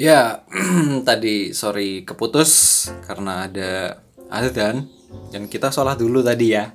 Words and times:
Ya, 0.00 0.48
tadi 1.08 1.52
sorry 1.52 2.08
keputus 2.08 2.88
karena 3.04 3.44
ada 3.44 4.00
azan 4.32 4.88
dan 5.28 5.44
kita 5.44 5.68
sholat 5.68 6.00
dulu 6.00 6.24
tadi 6.24 6.56
ya. 6.56 6.72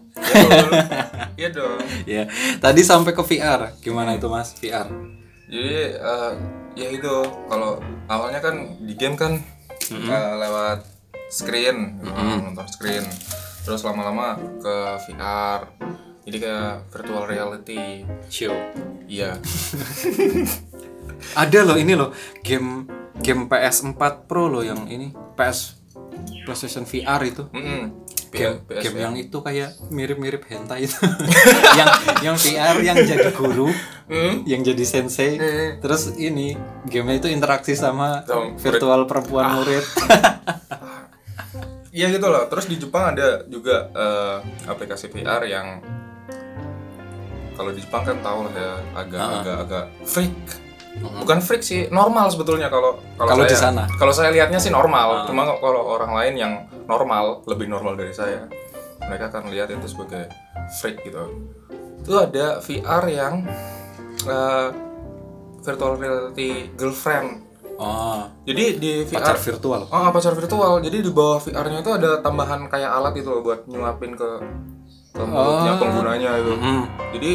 Iya 1.34 1.50
dong. 1.50 1.82
ya, 2.06 2.30
tadi 2.62 2.86
sampai 2.86 3.18
ke 3.18 3.26
VR. 3.26 3.74
Gimana 3.82 4.14
itu 4.14 4.30
Mas 4.30 4.54
VR? 4.54 4.86
Jadi 5.50 5.98
eh, 5.98 6.34
ya 6.78 6.88
itu 6.94 7.26
kalau 7.50 7.82
awalnya 8.06 8.46
kan 8.46 8.78
di 8.86 8.94
game 8.94 9.18
kan 9.18 9.42
eh, 9.90 10.34
lewat 10.46 10.86
screen, 11.34 11.98
nonton 12.06 12.70
screen. 12.70 13.10
Terus 13.66 13.82
lama-lama 13.82 14.38
ke 14.62 15.02
VR. 15.10 15.66
Jadi 16.30 16.38
kayak 16.46 16.94
virtual 16.94 17.26
reality. 17.26 18.06
Show. 18.30 18.54
Iya. 19.10 19.42
Ada 21.42 21.66
loh 21.66 21.78
ini 21.82 21.98
loh 21.98 22.14
game 22.46 22.86
game 23.22 23.48
PS4 23.48 24.02
Pro 24.28 24.52
loh 24.52 24.64
yang 24.66 24.88
ini 24.88 25.12
PS 25.36 25.80
PlayStation 26.44 26.84
VR 26.88 27.22
itu. 27.26 27.44
Mm-mm. 27.52 28.06
Game, 28.36 28.68
PS 28.68 28.84
game 28.84 28.98
yang 29.00 29.16
itu 29.16 29.38
kayak 29.40 29.80
mirip-mirip 29.88 30.44
hentai 30.44 30.84
itu. 30.84 31.00
yang 31.80 31.88
yang 32.20 32.36
VR 32.36 32.76
yang 32.84 32.98
jadi 33.00 33.32
guru, 33.32 33.72
yang 34.44 34.60
jadi 34.60 34.84
sensei. 34.84 35.40
Terus 35.80 36.20
ini 36.20 36.60
gamenya 36.84 37.24
itu 37.24 37.28
interaksi 37.32 37.80
sama 37.80 38.28
murid. 38.28 38.60
virtual 38.60 39.08
perempuan 39.08 39.56
murid. 39.56 39.86
Iya 41.96 42.12
gitu 42.12 42.28
loh. 42.28 42.44
Terus 42.52 42.68
di 42.68 42.76
Jepang 42.76 43.16
ada 43.16 43.48
juga 43.48 43.88
eh, 43.96 44.38
aplikasi 44.68 45.08
VR 45.16 45.48
yang 45.48 45.80
kalau 47.56 47.72
di 47.72 47.80
Jepang 47.80 48.04
kan 48.04 48.20
tahu 48.20 48.52
lah 48.52 48.54
ya 48.60 48.72
agak 49.00 49.24
agak 49.24 49.58
agak 49.64 49.86
freak. 50.04 50.36
Bukan 50.96 51.40
freak 51.44 51.64
sih, 51.66 51.92
normal 51.92 52.32
sebetulnya 52.32 52.72
kalau 52.72 52.96
Kalau 53.20 53.44
saya, 53.44 53.52
di 53.52 53.58
sana. 53.58 53.84
Kalau 54.00 54.14
saya 54.16 54.30
lihatnya 54.32 54.60
sih 54.62 54.72
normal. 54.72 55.28
Cuma 55.28 55.44
kalau 55.60 55.82
orang 55.96 56.16
lain 56.16 56.34
yang 56.40 56.54
normal, 56.88 57.44
lebih 57.50 57.68
normal 57.68 58.00
dari 58.00 58.16
saya, 58.16 58.48
mereka 59.04 59.34
akan 59.34 59.52
lihat 59.52 59.70
itu 59.74 59.88
sebagai 59.92 60.32
freak 60.80 61.04
gitu. 61.04 61.20
Itu 62.06 62.16
ada 62.22 62.62
VR 62.64 63.04
yang 63.12 63.34
eh, 64.26 64.68
virtual 65.66 65.98
reality 65.98 66.70
girlfriend. 66.78 67.44
Oh, 67.76 68.24
Jadi 68.48 68.80
di 68.80 68.92
VR 69.04 69.20
pacar 69.20 69.38
virtual. 69.42 69.82
Oh, 69.92 70.08
pacar 70.16 70.32
virtual. 70.32 70.80
Jadi 70.80 70.98
di 71.04 71.12
bawah 71.12 71.44
VR-nya 71.44 71.84
itu 71.84 71.92
ada 71.92 72.24
tambahan 72.24 72.72
kayak 72.72 72.88
alat 72.88 73.20
itu 73.20 73.28
loh 73.28 73.44
buat 73.44 73.68
nyuapin 73.68 74.16
ke 74.16 74.30
ke 75.16 75.24
mulutnya 75.24 75.80
penggunanya 75.80 76.32
itu. 76.40 76.54
Hmm. 76.56 76.84
Jadi 77.16 77.32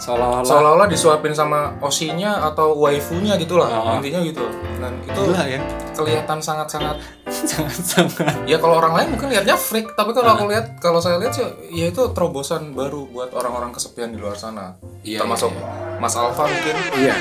Seolah-olah 0.00 0.48
seolah-olah 0.48 0.88
disuapin 0.88 1.36
sama 1.36 1.76
osinya 1.84 2.48
atau 2.48 2.72
waifunya 2.80 3.36
gitu 3.36 3.60
lah. 3.60 4.00
Intinya 4.00 4.24
gitu. 4.24 4.40
Dan 4.80 4.96
itu 5.04 5.20
gila 5.28 5.44
ya. 5.44 5.60
kelihatan 5.92 6.40
sangat-sangat 6.40 6.96
Sangat-sangat. 7.28 8.34
ya 8.50 8.56
kalau 8.56 8.80
orang 8.80 8.96
lain 8.96 9.08
mungkin 9.12 9.28
lihatnya 9.28 9.56
freak, 9.60 9.92
tapi 9.92 10.16
kalau 10.16 10.32
aku 10.36 10.48
lihat 10.48 10.80
kalau 10.80 11.00
saya 11.00 11.20
lihat 11.20 11.36
sih 11.36 11.44
ya 11.72 11.92
itu 11.92 12.02
terobosan 12.16 12.72
baru 12.72 13.04
buat 13.12 13.32
orang-orang 13.36 13.72
kesepian 13.76 14.12
di 14.12 14.18
luar 14.20 14.36
sana. 14.36 14.76
Iya, 15.04 15.20
Termasuk 15.24 15.52
Mas 16.00 16.16
Alfa 16.16 16.48
mungkin. 16.48 16.76
Iya. 16.96 17.14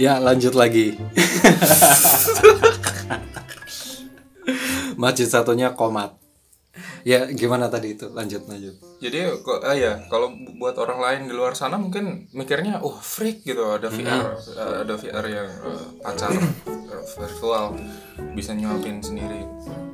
Ya, 0.00 0.16
lanjut 0.16 0.56
lagi. 0.56 0.96
Masjid 5.00 5.28
satunya 5.28 5.72
komat. 5.76 6.19
Ya, 7.02 7.24
gimana 7.26 7.66
tadi 7.66 7.94
itu? 7.94 8.08
Lanjut, 8.08 8.44
lanjut. 8.44 8.76
Jadi 8.98 9.16
kok 9.40 9.60
ah 9.60 9.72
ya 9.72 10.04
kalau 10.06 10.28
bu- 10.30 10.56
buat 10.58 10.76
orang 10.76 11.00
lain 11.00 11.20
di 11.26 11.34
luar 11.34 11.52
sana 11.52 11.74
mungkin 11.74 12.28
mikirnya 12.30 12.78
oh 12.78 12.92
freak 12.94 13.40
gitu. 13.42 13.64
Ada 13.70 13.88
VR 13.88 14.24
eh, 14.36 14.74
ada 14.84 14.94
VR 14.94 15.24
yang 15.26 15.48
eh, 15.48 15.84
pacar 15.98 16.28
eh, 16.30 16.44
virtual 17.16 17.72
bisa 18.32 18.52
nyuapin 18.52 19.00
sendiri. 19.00 19.40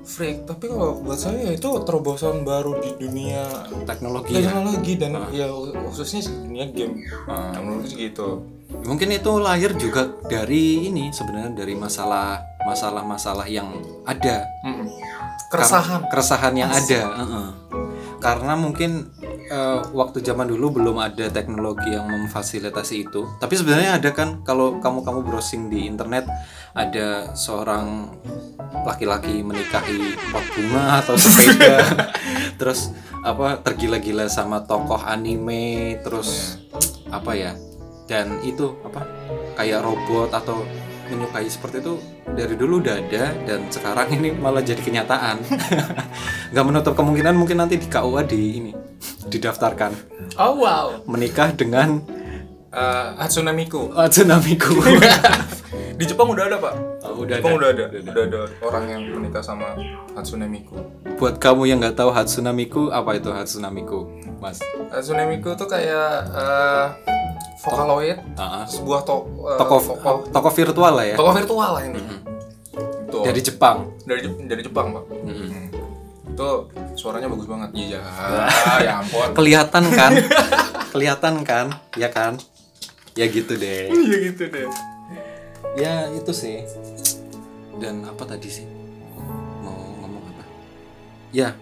Freak. 0.03 0.47
Tapi 0.47 0.67
kalau 0.67 0.99
buat 1.01 1.17
saya 1.17 1.51
itu 1.51 1.67
terobosan 1.83 2.43
baru 2.43 2.79
di 2.79 2.95
dunia 2.97 3.43
Teknologi 3.83 4.35
ya. 4.35 4.43
teknologi 4.45 4.93
dan 4.95 5.13
ya 5.31 5.47
khususnya 5.87 6.23
di 6.23 6.33
dunia 6.43 6.67
game. 6.71 6.95
Menurutku 7.29 7.87
sih 7.87 8.11
gitu. 8.11 8.43
Mungkin 8.83 9.09
itu 9.11 9.33
lahir 9.39 9.75
juga 9.75 10.11
dari 10.27 10.87
ini 10.87 11.11
sebenarnya 11.11 11.55
dari 11.55 11.75
masalah 11.75 12.39
masalah-masalah 12.67 13.47
yang 13.47 13.71
ada. 14.03 14.43
Mm-mm. 14.67 14.91
Keresahan. 15.53 16.01
Keresahan 16.11 16.55
yang 16.57 16.71
ada 16.71 17.01
heeh. 17.23 17.49
karena 18.17 18.59
mungkin 18.59 19.13
eh, 19.47 19.81
waktu 19.95 20.25
zaman 20.25 20.51
dulu 20.51 20.83
belum 20.83 20.99
ada 20.99 21.31
teknologi 21.31 21.95
yang 21.95 22.11
memfasilitasi 22.11 23.07
itu. 23.07 23.29
Tapi 23.39 23.55
sebenarnya 23.55 24.01
ada 24.01 24.11
kan 24.11 24.43
kalau 24.43 24.83
kamu 24.83 25.07
kamu 25.07 25.21
browsing 25.23 25.71
di 25.71 25.87
internet 25.87 26.27
ada 26.75 27.31
seorang 27.39 28.11
laki-laki 28.87 29.43
menikahi 29.43 30.15
pot 30.31 30.45
bunga 30.55 31.03
atau 31.03 31.15
sepeda 31.19 31.83
terus 32.61 32.95
apa 33.27 33.59
tergila-gila 33.63 34.31
sama 34.31 34.63
tokoh 34.63 35.01
anime 35.03 35.99
terus 36.07 36.61
apa 37.11 37.35
ya 37.35 37.53
dan 38.07 38.39
itu 38.47 38.79
apa 38.87 39.03
kayak 39.59 39.83
robot 39.83 40.31
atau 40.31 40.63
menyukai 41.09 41.47
seperti 41.47 41.83
itu 41.83 41.95
dari 42.27 42.55
dulu 42.59 42.83
udah 42.83 42.97
ada 42.99 43.25
dan 43.47 43.67
sekarang 43.71 44.09
ini 44.13 44.35
malah 44.35 44.61
jadi 44.61 44.81
kenyataan. 44.83 45.41
Nggak 46.53 46.65
menutup 46.67 46.95
kemungkinan 46.95 47.35
mungkin 47.35 47.63
nanti 47.63 47.79
di 47.79 47.87
KUA 47.87 48.23
di 48.27 48.41
ini 48.59 48.73
didaftarkan. 49.27 49.93
Oh 50.39 50.63
wow. 50.63 51.03
Menikah 51.07 51.55
dengan 51.55 52.03
Eh, 52.77 53.09
Hatsune 53.17 53.57
Miku 53.57 53.89
Hatsune 53.97 54.37
Miku 54.45 54.77
di 55.97 56.05
Jepang 56.05 56.29
udah 56.29 56.45
ada 56.45 56.61
pak? 56.61 56.75
Oh, 57.09 57.25
udah 57.25 57.41
Jepang 57.41 57.57
ada. 57.57 57.73
udah 57.73 57.89
ada? 57.89 57.99
Udah 58.13 58.25
ada. 58.29 58.41
Orang 58.61 58.85
yang 58.93 59.01
menikah 59.17 59.41
sama 59.41 59.73
Hatsune 60.13 60.45
Miku 60.45 60.77
buat 61.17 61.41
kamu 61.41 61.73
yang 61.73 61.81
nggak 61.81 61.97
tahu 61.97 62.13
Hatsune 62.13 62.53
Miku 62.53 62.93
apa 62.93 63.17
itu 63.17 63.33
Hatsune 63.33 63.73
Miku 63.73 64.13
mas. 64.39 64.59
Hatsune 64.89 65.25
Miku 65.27 65.53
tuh 65.53 65.67
kayak 65.67 66.11
eh, 66.29 66.85
Vocaloid 67.59 68.19
Ah, 68.35 68.63
sebuah 68.65 69.03
to 69.03 69.17
eh, 69.45 69.59
toko 69.59 69.77
vokal- 69.79 70.25
toko 70.29 70.49
virtual 70.51 70.93
lah 70.93 71.05
ya? 71.05 71.17
Toko 71.17 71.31
virtual 71.31 71.71
lah 71.73 71.83
ini. 71.83 72.01
Itu. 73.03 73.19
dari 73.23 73.41
Jepang? 73.41 73.77
Dari 74.03 74.21
Jep- 74.21 74.45
dari 74.45 74.63
Jepang 74.63 74.87
pak. 74.93 75.05
Hmm. 75.25 75.51
itu 76.27 76.49
suaranya 76.95 77.27
bagus 77.27 77.47
banget. 77.47 77.71
Iya. 77.73 78.01
Ya 78.79 79.01
ampun. 79.01 79.33
Kelihatan 79.33 79.89
kan? 79.89 80.13
Kelihatan 80.93 81.35
kan? 81.43 81.67
Ya 81.95 82.13
kan? 82.13 82.37
Ya 83.17 83.25
gitu 83.25 83.57
deh. 83.57 83.89
Iya 83.89 84.17
gitu 84.27 84.45
deh. 84.47 84.69
Ya 85.75 86.13
itu 86.13 86.29
sih. 86.31 86.61
Dan 87.77 88.05
apa 88.05 88.25
tadi 88.27 88.53
sih? 88.53 88.69
Mau 89.59 89.73
ngomong 89.97 90.29
apa? 90.29 90.45
Ya 91.33 91.57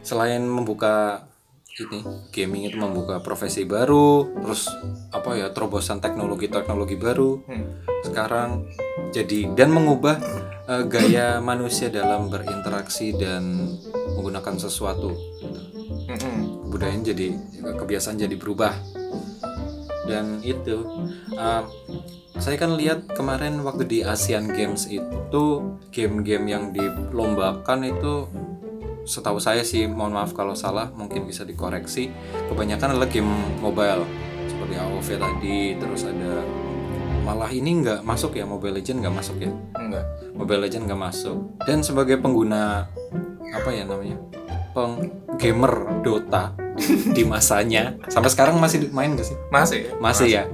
selain 0.00 0.40
membuka 0.40 1.28
ini 1.76 2.00
gaming 2.32 2.72
itu 2.72 2.76
membuka 2.80 3.20
profesi 3.20 3.68
baru 3.68 4.24
terus 4.40 4.72
apa 5.12 5.36
ya 5.36 5.52
terobosan 5.52 6.00
teknologi 6.00 6.48
teknologi 6.48 6.96
baru 6.96 7.44
Hmm. 7.44 7.84
sekarang 8.00 8.64
jadi 9.12 9.52
dan 9.52 9.76
mengubah 9.76 10.16
eh, 10.66 10.84
gaya 10.88 11.36
manusia 11.44 11.92
dalam 11.92 12.32
berinteraksi 12.32 13.12
dan 13.12 13.76
menggunakan 14.16 14.56
sesuatu 14.56 15.12
Mm-mm. 16.06 16.64
kebudayaan 16.70 17.02
jadi 17.04 17.28
kebiasaan 17.76 18.16
jadi 18.24 18.36
berubah 18.40 18.72
dan 20.06 20.40
itu 20.40 20.86
um, 21.34 21.64
saya 22.38 22.56
kan 22.60 22.78
lihat 22.78 23.10
kemarin 23.12 23.58
waktu 23.64 23.84
di 23.84 23.98
Asian 24.06 24.46
Games 24.48 24.86
itu 24.86 25.44
game-game 25.90 26.46
yang 26.46 26.64
dilombakan 26.70 27.90
itu 27.90 28.28
setahu 29.06 29.38
saya 29.38 29.62
sih 29.62 29.86
mohon 29.86 30.12
maaf 30.12 30.34
kalau 30.34 30.58
salah 30.58 30.90
mungkin 30.92 31.24
bisa 31.24 31.46
dikoreksi. 31.46 32.10
Kebanyakan 32.50 32.98
adalah 32.98 33.08
game 33.08 33.30
mobile 33.62 34.02
seperti 34.50 34.74
AoV 34.76 35.08
tadi 35.16 35.58
terus 35.78 36.02
ada 36.04 36.42
malah 37.22 37.50
ini 37.50 37.82
nggak 37.82 38.06
masuk 38.06 38.38
ya 38.38 38.46
Mobile 38.46 38.78
Legend 38.82 39.06
nggak 39.06 39.14
masuk 39.14 39.36
ya? 39.42 39.50
Enggak 39.78 40.04
Mobile 40.34 40.66
Legend 40.66 40.90
nggak 40.90 41.00
masuk. 41.00 41.38
Dan 41.62 41.86
sebagai 41.86 42.18
pengguna 42.18 42.90
apa 43.54 43.70
ya 43.70 43.86
namanya 43.86 44.18
peng 44.74 45.08
gamer 45.40 46.04
Dota 46.04 46.52
di, 47.16 47.24
masanya 47.24 47.96
sampai 48.12 48.28
sekarang 48.28 48.60
masih 48.60 48.92
main 48.92 49.16
gak 49.16 49.24
sih? 49.24 49.38
Masih. 49.48 49.96
Masih 49.96 50.28
ya 50.28 50.44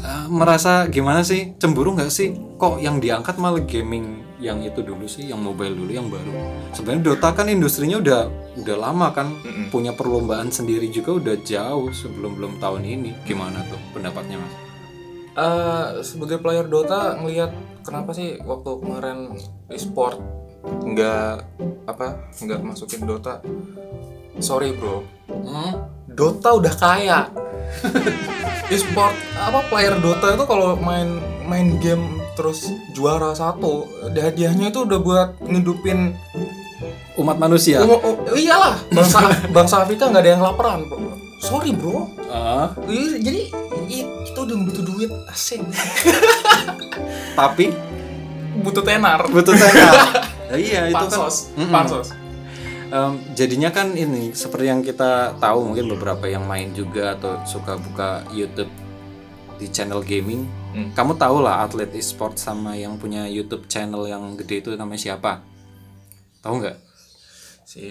Eh, 0.00 0.26
merasa 0.32 0.88
gimana 0.88 1.20
sih? 1.20 1.52
Cemburu 1.60 1.92
nggak 1.92 2.12
sih? 2.12 2.32
Kok 2.56 2.80
yang 2.80 3.00
diangkat 3.00 3.36
malah 3.36 3.60
gaming 3.64 4.24
yang 4.40 4.64
itu 4.64 4.80
dulu 4.80 5.04
sih 5.04 5.28
yang 5.28 5.44
mobile 5.44 5.76
dulu 5.76 5.92
yang 5.92 6.08
baru? 6.08 6.32
Sebenarnya 6.72 7.12
Dota 7.12 7.28
kan 7.36 7.52
industrinya 7.52 8.00
udah 8.00 8.20
udah 8.56 8.76
lama 8.80 9.12
kan. 9.12 9.28
Mm-mm. 9.44 9.68
punya 9.68 9.92
perlombaan 9.94 10.48
sendiri 10.48 10.88
juga 10.90 11.20
udah 11.20 11.36
jauh 11.44 11.92
sebelum 11.92 12.40
belum 12.40 12.52
tahun 12.58 12.82
ini. 12.88 13.12
Gimana 13.28 13.60
tuh 13.68 13.78
pendapatnya 13.92 14.40
mas? 14.40 14.54
Eh, 15.36 15.86
sebagai 16.02 16.40
player 16.40 16.64
Dota 16.66 17.20
ngelihat 17.20 17.52
kenapa 17.84 18.16
sih 18.16 18.40
waktu 18.42 18.70
kemarin 18.80 19.36
e-sport 19.70 20.18
nggak 20.64 21.34
apa 21.84 22.32
nggak 22.40 22.60
masukin 22.64 23.04
Dota? 23.04 23.44
Sorry 24.40 24.72
bro. 24.72 25.04
Hmm? 25.28 25.99
Dota 26.10 26.58
udah 26.58 26.74
kaya. 26.74 27.20
E-sport 28.74 29.14
apa 29.34 29.66
player 29.66 29.98
Dota 29.98 30.30
itu 30.34 30.44
kalau 30.46 30.78
main 30.78 31.18
main 31.46 31.78
game 31.82 32.22
terus 32.38 32.70
juara 32.94 33.34
satu 33.34 33.90
hadiahnya 34.14 34.70
itu 34.70 34.86
udah 34.86 34.98
buat 35.02 35.28
ngidupin 35.42 36.14
umat 37.18 37.36
manusia? 37.36 37.82
Oh, 37.82 37.98
oh, 37.98 38.14
iyalah 38.38 38.78
bangsa 38.94 39.18
bangsa 39.50 39.82
Afrika 39.82 40.06
nggak 40.06 40.22
ada 40.22 40.30
yang 40.38 40.42
laparan. 40.42 40.86
Bro. 40.86 41.18
sorry 41.40 41.72
bro. 41.74 42.06
Iya, 42.86 43.16
jadi 43.18 43.42
itu 43.90 44.38
udah 44.38 44.56
butuh 44.70 44.84
duit 44.86 45.10
asing. 45.32 45.66
Tapi? 47.34 47.74
Butuh 48.60 48.84
tenar. 48.84 49.24
Butuh 49.26 49.56
tenar. 49.56 49.94
Ya 50.50 50.56
iya 50.70 50.80
itu 50.90 50.98
kan 50.98 51.06
pansos 51.06 51.54
Mm-mm. 51.54 51.70
pansos 51.70 52.08
Em, 52.90 53.12
jadinya 53.38 53.70
kan 53.70 53.94
ini 53.94 54.34
seperti 54.34 54.66
yang 54.66 54.82
kita 54.82 55.38
tahu 55.38 55.70
mungkin 55.70 55.86
beberapa 55.94 56.26
yang 56.26 56.42
main 56.42 56.74
juga 56.74 57.14
atau 57.14 57.38
suka 57.46 57.78
buka 57.78 58.26
YouTube 58.34 58.70
di 59.62 59.70
channel 59.70 60.02
gaming. 60.02 60.42
Hmm. 60.74 60.90
Kamu 60.90 61.14
tahu 61.14 61.38
lah 61.38 61.62
atlet 61.62 61.90
e-sport 61.94 62.34
sama 62.34 62.74
yang 62.74 62.98
punya 62.98 63.30
YouTube 63.30 63.70
channel 63.70 64.10
yang 64.10 64.34
gede 64.34 64.66
itu 64.66 64.70
namanya 64.74 65.14
siapa? 65.14 65.38
Tahu 66.42 66.54
nggak? 66.58 66.90
si 67.70 67.86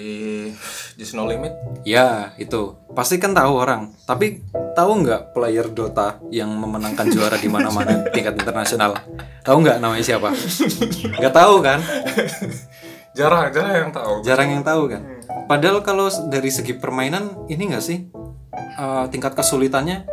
Just 0.99 1.15
No 1.15 1.23
Limit 1.23 1.55
Ya 1.87 2.35
itu 2.35 2.75
pasti 2.91 3.15
kan 3.15 3.31
tahu 3.31 3.63
orang. 3.63 3.95
Tapi 4.03 4.43
tahu 4.75 5.07
nggak 5.07 5.31
player 5.31 5.71
Dota 5.71 6.19
yang 6.27 6.51
memenangkan 6.51 7.07
juara 7.07 7.39
di 7.39 7.47
mana-mana 7.47 8.03
tingkat 8.11 8.35
internasional? 8.35 8.99
Tahu 9.47 9.63
nggak 9.63 9.79
namanya 9.79 10.03
siapa? 10.03 10.35
Nggak 11.15 11.31
tahu 11.31 11.63
kan? 11.63 11.79
jarang 13.17 13.49
jarang 13.53 13.75
yang 13.87 13.91
tahu. 13.93 14.13
Jarang 14.25 14.49
yang 14.53 14.63
tahu 14.65 14.83
kan. 14.89 15.01
Padahal 15.49 15.81
kalau 15.81 16.09
dari 16.29 16.49
segi 16.53 16.77
permainan 16.77 17.49
ini 17.49 17.73
nggak 17.73 17.83
sih? 17.83 18.05
Eh, 18.79 19.05
tingkat 19.11 19.33
kesulitannya? 19.37 20.05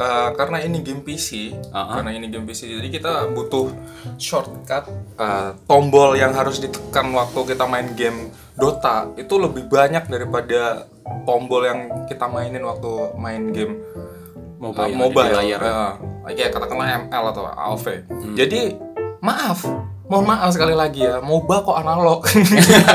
Eh, 0.00 0.28
karena 0.32 0.64
ini 0.64 0.80
game 0.80 1.04
PC 1.04 1.52
Ah, 1.76 2.00
karena 2.00 2.16
ini 2.16 2.32
game 2.32 2.48
PC 2.48 2.72
jadi 2.72 2.88
kita 2.88 3.12
butuh 3.36 3.68
shortcut 4.16 4.88
eh, 5.20 5.50
tombol 5.68 6.16
yang 6.16 6.32
harus 6.32 6.56
ditekan 6.62 7.12
waktu 7.12 7.40
kita 7.52 7.68
main 7.68 7.92
game 7.92 8.32
Dota. 8.56 9.12
Itu 9.16 9.36
lebih 9.36 9.68
banyak 9.68 10.08
daripada 10.08 10.88
tombol 11.28 11.68
yang 11.68 11.80
kita 12.08 12.28
mainin 12.28 12.64
waktu 12.64 13.16
main 13.20 13.52
game 13.52 13.80
mobile, 14.60 14.92
uh, 14.92 14.96
mobile 14.96 15.32
layar. 15.40 15.60
uh, 15.64 15.92
kayak 16.28 16.52
katakanlah 16.52 17.08
ML 17.08 17.24
atau 17.32 17.44
AOV. 17.48 17.86
Jadi 18.36 18.76
maaf, 19.24 19.64
mohon 20.10 20.26
maaf 20.26 20.50
sekali 20.50 20.74
lagi 20.74 21.06
ya, 21.06 21.22
MOBA 21.22 21.62
kok 21.62 21.78
analog. 21.78 22.26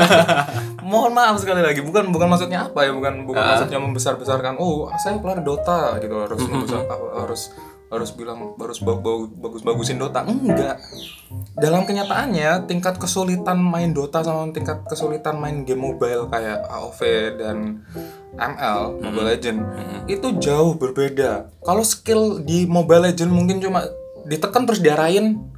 mohon 0.92 1.16
maaf 1.16 1.40
sekali 1.40 1.64
lagi, 1.64 1.80
bukan 1.80 2.12
bukan 2.12 2.28
maksudnya 2.28 2.68
apa 2.68 2.84
ya, 2.84 2.92
bukan 2.92 3.24
bukan 3.24 3.42
maksudnya 3.42 3.80
membesar-besarkan. 3.80 4.60
Oh, 4.60 4.92
saya 5.00 5.16
player 5.16 5.40
Dota 5.40 5.96
gitu 5.98 6.12
harus 6.12 6.40
membesar, 6.44 6.84
harus 7.16 7.42
harus 7.86 8.10
bilang 8.18 8.58
harus 8.60 8.82
bagus 8.82 9.62
bagusin 9.64 9.96
Dota. 9.96 10.26
Enggak. 10.28 10.76
Dalam 11.56 11.88
kenyataannya 11.88 12.68
tingkat 12.68 13.00
kesulitan 13.00 13.62
main 13.62 13.96
Dota 13.96 14.20
sama 14.20 14.52
tingkat 14.52 14.84
kesulitan 14.84 15.40
main 15.40 15.64
game 15.64 15.80
mobile 15.80 16.28
kayak 16.28 16.66
AOV 16.68 17.00
dan 17.40 17.86
ML 18.36 19.00
Mobile 19.00 19.28
Legend 19.32 19.58
itu 20.10 20.36
jauh 20.36 20.76
berbeda. 20.76 21.48
Kalau 21.64 21.80
skill 21.86 22.44
di 22.44 22.68
Mobile 22.68 23.08
Legend 23.08 23.30
mungkin 23.32 23.62
cuma 23.62 23.88
ditekan 24.26 24.66
terus 24.66 24.82
diarahin 24.82 25.55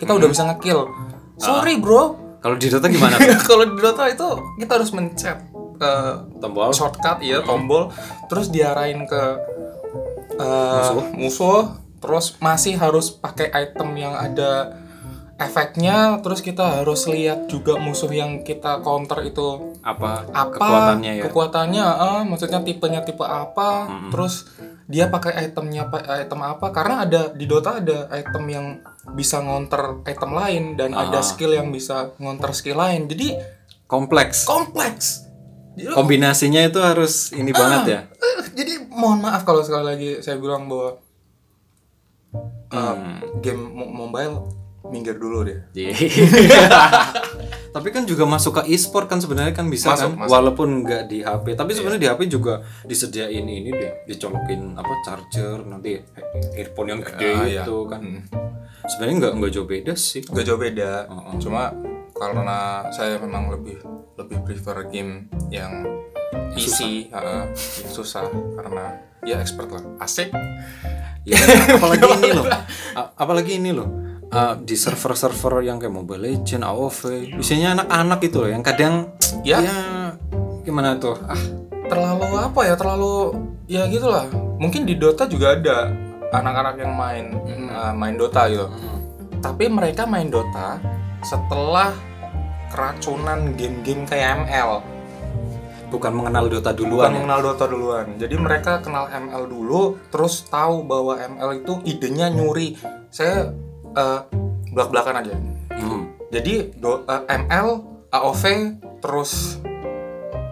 kita 0.00 0.16
udah 0.16 0.28
bisa 0.28 0.42
ngekill. 0.48 0.88
Sorry 1.36 1.76
bro, 1.76 2.16
Kalau 2.40 2.56
di 2.56 2.66
Dota 2.66 2.88
gimana? 2.88 3.16
kalau 3.48 3.64
di 3.64 3.76
Dota 3.76 4.08
itu 4.08 4.28
kita 4.56 4.72
harus 4.74 4.90
mencet 4.90 5.38
eh, 5.76 6.14
Tombol. 6.40 6.72
shortcut 6.72 7.20
ya 7.20 7.40
tombol 7.40 7.92
terus 8.26 8.48
diarahin 8.48 9.04
ke 9.04 9.22
eh, 10.36 10.90
musuh. 11.14 11.76
terus 12.00 12.40
masih 12.40 12.80
harus 12.80 13.12
pakai 13.12 13.52
item 13.52 13.92
yang 13.92 14.16
ada 14.16 14.72
efeknya 15.36 16.20
terus 16.20 16.40
kita 16.40 16.80
harus 16.80 17.04
lihat 17.08 17.48
juga 17.48 17.76
musuh 17.76 18.08
yang 18.08 18.40
kita 18.40 18.80
counter 18.80 19.20
itu 19.24 19.76
Apa, 19.80 20.24
apa 20.32 20.52
kekuatannya 20.52 21.12
ya? 21.16 21.24
kekuatannya 21.28 21.84
eh, 21.84 22.20
maksudnya 22.24 22.60
tipenya 22.60 23.00
tipe 23.00 23.24
apa 23.24 23.88
terus 24.08 24.48
dia 24.90 25.06
pakai 25.06 25.46
itemnya 25.46 25.86
apa 25.86 25.98
item 26.18 26.40
apa? 26.42 26.66
Karena 26.68 27.06
ada 27.06 27.30
di 27.30 27.46
Dota 27.46 27.78
ada 27.78 28.10
item 28.10 28.44
yang 28.44 28.66
bisa 29.12 29.38
ngonter 29.38 30.02
item 30.04 30.30
lain 30.32 30.64
dan 30.74 30.90
ada 30.92 31.22
skill 31.22 31.54
yang 31.54 31.70
bisa 31.70 32.10
ngonter 32.16 32.50
skill 32.50 32.76
lain. 32.76 33.06
Jadi 33.06 33.38
Kompleks. 33.86 34.44
kompleks. 34.44 35.30
Jadi, 35.72 35.90
Kombinasinya 35.90 36.60
itu 36.60 36.78
harus 36.78 37.30
ini 37.30 37.50
banget 37.50 37.82
ya. 37.86 38.00
eh, 38.10 38.42
jadi 38.52 38.72
mohon 38.90 39.18
maaf 39.20 39.42
kalau 39.42 39.62
sekali 39.62 39.84
lagi 39.84 40.10
saya 40.18 40.36
bilang 40.36 40.66
bahwa 40.66 40.98
eh, 42.68 42.94
Hmm. 42.94 43.18
game 43.40 43.62
mo- 43.64 43.90
mobile 44.04 44.46
minggir 44.84 45.14
dulu 45.14 45.42
deh 45.42 45.58
Tapi 47.70 47.88
kan 47.88 48.02
juga 48.02 48.26
masuk 48.26 48.58
ke 48.58 48.62
e-sport 48.68 49.06
kan 49.06 49.18
sebenarnya 49.18 49.50
kan 49.52 49.66
bisa 49.66 49.90
Masuk, 49.90 50.10
kan 50.10 50.10
masuk. 50.18 50.30
walaupun 50.30 50.68
nggak 50.82 51.02
di 51.06 51.22
HP. 51.22 51.54
Tapi 51.54 51.70
sebenarnya 51.70 52.02
di 52.02 52.08
HP 52.10 52.20
juga 52.28 52.54
disediain 52.82 53.42
ini 53.42 53.70
deh, 53.70 53.92
dicolokin 54.04 54.74
apa 54.74 54.92
charger 55.00 55.62
nanti 55.62 56.02
earphone 56.52 56.88
yang 56.88 57.00
gede 57.00 57.30
Ah, 57.30 57.44
iya. 57.44 57.62
itu 57.62 57.76
kan. 57.86 58.00
Hmm. 58.02 58.22
Sebenarnya 58.82 59.14
nggak 59.20 59.32
nggak 59.38 59.52
jauh 59.52 59.68
beda 59.68 59.92
sih. 59.94 60.20
gak 60.24 60.42
jauh 60.42 60.58
beda 60.58 61.06
Oh, 61.06 61.30
oh. 61.30 61.34
cuma 61.38 61.70
karena 62.12 62.58
saya 62.90 63.16
memang 63.16 63.48
lebih 63.48 63.78
lebih 64.14 64.42
prefer 64.42 64.84
game 64.86 65.30
yang 65.48 65.86
easy 66.52 67.06
heeh, 67.06 67.42
yang 67.54 67.90
susah 67.90 68.26
karena 68.54 68.84
ya 69.22 69.38
expert 69.38 69.68
lah 69.68 69.82
asik 70.00 70.28
Ya, 71.20 71.36
apalagi 71.76 72.00
ini 72.16 72.32
loh. 72.32 72.46
Apalagi 73.22 73.52
ini 73.54 73.70
loh. 73.70 73.88
Uh, 74.30 74.54
di 74.62 74.78
server-server 74.78 75.58
yang 75.66 75.82
kayak 75.82 75.90
Mobile 75.90 76.22
Legend, 76.22 76.62
AOV, 76.62 77.34
biasanya 77.34 77.74
anak-anak 77.74 78.20
itu 78.22 78.36
loh 78.38 78.50
yang 78.50 78.62
kadang 78.62 79.10
Ya. 79.42 79.58
ya 79.58 79.78
gimana 80.62 80.94
tuh? 81.02 81.18
Ah, 81.26 81.42
terlalu 81.90 82.38
apa 82.38 82.60
ya 82.62 82.74
terlalu 82.78 83.34
ya 83.66 83.90
gitulah 83.90 84.30
mungkin 84.56 84.86
di 84.86 84.94
Dota 84.94 85.26
juga 85.26 85.58
ada 85.58 85.90
anak-anak 86.30 86.74
yang 86.78 86.92
main 86.94 87.24
uh, 87.74 87.90
main 87.90 88.14
Dota 88.14 88.46
gitu 88.46 88.70
tapi 89.42 89.66
mereka 89.66 90.06
main 90.06 90.30
Dota 90.30 90.78
setelah 91.26 91.90
keracunan 92.70 93.58
game-game 93.58 94.06
kayak 94.06 94.46
ML 94.46 94.78
bukan 95.90 96.12
mengenal 96.14 96.46
Dota 96.46 96.70
bukan 96.70 96.78
duluan 96.86 97.10
ya. 97.10 97.14
mengenal 97.18 97.40
Dota 97.42 97.64
duluan. 97.66 98.06
Jadi 98.14 98.34
mereka 98.38 98.78
kenal 98.78 99.10
ML 99.10 99.50
dulu, 99.50 99.98
terus 100.06 100.46
tahu 100.46 100.86
bahwa 100.86 101.18
ML 101.18 101.66
itu 101.66 101.82
idenya 101.82 102.30
nyuri. 102.30 102.78
Saya 103.10 103.50
eh, 103.92 104.20
belak-belakan 104.70 105.14
aja. 105.20 105.34
Hmm. 105.72 106.02
Jadi 106.30 106.74
do- 106.76 107.02
eh, 107.02 107.22
ML, 107.28 107.68
AOV, 108.08 108.44
terus 108.98 109.58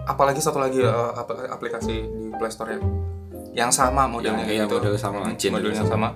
apalagi 0.05 0.41
satu 0.41 0.57
lagi 0.57 0.81
ap- 0.81 1.47
aplikasi 1.49 1.93
di 2.03 2.25
Play 2.33 2.49
Store 2.49 2.71
ya, 2.71 2.79
yang 3.55 3.71
sama 3.71 4.05
modelnya 4.05 4.43
Yang- 4.43 4.67
gitu. 4.67 4.75
model 4.81 4.95
sama, 4.95 5.17
Hmm, 5.23 5.35
modelnya 5.35 5.79
juga 5.79 5.87
sama. 5.87 6.09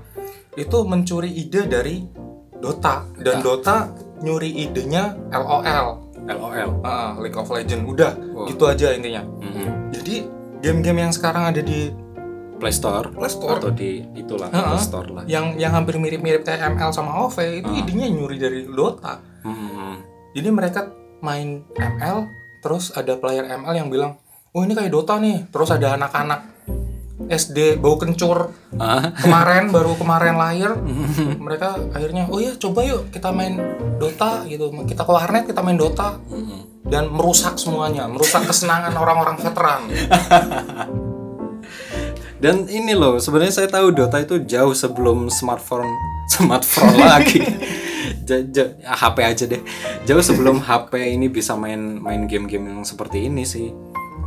Itu 0.54 0.78
mencuri 0.84 1.30
ide 1.30 1.66
dari 1.66 2.06
Dota 2.54 3.04
dan 3.20 3.42
Dota 3.42 3.92
nyuri 4.22 4.64
idenya 4.64 5.12
LOL. 5.30 6.00
LOL. 6.24 6.70
Ah, 6.80 7.12
League 7.20 7.36
of 7.36 7.52
Legends 7.52 7.84
udah 7.84 8.16
Wah. 8.32 8.48
gitu 8.48 8.64
aja 8.64 8.96
intinya. 8.96 9.20
Mhm. 9.20 9.92
Jadi 9.92 10.16
game-game 10.64 11.04
yang 11.04 11.12
sekarang 11.12 11.52
ada 11.52 11.60
di 11.60 11.92
Play 12.64 12.72
Store 12.74 13.08
Play 13.10 13.28
Store 13.30 13.60
atau 13.60 13.70
di 13.70 14.00
itulah 14.16 14.48
Heeh. 14.48 14.64
Apple 14.64 14.80
Store 14.80 15.08
lah. 15.10 15.24
yang 15.26 15.54
yang 15.56 15.72
hampir 15.72 15.96
mirip-mirip 15.96 16.42
kayak 16.42 16.64
ML 16.72 16.90
sama 16.90 17.12
OV 17.22 17.36
itu 17.60 17.72
idenya 17.76 18.08
nyuri 18.08 18.38
dari 18.38 18.64
Dota. 18.64 19.20
Hmm. 19.44 20.00
Jadi 20.32 20.48
mereka 20.48 20.88
main 21.20 21.62
ML 21.74 22.18
terus 22.60 22.90
ada 22.92 23.14
player 23.14 23.44
ML 23.46 23.76
yang 23.76 23.88
bilang, 23.88 24.16
"Oh, 24.50 24.64
ini 24.64 24.72
kayak 24.72 24.90
Dota 24.90 25.20
nih." 25.20 25.46
Terus 25.48 25.70
ada 25.70 25.94
anak-anak 25.94 26.42
SD 27.24 27.78
bau 27.78 27.96
kencur 27.96 28.52
Ah, 28.74 29.14
kemarin 29.14 29.70
baru 29.70 29.94
kemarin 29.94 30.36
lahir 30.36 30.74
mereka 31.38 31.78
akhirnya 31.90 32.28
oh 32.28 32.36
ya 32.36 32.52
coba 32.58 32.84
yuk 32.84 33.08
kita 33.10 33.30
main 33.30 33.56
Dota 33.96 34.44
gitu 34.44 34.68
kita 34.84 35.02
ke 35.02 35.12
warnet 35.14 35.46
kita 35.46 35.62
main 35.62 35.78
Dota 35.78 36.20
Mhm. 36.20 36.84
dan 36.84 37.08
merusak 37.08 37.56
semuanya 37.56 38.08
merusak 38.08 38.44
kesenangan 38.44 38.92
orang-orang 38.94 39.38
veteran 39.38 39.82
Dan 42.44 42.68
ini 42.68 42.92
loh, 42.92 43.24
sebenarnya 43.24 43.64
saya 43.64 43.72
tahu 43.72 43.96
Dota 43.96 44.20
itu 44.20 44.44
jauh 44.44 44.76
sebelum 44.76 45.32
smartphone 45.32 45.88
smartphone 46.34 47.00
lagi. 47.00 47.40
HP 48.84 49.18
aja 49.24 49.44
deh. 49.48 49.64
Jauh 50.04 50.20
sebelum 50.20 50.60
HP 50.60 51.16
ini 51.16 51.32
bisa 51.32 51.56
main 51.56 52.04
main 52.04 52.28
game-game 52.28 52.68
yang 52.68 52.84
seperti 52.84 53.32
ini 53.32 53.48
sih. 53.48 53.72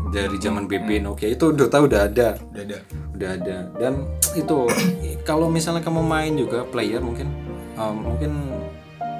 Dari 0.07 0.41
zaman 0.41 0.65
BB 0.65 1.05
Nokia 1.05 1.29
itu 1.37 1.53
Dota 1.53 1.85
udah 1.85 2.09
ada. 2.09 2.41
udah 2.41 2.63
ada 2.65 2.79
udah 3.17 3.31
ada 3.33 3.57
dan 3.81 4.05
itu 4.37 4.69
kalau 5.25 5.49
misalnya 5.49 5.81
kamu 5.81 6.05
main 6.05 6.37
juga 6.37 6.69
player 6.69 7.01
mungkin 7.01 7.33
um, 7.81 8.13
mungkin 8.13 8.33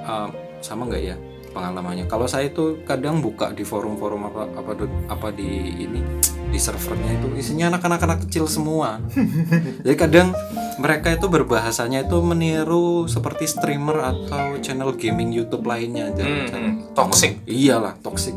um, 0.05 0.29
sama 0.61 0.85
nggak 0.85 1.01
ya 1.01 1.15
pengalamannya 1.49 2.05
kalau 2.05 2.29
saya 2.29 2.53
itu 2.53 2.85
kadang 2.85 3.25
buka 3.25 3.49
di 3.57 3.65
forum-forum 3.65 4.29
apa 4.29 4.45
apa 4.53 4.71
apa 5.09 5.27
di 5.33 5.81
ini 5.81 6.01
di 6.47 6.59
servernya 6.59 7.19
itu 7.19 7.27
isinya 7.35 7.75
anak-anak 7.75 8.01
anak 8.03 8.19
kecil 8.27 8.47
semua. 8.47 8.97
Jadi 9.85 9.95
kadang 9.99 10.31
mereka 10.79 11.11
itu 11.11 11.27
berbahasanya 11.27 12.05
itu 12.07 12.17
meniru 12.23 13.05
seperti 13.09 13.49
streamer 13.49 13.99
atau 14.01 14.57
channel 14.63 14.95
gaming 14.95 15.33
YouTube 15.35 15.67
lainnya 15.67 16.09
Hmm, 16.09 16.17
Jadi, 16.17 16.33
hmm. 16.53 16.73
toxic. 16.95 17.31
Iyalah 17.45 17.93
toxic. 17.99 18.33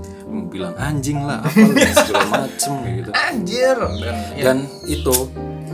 Bilang 0.50 0.74
anjing 0.76 1.22
lah 1.22 1.42
apa 1.42 1.58
segala 1.94 2.26
macem 2.44 2.72
gitu. 2.86 3.10
Anjir. 3.14 3.76
Dan 3.78 4.16
ya, 4.36 4.42
dan 4.42 4.58
itu 4.86 5.16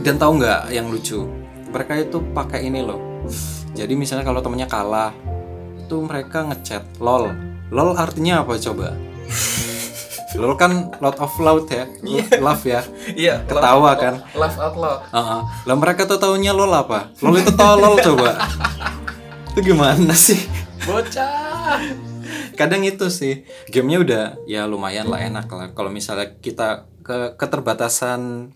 dan 0.05 0.15
tahu 0.21 0.31
nggak 0.41 0.61
yang 0.71 0.87
lucu? 0.89 1.25
Mereka 1.73 1.93
itu 2.07 2.17
pakai 2.31 2.69
ini 2.69 2.85
loh. 2.85 2.99
Jadi 3.73 3.93
misalnya 3.93 4.25
kalau 4.25 4.41
temennya 4.41 4.69
kalah 4.69 5.13
itu 5.87 5.95
mereka 6.03 6.43
ngechat 6.43 6.83
lol 6.99 7.31
lol 7.71 7.95
artinya 7.95 8.43
apa 8.43 8.59
coba 8.59 8.91
lol 10.35 10.59
kan 10.59 10.91
lot 10.99 11.15
of 11.23 11.31
loud 11.39 11.71
ya. 11.71 11.87
Love 12.43 12.63
ya. 12.67 12.83
Iya 13.15 13.47
ketawa 13.47 13.95
kan. 13.95 14.19
laugh 14.35 14.59
out 14.59 14.75
loud. 14.75 14.99
Heeh. 15.07 15.39
lah 15.63 15.75
mereka 15.79 16.03
tuh 16.03 16.19
taunya 16.19 16.51
lol 16.51 16.71
apa? 16.75 17.15
Lol 17.23 17.39
itu 17.39 17.55
tolol 17.55 17.95
coba. 18.03 18.43
Itu 19.55 19.73
gimana 19.73 20.11
sih? 20.11 20.37
Bocah. 20.83 21.79
Kadang 22.59 22.83
itu 22.83 23.07
sih. 23.07 23.47
Gamenya 23.71 23.97
udah 24.03 24.23
ya 24.43 24.67
lumayan 24.67 25.07
lah 25.07 25.23
enak 25.23 25.47
lah. 25.47 25.71
Kalau 25.71 25.87
misalnya 25.87 26.35
kita 26.43 26.91
ke 27.07 27.39
keterbatasan 27.39 28.51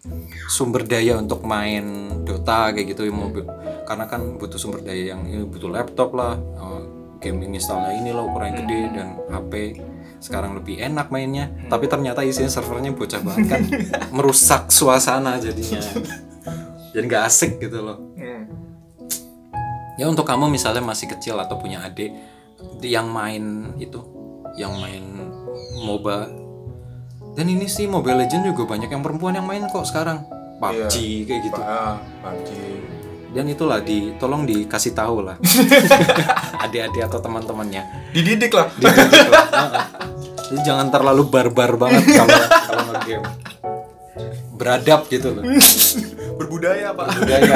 sumber 0.51 0.83
daya 0.83 1.15
untuk 1.15 1.47
main 1.47 2.11
Dota 2.27 2.75
kayak 2.75 2.91
gitu 2.91 3.07
ya 3.07 3.15
mobil. 3.15 3.47
Karena 3.87 4.11
kan 4.11 4.35
butuh 4.35 4.59
sumber 4.59 4.83
daya 4.83 5.15
yang 5.15 5.23
ya, 5.23 5.39
butuh 5.47 5.71
laptop 5.71 6.11
lah. 6.11 6.35
Eh, 6.35 6.81
game 7.21 7.45
installnya 7.53 7.95
ini 7.95 8.11
loh 8.11 8.27
ukuran 8.27 8.57
gede 8.57 8.81
dan 8.97 9.07
HP 9.29 9.77
sekarang 10.21 10.53
lebih 10.53 10.77
enak 10.77 11.09
mainnya. 11.09 11.49
Tapi 11.67 11.89
ternyata 11.89 12.21
isinya 12.21 12.47
servernya 12.47 12.93
bocah 12.93 13.21
banget 13.25 13.45
kan. 13.49 13.61
Merusak 14.15 14.69
suasana 14.69 15.41
jadinya. 15.41 15.81
Jadi 16.93 17.05
nggak 17.09 17.23
asik 17.25 17.57
gitu 17.57 17.81
loh. 17.81 17.97
Hmm. 18.15 18.45
ya 19.99 20.07
untuk 20.07 20.25
kamu 20.25 20.49
misalnya 20.49 20.81
masih 20.81 21.11
kecil 21.13 21.37
atau 21.37 21.61
punya 21.61 21.83
adik 21.83 22.09
yang 22.81 23.11
main 23.11 23.75
itu 23.81 23.99
yang 24.55 24.77
main 24.77 25.03
MOBA. 25.81 26.29
Dan 27.31 27.47
ini 27.47 27.65
sih 27.65 27.87
Mobile 27.87 28.27
Legend 28.27 28.53
juga 28.53 28.75
banyak 28.75 28.91
yang 28.91 29.01
perempuan 29.01 29.35
yang 29.35 29.47
main 29.47 29.65
kok 29.67 29.87
sekarang. 29.87 30.21
PUBG 30.61 31.25
kayak 31.25 31.41
gitu. 31.49 31.61
Ah 31.61 31.97
pagi 32.21 33.01
dan 33.31 33.47
itulah 33.47 33.79
di 33.79 34.11
tolong 34.19 34.43
dikasih 34.43 34.91
tahu 34.91 35.23
lah. 35.23 35.39
Adik-adik 36.67 37.07
atau 37.07 37.19
teman-temannya. 37.23 38.11
Dididik 38.11 38.51
lah. 38.51 38.67
Dididik 38.75 39.27
lah. 39.31 39.87
Jadi 40.51 40.67
jangan 40.67 40.91
terlalu 40.91 41.31
barbar 41.31 41.79
banget 41.79 42.11
kalau 42.11 42.27
kalau 42.67 42.83
nge-game. 42.91 43.25
Beradab 44.59 45.07
gitu 45.07 45.31
loh. 45.31 45.47
Berbudaya 46.43 46.91
pak. 46.91 47.07
Budaya 47.15 47.55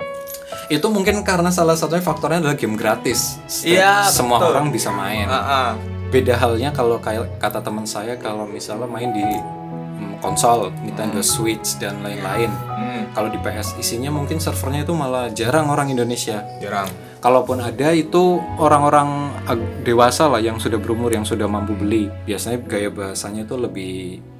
itu 0.76 0.84
mungkin 0.92 1.24
karena 1.24 1.48
salah 1.48 1.72
satunya 1.72 2.04
faktornya 2.04 2.44
adalah 2.44 2.52
game 2.60 2.76
gratis. 2.76 3.40
Iya, 3.64 4.04
semua 4.12 4.36
betul. 4.36 4.52
orang 4.52 4.68
bisa 4.68 4.92
main. 4.92 5.24
Ah, 5.24 5.40
ah. 5.40 5.68
beda 6.12 6.36
halnya 6.36 6.68
kalau 6.76 7.00
kayak 7.00 7.40
kata 7.40 7.64
teman 7.64 7.88
saya 7.88 8.20
kalau 8.20 8.44
misalnya 8.44 8.84
main 8.84 9.08
di 9.16 9.24
mm, 9.24 10.20
konsol 10.20 10.68
Nintendo 10.84 11.24
Switch 11.24 11.80
dan 11.80 12.04
lain-lain. 12.04 12.52
Hmm, 12.52 13.08
kalau 13.16 13.32
di 13.32 13.40
PS 13.40 13.80
isinya 13.80 14.12
mungkin 14.12 14.36
servernya 14.36 14.84
itu 14.84 14.92
malah 14.92 15.32
jarang 15.32 15.72
orang 15.72 15.88
Indonesia. 15.88 16.44
Jarang 16.60 17.07
kalaupun 17.18 17.58
ada 17.62 17.90
itu 17.94 18.38
orang-orang 18.58 19.34
dewasa 19.82 20.30
lah 20.30 20.42
yang 20.42 20.58
sudah 20.58 20.78
berumur 20.78 21.10
yang 21.10 21.26
sudah 21.26 21.46
mampu 21.50 21.74
beli. 21.74 22.10
Biasanya 22.26 22.58
gaya 22.64 22.90
bahasanya 22.90 23.46
itu 23.46 23.54
lebih 23.58 23.94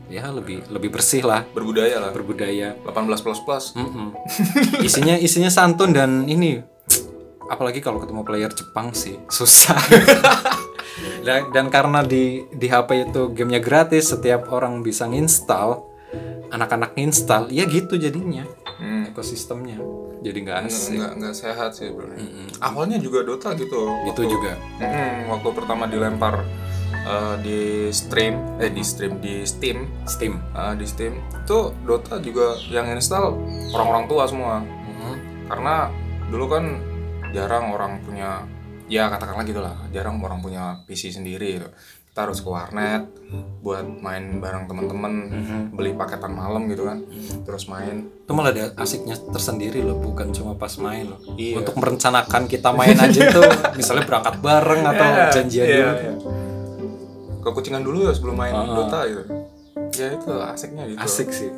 ya 0.08 0.30
lebih 0.32 0.64
lebih 0.72 0.90
bersih 0.94 1.22
lah. 1.26 1.44
Berbudaya 1.52 2.00
lah. 2.00 2.10
Berbudaya. 2.14 2.74
18 2.86 3.24
plus 3.24 3.40
plus. 3.44 3.64
Mm-mm. 3.76 4.14
isinya 4.86 5.14
isinya 5.18 5.50
santun 5.52 5.92
dan 5.92 6.24
ini 6.26 6.62
apalagi 7.48 7.80
kalau 7.80 7.98
ketemu 7.98 8.22
player 8.22 8.52
Jepang 8.52 8.92
sih 8.92 9.16
susah. 9.28 9.78
Dan, 11.18 11.52
dan 11.52 11.66
karena 11.68 12.00
di 12.00 12.46
di 12.56 12.66
HP 12.72 13.10
itu 13.12 13.30
gamenya 13.36 13.60
gratis 13.60 14.16
setiap 14.16 14.48
orang 14.48 14.80
bisa 14.80 15.04
nginstal 15.04 15.87
anak-anak 16.48 16.94
nginstal 16.94 17.48
ya 17.48 17.64
gitu 17.64 17.94
jadinya 17.94 18.44
Hmm. 18.78 19.10
ekosistemnya. 19.10 19.74
Jadi 20.22 20.38
nggak 20.38 20.58
asik. 20.64 20.98
nggak 20.98 21.12
nggak 21.18 21.34
sehat 21.34 21.74
sih 21.74 21.90
bro. 21.90 22.06
Awalnya 22.62 22.98
juga 22.98 23.26
Dota 23.26 23.50
gitu. 23.52 23.90
Itu 24.06 24.22
juga. 24.22 24.54
Mm-mm, 24.78 25.30
waktu 25.30 25.48
pertama 25.50 25.84
dilempar 25.84 26.46
eh, 26.94 27.34
di 27.42 27.58
stream 27.90 28.38
eh 28.58 28.70
di 28.70 28.82
stream 28.82 29.18
di 29.18 29.42
Steam. 29.42 29.82
Steam. 30.06 30.38
Eh, 30.54 30.74
di 30.74 30.86
Steam. 30.86 31.18
Itu 31.34 31.74
Dota 31.82 32.18
juga 32.18 32.54
yang 32.70 32.86
install 32.88 33.34
orang-orang 33.74 34.04
tua 34.06 34.24
semua. 34.26 34.62
Karena 35.48 35.90
dulu 36.28 36.46
kan 36.46 36.64
jarang 37.34 37.72
orang 37.72 37.98
punya 38.04 38.46
ya 38.88 39.08
katakanlah 39.08 39.44
gitulah 39.44 39.76
jarang 39.90 40.16
orang 40.18 40.40
punya 40.40 40.80
PC 40.84 41.10
sendiri 41.10 41.60
gitu. 41.60 41.68
Kita 42.18 42.26
harus 42.26 42.42
ke 42.42 42.50
warnet 42.50 43.06
buat 43.62 43.86
main 43.86 44.42
bareng 44.42 44.66
teman-teman 44.66 45.12
beli 45.70 45.94
paketan 45.94 46.34
malam 46.34 46.66
gitu 46.66 46.82
kan. 46.82 46.98
Terus 47.46 47.70
main. 47.70 48.10
Itu 48.10 48.34
malah 48.34 48.50
ada 48.50 48.74
asiknya 48.74 49.14
tersendiri 49.30 49.78
loh 49.78 49.94
bukan 49.94 50.34
cuma 50.34 50.58
pas 50.58 50.74
main 50.76 51.06
loh. 51.06 51.22
Iya. 51.38 51.62
untuk 51.62 51.78
merencanakan 51.78 52.50
kita 52.50 52.74
main 52.74 52.98
aja 52.98 53.22
tuh 53.30 53.46
misalnya 53.78 54.02
berangkat 54.02 54.34
bareng 54.42 54.82
atau 54.82 55.06
janjian 55.30 55.62
Iya, 55.62 55.78
dulu. 55.78 55.94
iya. 55.94 56.12
ke 57.38 57.48
kucingan 57.54 57.82
dulu 57.86 57.98
ya 58.02 58.12
sebelum 58.12 58.34
main 58.34 58.50
Ah. 58.50 58.66
Dota 58.66 59.00
gitu. 59.06 59.22
Ya 59.94 60.08
itu 60.10 60.32
asiknya 60.34 60.82
gitu. 60.84 60.98
Asik 60.98 61.30
sih. 61.30 61.54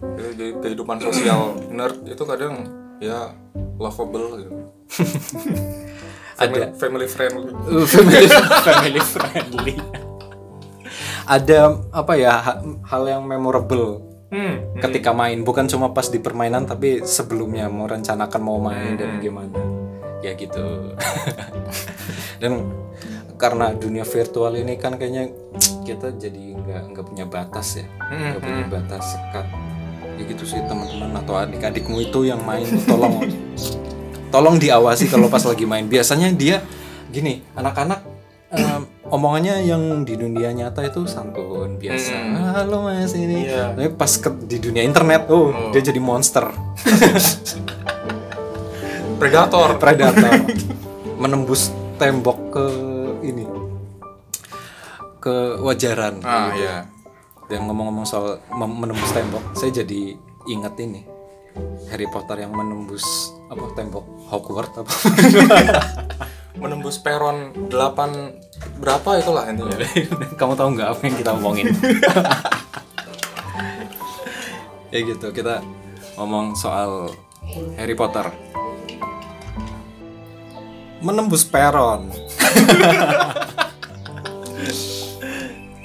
Jadi, 0.00 0.30
jadi 0.32 0.52
kehidupan 0.58 0.96
sosial 1.02 1.40
nerd 1.68 2.00
itu 2.02 2.24
kadang 2.24 2.64
ya 2.96 3.28
lovable 3.76 4.40
gitu 4.40 4.52
family, 6.34 6.66
family 6.76 7.06
friendly. 7.06 7.50
Family 7.86 8.26
family 8.66 9.00
friendly. 9.02 9.74
Ada 11.24 11.72
apa 11.94 12.12
ya 12.20 12.32
ha- 12.36 12.60
hal 12.60 13.02
yang 13.08 13.22
memorable 13.24 14.02
hmm. 14.28 14.82
ketika 14.82 15.14
main. 15.14 15.40
Bukan 15.46 15.70
cuma 15.70 15.94
pas 15.94 16.10
di 16.10 16.20
permainan 16.20 16.68
tapi 16.68 17.06
sebelumnya. 17.06 17.70
Mau 17.70 17.88
rencanakan 17.88 18.40
mau 18.42 18.58
main 18.60 18.98
dan 18.98 19.22
gimana. 19.22 19.56
Ya 20.20 20.34
gitu. 20.36 20.92
Dan 22.42 22.68
karena 23.34 23.74
dunia 23.74 24.06
virtual 24.06 24.56
ini 24.56 24.78
kan 24.78 24.96
kayaknya 24.96 25.28
kita 25.84 26.16
jadi 26.16 26.54
nggak 26.54 26.82
nggak 26.92 27.04
punya 27.08 27.26
batas 27.28 27.80
ya. 27.80 27.86
Nggak 28.10 28.42
punya 28.42 28.64
batas 28.68 29.04
sekat. 29.16 29.46
Ya 30.14 30.22
gitu 30.30 30.44
sih 30.46 30.60
teman-teman 30.64 31.10
atau 31.18 31.34
adik-adikmu 31.34 31.98
itu 32.04 32.28
yang 32.28 32.38
main 32.46 32.64
tolong 32.86 33.18
tolong 34.34 34.58
diawasi 34.58 35.06
kalau 35.06 35.30
pas 35.30 35.46
lagi 35.46 35.62
main. 35.62 35.86
Biasanya 35.86 36.34
dia 36.34 36.58
gini 37.14 37.46
anak-anak 37.54 38.02
em, 38.50 38.82
omongannya 39.06 39.62
yang 39.62 40.02
di 40.02 40.18
dunia 40.18 40.50
nyata 40.50 40.82
itu 40.82 41.06
santun 41.06 41.78
biasa. 41.78 42.18
Halo 42.58 42.90
mas 42.90 43.14
ini. 43.14 43.46
Iya. 43.46 43.78
tapi 43.78 43.94
pas 43.94 44.10
ke, 44.10 44.34
di 44.50 44.58
dunia 44.58 44.82
internet 44.82 45.30
oh, 45.30 45.70
dia 45.70 45.86
jadi 45.86 46.02
monster. 46.02 46.50
Predator. 49.22 49.78
Predator. 49.78 50.34
Menembus 51.14 51.70
tembok 52.02 52.38
ke 52.50 52.66
ini 53.22 53.46
ke 55.22 55.62
wajaran. 55.62 56.18
Ah 56.26 56.50
ya 56.58 56.90
dan 57.48 57.68
ngomong-ngomong 57.68 58.06
soal 58.08 58.40
menembus 58.56 59.12
tembok 59.12 59.44
saya 59.52 59.84
jadi 59.84 60.16
ingat 60.48 60.80
ini 60.80 61.04
Harry 61.90 62.10
Potter 62.10 62.42
yang 62.42 62.50
menembus 62.50 63.30
apa 63.46 63.70
tembok 63.78 64.02
Hogwarts 64.26 64.82
apa? 64.82 64.90
Menembus 66.62 66.98
peron 66.98 67.54
8 67.70 68.78
berapa 68.82 69.10
itulah 69.18 69.46
intinya. 69.46 69.78
Kamu 70.40 70.54
tahu 70.58 70.68
nggak 70.74 70.88
apa 70.90 71.00
yang 71.06 71.16
kita 71.18 71.30
omongin? 71.34 71.66
Ya 74.94 75.02
gitu 75.02 75.34
kita 75.34 75.58
ngomong 76.14 76.54
soal 76.54 77.10
Harry 77.74 77.98
Potter. 77.98 78.30
Menembus 81.02 81.42
peron. 81.42 82.14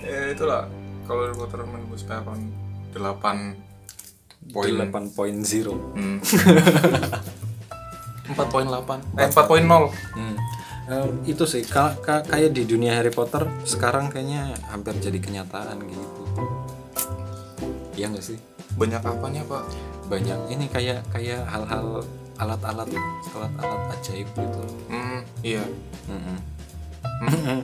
Ya 0.05 0.29
itulah. 0.29 0.69
Kalau 1.09 1.25
Harry 1.25 1.33
Potter 1.33 1.65
menembus 1.65 2.05
peron 2.05 2.53
8 2.93 3.68
poin. 4.49 4.73
8.0 4.73 5.69
hmm. 5.95 6.17
4.8 8.29 9.17
eh 9.17 9.27
4.0 9.27 9.89
Hmm. 10.13 10.35
Eh, 10.89 11.05
itu 11.29 11.45
sih 11.45 11.61
ka- 11.61 11.93
ka- 12.01 12.25
kayak 12.25 12.49
di 12.49 12.65
dunia 12.65 12.97
Harry 12.97 13.13
Potter 13.13 13.45
sekarang 13.61 14.09
kayaknya 14.09 14.57
hampir 14.67 14.97
jadi 14.97 15.21
kenyataan 15.21 15.77
gitu. 15.85 16.21
Iya 17.93 18.09
nggak 18.09 18.25
sih? 18.25 18.41
Banyak 18.73 18.97
apanya 18.97 19.45
pak? 19.45 19.69
Banyak. 20.09 20.49
Ini 20.49 20.65
kayak 20.65 21.05
kayak 21.13 21.45
hal-hal 21.45 22.01
alat-alat 22.41 22.89
alat-alat 23.29 23.81
ajaib 24.01 24.25
gitu. 24.33 24.63
Hmm, 24.89 25.21
iya. 25.45 25.61
Mm-mm. 26.09 26.37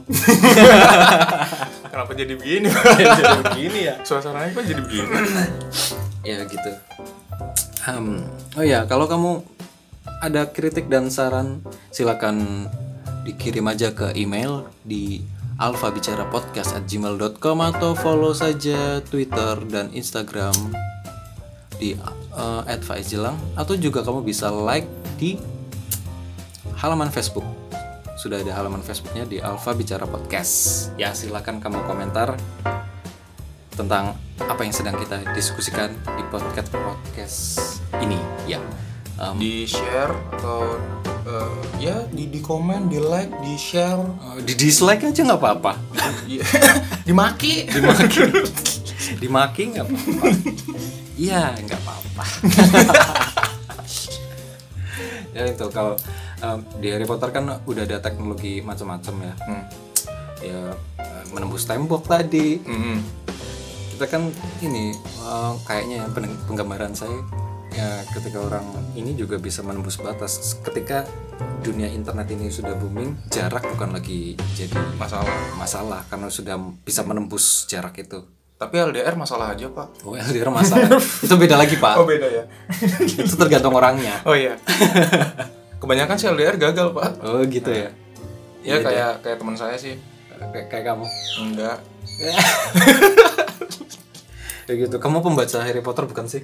Kenapa 1.90 2.12
jadi 2.14 2.34
begini? 2.38 2.70
jadi 2.70 3.42
begini 3.42 3.80
ya? 3.90 3.96
Suasananya 4.06 4.54
kok 4.54 4.70
jadi 4.70 4.82
begini? 4.86 5.10
Ya 6.26 6.42
gitu. 6.50 6.72
Hmm, 7.86 8.26
oh 8.58 8.66
ya 8.66 8.90
kalau 8.90 9.06
kamu 9.06 9.46
ada 10.26 10.50
kritik 10.50 10.90
dan 10.90 11.14
saran 11.14 11.62
silakan 11.94 12.66
dikirim 13.26 13.70
aja 13.70 13.94
ke 13.94 14.18
email 14.18 14.66
di 14.82 15.22
alfabicarapodcast@gmail.com 15.62 17.58
atau 17.62 17.96
follow 17.96 18.34
saja 18.36 19.00
Twitter 19.06 19.56
dan 19.70 19.94
Instagram 19.94 20.54
di 21.80 21.96
uh, 22.36 22.66
@faizjelang. 22.66 23.38
Atau 23.56 23.78
juga 23.80 24.04
kamu 24.04 24.26
bisa 24.26 24.52
like 24.52 24.90
di 25.16 25.38
halaman 26.82 27.08
Facebook. 27.14 27.46
Sudah 28.16 28.42
ada 28.42 28.56
halaman 28.56 28.82
Facebooknya 28.82 29.28
di 29.28 29.38
Alfa 29.44 29.76
Bicara 29.76 30.08
Podcast. 30.08 30.90
Ya 30.96 31.14
silakan 31.14 31.62
kamu 31.62 31.84
komentar 31.86 32.34
tentang 33.76 34.16
apa 34.40 34.62
yang 34.64 34.72
sedang 34.72 34.96
kita 34.96 35.20
diskusikan 35.36 35.92
di 36.16 36.24
podcast 36.32 36.72
podcast 36.72 37.40
ini. 38.00 38.18
Ya. 38.48 38.64
Em, 39.16 39.36
Di 39.40 39.64
share 39.64 40.12
atau 40.36 40.76
eh, 41.24 41.60
ya 41.80 42.04
di 42.12 42.28
di 42.28 42.40
komen, 42.40 42.88
di 42.88 43.00
like, 43.00 43.32
di 43.44 43.56
share, 43.56 44.00
eh, 44.00 44.40
di 44.44 44.54
dislike 44.56 45.08
aja 45.08 45.22
nggak 45.24 45.40
apa-apa. 45.40 45.74
Iya. 46.28 46.44
dimaki. 47.08 47.68
dimaki. 47.68 48.24
Dimaki 49.22 49.64
nggak 49.70 49.86
apa-apa. 49.86 50.26
Iya 51.16 51.54
nggak 51.62 51.80
apa-apa. 51.84 52.24
Ya 55.36 55.52
itu 55.52 55.68
kalau 55.68 56.00
em, 56.40 56.64
di 56.80 56.88
Harry 56.96 57.04
Potter 57.04 57.28
kan 57.28 57.60
udah 57.68 57.84
ada 57.84 58.00
teknologi 58.00 58.64
macam-macam 58.64 59.16
ya. 59.20 59.34
Hmm. 59.44 59.64
ya 60.40 60.62
eh, 60.96 61.24
menembus 61.36 61.68
tembok 61.68 62.08
tadi. 62.08 62.64
Mm-mm. 62.64 62.98
Kita 63.96 64.06
kan 64.10 64.28
ini 64.60 64.92
eh, 64.94 65.52
kayaknya 65.64 66.04
peng- 66.12 66.40
penggambaran 66.46 66.92
saya 66.92 67.16
ya 67.72 67.88
ketika 68.10 68.40
orang 68.42 68.64
ini 68.94 69.12
juga 69.14 69.36
bisa 69.38 69.60
menembus 69.60 69.96
batas 69.98 70.40
ketika 70.62 71.04
dunia 71.60 71.88
internet 71.88 72.28
ini 72.30 72.48
sudah 72.48 72.72
booming 72.74 73.16
jarak 73.28 73.64
bukan 73.66 73.92
lagi 73.92 74.36
jadi 74.54 74.76
Masalah. 74.96 75.28
masalah 75.56 76.02
karena 76.06 76.28
sudah 76.30 76.56
bisa 76.82 77.04
menembus 77.04 77.66
jarak 77.66 77.96
itu 77.98 78.24
Tapi 78.56 78.80
LDR 78.82 79.12
masalah 79.14 79.52
aja 79.52 79.68
pak. 79.68 79.92
oh 80.04 80.16
LDR 80.16 80.48
masalah 80.48 80.88
itu 81.26 81.36
beda 81.36 81.56
lagi 81.56 81.76
pak 81.76 81.96
Oh 81.96 82.08
beda 82.08 82.24
ya. 82.26 82.44
itu 83.02 83.34
tergantung 83.34 83.74
orangnya 83.74 84.24
Oh 84.28 84.32
iya. 84.32 84.56
Kebanyakan 85.82 86.16
sih 86.16 86.28
LDR 86.30 86.56
gagal 86.56 86.92
pak. 86.92 87.20
oh 87.22 87.44
gitu 87.44 87.68
ya 87.68 87.92
Ya 88.64 88.80
kayak 88.80 89.20
kayak 89.20 89.38
teman 89.38 89.54
saya 89.54 89.76
sih. 89.76 90.00
kayak, 90.32 90.68
kayak 90.70 90.86
kamu 90.90 91.06
Enggak. 91.42 91.78
Kayak 94.66 94.90
gitu. 94.90 94.96
Kamu 94.98 95.22
pembaca 95.22 95.62
Harry 95.62 95.82
Potter 95.82 96.06
bukan 96.06 96.26
sih? 96.26 96.44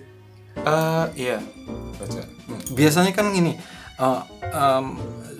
Eh 0.57 1.05
iya. 1.17 1.37
Baca. 1.97 2.21
biasanya 2.71 3.11
kan 3.13 3.29
ini 3.31 3.55
eh, 3.97 4.21
em, 4.51 4.85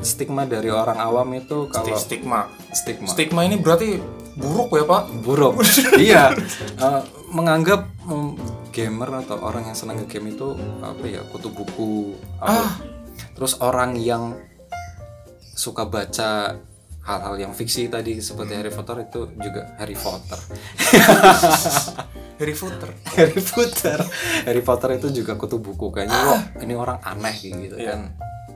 stigma 0.02 0.46
dari 0.46 0.70
orang 0.70 0.98
awam 0.98 1.28
itu 1.34 1.68
kalau 1.70 1.96
Stigma. 1.98 2.48
stigma. 2.72 3.08
Stigma 3.10 3.42
ini 3.44 3.58
berarti 3.58 3.98
buruk 4.36 4.72
ya 4.76 4.84
pak? 4.86 5.02
buruk. 5.22 5.60
Iya. 5.98 6.32
Eh, 6.78 7.02
menganggap 7.32 7.88
em, 8.08 8.38
gamer 8.72 9.10
atau 9.26 9.38
orang 9.42 9.68
yang 9.68 9.78
senang 9.78 10.00
game 10.08 10.32
itu 10.32 10.56
apa 10.80 11.04
ya 11.04 11.22
kutu 11.30 11.50
buku 11.52 12.16
apa. 12.40 12.80
Terus 13.36 13.58
orang 13.60 13.98
yang 13.98 14.38
suka 15.52 15.86
baca 15.86 16.56
hal-hal 17.02 17.36
yang 17.38 17.52
fiksi 17.52 17.90
tadi 17.90 18.22
seperti 18.22 18.54
Harry 18.54 18.70
Potter 18.70 19.02
itu 19.02 19.26
juga 19.42 19.74
Harry 19.82 19.98
Potter 19.98 20.38
Harry 22.41 22.51
Potter. 22.51 22.89
Harry 23.15 23.38
Potter 23.39 24.00
Harry 24.43 24.62
Potter 24.62 24.89
itu 24.93 25.07
juga 25.13 25.38
kutu 25.38 25.57
buku 25.57 25.88
kayaknya 25.89 26.17
wah 26.25 26.41
ini 26.57 26.74
orang 26.74 26.98
aneh 27.00 27.36
gitu 27.38 27.77
kan 27.77 28.10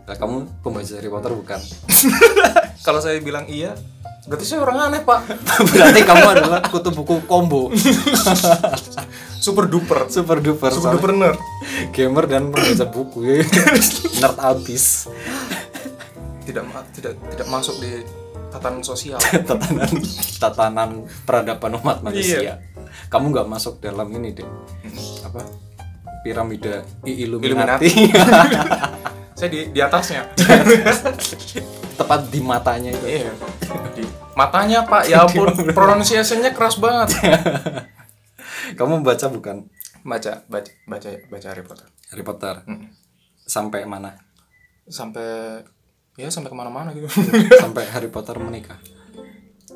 Nah, 0.06 0.14
kamu 0.14 0.62
pembaca 0.62 0.86
Harry 0.92 1.08
Potter 1.08 1.32
bukan 1.32 1.58
Kalau 2.86 3.00
saya 3.00 3.18
bilang 3.20 3.46
iya, 3.46 3.74
berarti 4.24 4.46
saya 4.46 4.62
orang 4.62 4.78
aneh 4.84 5.02
pak. 5.02 5.26
berarti 5.70 6.02
kamu 6.02 6.26
adalah 6.32 6.62
kutu 6.64 6.90
buku 6.92 7.26
combo 7.26 7.74
Super 9.36 9.66
duper. 9.66 10.06
super 10.08 10.38
duper 10.40 10.70
Super 10.70 10.94
duper 10.94 11.10
nerd. 11.12 11.40
gamer 11.90 12.26
dan 12.26 12.50
pembaca 12.50 12.86
buku 12.86 13.18
ya 13.24 13.34
nerd 14.20 14.38
abis 14.40 15.10
Tidak 16.44 16.62
tidak 16.94 17.14
tidak 17.28 17.48
masuk 17.48 17.74
di 17.80 18.06
tatanan 18.50 18.82
sosial. 18.82 19.18
tatanan 19.18 19.90
tatanan 20.38 20.90
peradaban 21.26 21.74
umat 21.76 22.00
manusia 22.00 22.38
Iya. 22.40 22.56
Kamu 23.08 23.26
nggak 23.32 23.48
masuk 23.48 23.80
dalam 23.80 24.08
ini 24.12 24.34
deh 24.34 24.48
apa 25.22 25.46
piramida 26.22 26.82
Illuminati. 27.06 27.86
Illuminati 27.86 27.92
saya 29.36 29.50
di 29.52 29.68
di 29.70 29.80
atasnya. 29.84 30.32
tepat 32.00 32.28
di 32.32 32.40
matanya 32.40 32.92
itu 32.92 33.08
Iya. 33.08 33.32
Di 33.96 34.04
matanya 34.36 34.84
pak, 34.84 35.08
ya 35.08 35.24
ampun, 35.24 35.48
pronunciation-nya 35.72 36.52
keras 36.52 36.80
banget. 36.80 37.16
kamu 38.80 39.04
baca 39.04 39.28
bukan 39.30 39.68
Baca, 40.06 40.46
baca, 40.46 40.70
baca, 40.86 41.10
baca 41.28 41.48
Harry 41.50 41.66
Potter. 41.66 41.88
Harry 42.14 42.24
Potter 42.24 42.56
Mm. 42.64 42.88
sampai 43.46 43.84
mana 43.86 44.16
Sampai 44.86 45.62
ya 46.16 46.30
sampai 46.32 46.50
ke 46.50 46.58
mana-mana 46.58 46.96
gitu. 46.96 47.10
sampai 47.64 47.84
Harry 47.92 48.08
Potter 48.08 48.38
menikah 48.40 48.80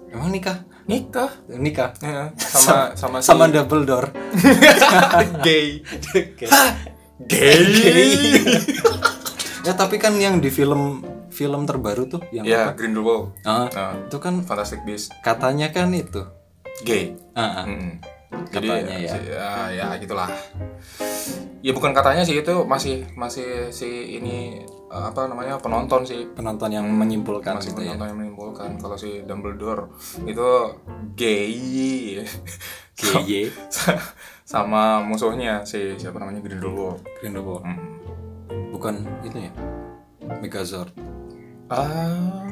emang 0.09 0.29
nikah 0.29 0.57
Nikah. 0.83 1.29
nikah 1.47 1.93
Ya, 2.01 2.33
sama 2.35 2.93
sama 2.93 3.17
si 3.17 3.27
sama 3.27 3.45
Dumbledore 3.45 4.09
gay. 5.45 5.85
Oke. 6.09 6.45
Gay. 7.21 8.41
ya 9.61 9.73
tapi 9.73 9.95
kan 9.95 10.15
yang 10.15 10.37
di 10.37 10.49
film 10.49 11.03
film 11.29 11.61
terbaru 11.63 12.07
tuh 12.07 12.21
yang 12.31 12.41
ya, 12.41 12.71
apa? 12.71 12.75
Grindelwald. 12.75 13.37
Ah, 13.43 13.69
Nah, 13.69 13.93
itu 14.01 14.17
kan 14.17 14.41
Fantastic 14.41 14.81
Beasts. 14.81 15.13
katanya 15.19 15.69
kan 15.69 15.91
itu 15.91 16.25
Gay. 16.81 17.13
Ah, 17.31 17.61
ah. 17.61 17.65
Mm. 17.65 18.01
Jadi 18.49 18.65
Katanya 18.65 18.95
ya. 18.97 19.11
si- 19.11 19.29
ya, 19.29 19.51
ya 19.69 19.85
gitulah. 19.95 20.29
Ya 21.59 21.71
bukan 21.71 21.91
katanya 21.91 22.23
sih 22.23 22.33
itu 22.35 22.55
masih 22.63 23.05
masih 23.13 23.69
si 23.69 23.85
ini 24.15 24.63
eh, 24.89 25.05
apa 25.09 25.29
namanya 25.29 25.61
penonton 25.61 26.01
sih. 26.05 26.25
Penonton 26.33 26.69
yang 26.73 26.85
menyimpulkan 26.89 27.61
masih 27.61 27.71
gitu 27.73 27.81
ya? 27.85 27.93
penonton 27.95 28.07
yang 28.09 28.19
menimbulkan 28.19 28.69
kalau 28.81 28.97
si 28.97 29.21
Dumbledore 29.23 29.89
itu 30.25 30.49
gay. 31.15 32.21
GY 32.99 33.47
sama 34.51 34.99
musuhnya 34.99 35.63
si 35.63 35.95
siapa 35.95 36.19
namanya 36.19 36.43
Grindelwald. 36.43 36.99
Grindelwald. 37.23 37.63
Hmm. 37.63 37.79
bukan 38.75 39.07
itu 39.23 39.47
ya? 39.47 39.51
Megazord. 40.43 40.91
Ah, 41.69 42.43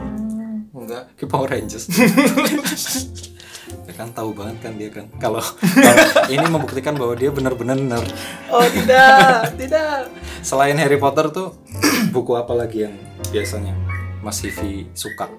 enggak. 0.71 1.09
ke 1.17 1.25
Power 1.25 1.49
Rangers 1.49 1.89
ya 3.85 3.93
kan 3.93 4.09
tahu 4.15 4.33
banget 4.33 4.57
kan 4.63 4.73
dia 4.79 4.89
kan. 4.89 5.05
Kalau 5.21 5.43
ini 6.33 6.45
membuktikan 6.47 6.97
bahwa 6.97 7.13
dia 7.13 7.29
benar-benar 7.29 7.77
nerd. 7.77 8.09
Oh 8.49 8.65
tidak, 8.65 9.53
tidak. 9.59 10.09
selain 10.41 10.79
Harry 10.79 10.97
Potter 10.97 11.29
tuh 11.29 11.53
buku 12.15 12.33
apa 12.33 12.55
lagi 12.55 12.87
yang 12.87 12.95
biasanya 13.29 13.75
Mas 14.23 14.41
Hivi 14.41 14.89
suka? 14.97 15.29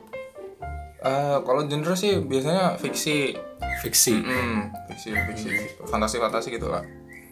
Eh, 0.99 1.37
kalau 1.47 1.63
genre 1.71 1.95
sih 1.95 2.19
biasanya 2.19 2.75
fiksi, 2.75 3.39
fiksi? 3.87 4.19
Hmm, 4.19 4.75
fiksi, 4.91 5.15
fiksi, 5.15 5.51
fantasi 5.87 6.19
fantasi 6.19 6.49
gitu 6.51 6.67
lah. 6.71 6.83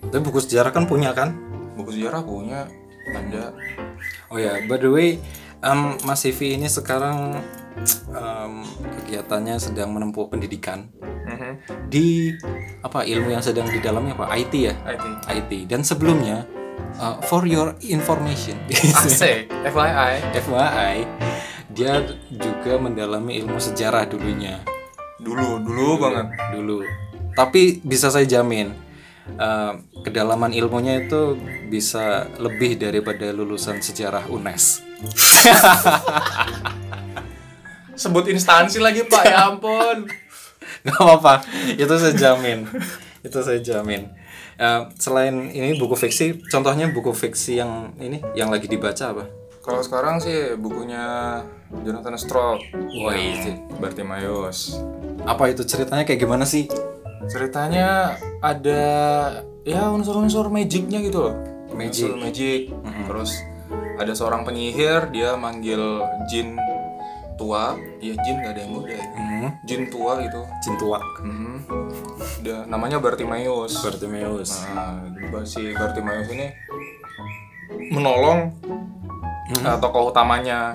tapi 0.07 0.23
buku 0.23 0.39
sejarah 0.39 0.71
kan 0.71 0.87
punya 0.87 1.11
kan? 1.11 1.35
Buku 1.75 1.99
sejarah 1.99 2.23
punya, 2.23 2.71
ada. 3.11 3.51
Oh 4.31 4.39
ya, 4.39 4.63
by 4.71 4.79
the 4.79 4.87
way, 4.87 5.19
em, 5.67 5.99
Mas 6.07 6.23
Sivi 6.23 6.55
ini 6.55 6.71
sekarang 6.71 7.43
em, 8.09 8.65
kegiatannya 8.99 9.57
sedang 9.57 9.93
menempuh 9.93 10.27
pendidikan 10.27 10.89
Mhm. 11.27 11.51
di 11.87 12.33
apa 12.81 13.03
ilmu 13.03 13.31
yang 13.31 13.43
sedang 13.43 13.67
di 13.67 13.79
dalamnya 13.79 14.15
apa 14.15 14.31
IT 14.33 14.55
ya, 14.63 14.75
IT. 14.87 15.05
IT. 15.29 15.53
Dan 15.67 15.83
sebelumnya, 15.83 16.47
uh, 16.97 17.19
for 17.23 17.45
your 17.45 17.75
information, 17.83 18.57
Asik, 18.97 19.51
FYI. 19.65 20.13
FYI, 20.35 20.97
dia 21.69 22.01
juga 22.31 22.79
mendalami 22.79 23.37
ilmu 23.37 23.59
sejarah 23.59 24.07
dulunya, 24.07 24.63
Dulu, 25.19 25.61
dulu 25.61 25.99
banget. 25.99 26.27
dulu. 26.53 26.79
Tapi 27.35 27.83
bisa 27.83 28.09
saya 28.09 28.25
jamin, 28.25 28.71
uh, 29.35 29.75
kedalaman 30.01 30.55
ilmunya 30.55 31.03
itu 31.03 31.35
bisa 31.67 32.31
lebih 32.39 32.79
daripada 32.79 33.29
lulusan 33.29 33.83
sejarah 33.83 34.31
UNES. 34.31 34.87
Sebut 37.97 38.29
instansi 38.29 38.79
lagi 38.79 39.03
Pak, 39.09 39.25
ya 39.25 39.51
ampun. 39.51 40.07
Gak 40.87 41.01
apa-apa, 41.01 41.43
itu 41.75 41.95
saya 41.97 42.15
jamin. 42.15 42.69
itu 43.27 43.39
saya 43.43 43.59
jamin. 43.59 44.07
Eh, 44.57 44.81
selain 44.97 45.53
ini 45.53 45.77
buku 45.77 45.99
fiksi, 45.99 46.47
contohnya 46.49 46.89
buku 46.93 47.11
fiksi 47.13 47.61
yang 47.61 47.93
ini 48.01 48.23
yang 48.33 48.49
lagi 48.49 48.71
dibaca 48.71 49.13
apa? 49.13 49.25
Kalau 49.67 49.83
sekarang 49.83 50.23
sih 50.23 50.55
bukunya 50.55 51.43
Jonathan 51.83 52.15
Stroud. 52.15 52.63
Wah, 53.03 53.19
yang 53.19 53.35
itu. 53.35 53.51
Bartimaeus. 53.83 54.79
Apa 55.27 55.51
itu 55.51 55.67
ceritanya 55.67 56.07
kayak 56.07 56.23
gimana 56.23 56.47
sih? 56.47 56.71
Ceritanya 57.27 58.15
ada 58.39 58.83
ya 59.67 59.91
unsur-unsur 59.91 60.47
magicnya 60.55 61.03
gitu 61.03 61.19
loh. 61.19 61.35
Magic. 61.75 62.15
Unsur 62.15 62.23
magic. 62.23 62.61
Terus 63.11 63.31
ada 63.99 64.13
seorang 64.15 64.47
penyihir 64.47 65.11
dia 65.11 65.35
manggil 65.35 66.05
jin 66.31 66.55
tua. 67.37 67.77
Iya 68.01 68.15
jin 68.25 68.37
gak 68.43 68.53
ada 68.57 68.61
yang 68.65 68.73
muda 68.73 68.93
ya. 68.93 69.05
Hmm, 69.15 69.49
Jin 69.65 69.83
tua 69.93 70.13
gitu. 70.25 70.41
Cintuak. 70.65 71.05
Mhm. 71.23 71.57
Dia 72.43 72.59
namanya 72.67 72.99
Bartimaeus. 72.99 73.81
Bartimeus. 73.81 74.67
Nah, 74.73 75.01
si 75.47 75.73
Bartimaeus 75.77 76.29
ini 76.33 76.53
menolong 77.93 78.51
uh, 79.63 79.79
tokoh 79.79 80.11
utamanya 80.11 80.75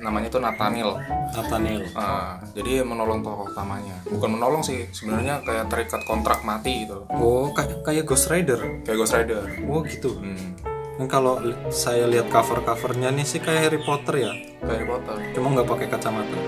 namanya 0.00 0.32
itu 0.32 0.40
Nathaniel. 0.40 0.96
Nathaniel. 1.36 1.84
Ah, 1.92 2.40
jadi 2.56 2.80
mennolong 2.80 3.20
tokoh 3.20 3.52
utamanya. 3.52 3.92
Bukan 4.08 4.40
menolong 4.40 4.64
sih, 4.64 4.88
sebenarnya 4.88 5.44
kayak 5.44 5.68
terikat 5.68 6.00
kontrak 6.08 6.40
mati 6.40 6.88
gitu. 6.88 7.04
Oh, 7.12 7.52
kayak 7.52 7.84
kayak 7.84 8.04
Ghost 8.08 8.32
Rider. 8.32 8.56
Kayak 8.80 8.98
Ghost 9.04 9.12
Rider. 9.12 9.44
Oh, 9.68 9.84
gitu. 9.84 10.16
Hmm, 10.16 10.56
Dan 10.94 11.06
kalau 11.06 11.42
saya 11.68 12.06
lihat 12.06 12.30
cover-covernya 12.30 13.10
nih 13.10 13.24
sih 13.24 13.38
kayak 13.38 13.60
Harry 13.66 13.80
Potter 13.80 14.14
ya. 14.16 14.32
kayak 14.60 14.70
Harry 14.72 14.86
Potter. 14.86 15.14
Cuma 15.32 15.46
nggak 15.52 15.66
pakai 15.66 15.86
kacamata. 15.88 16.38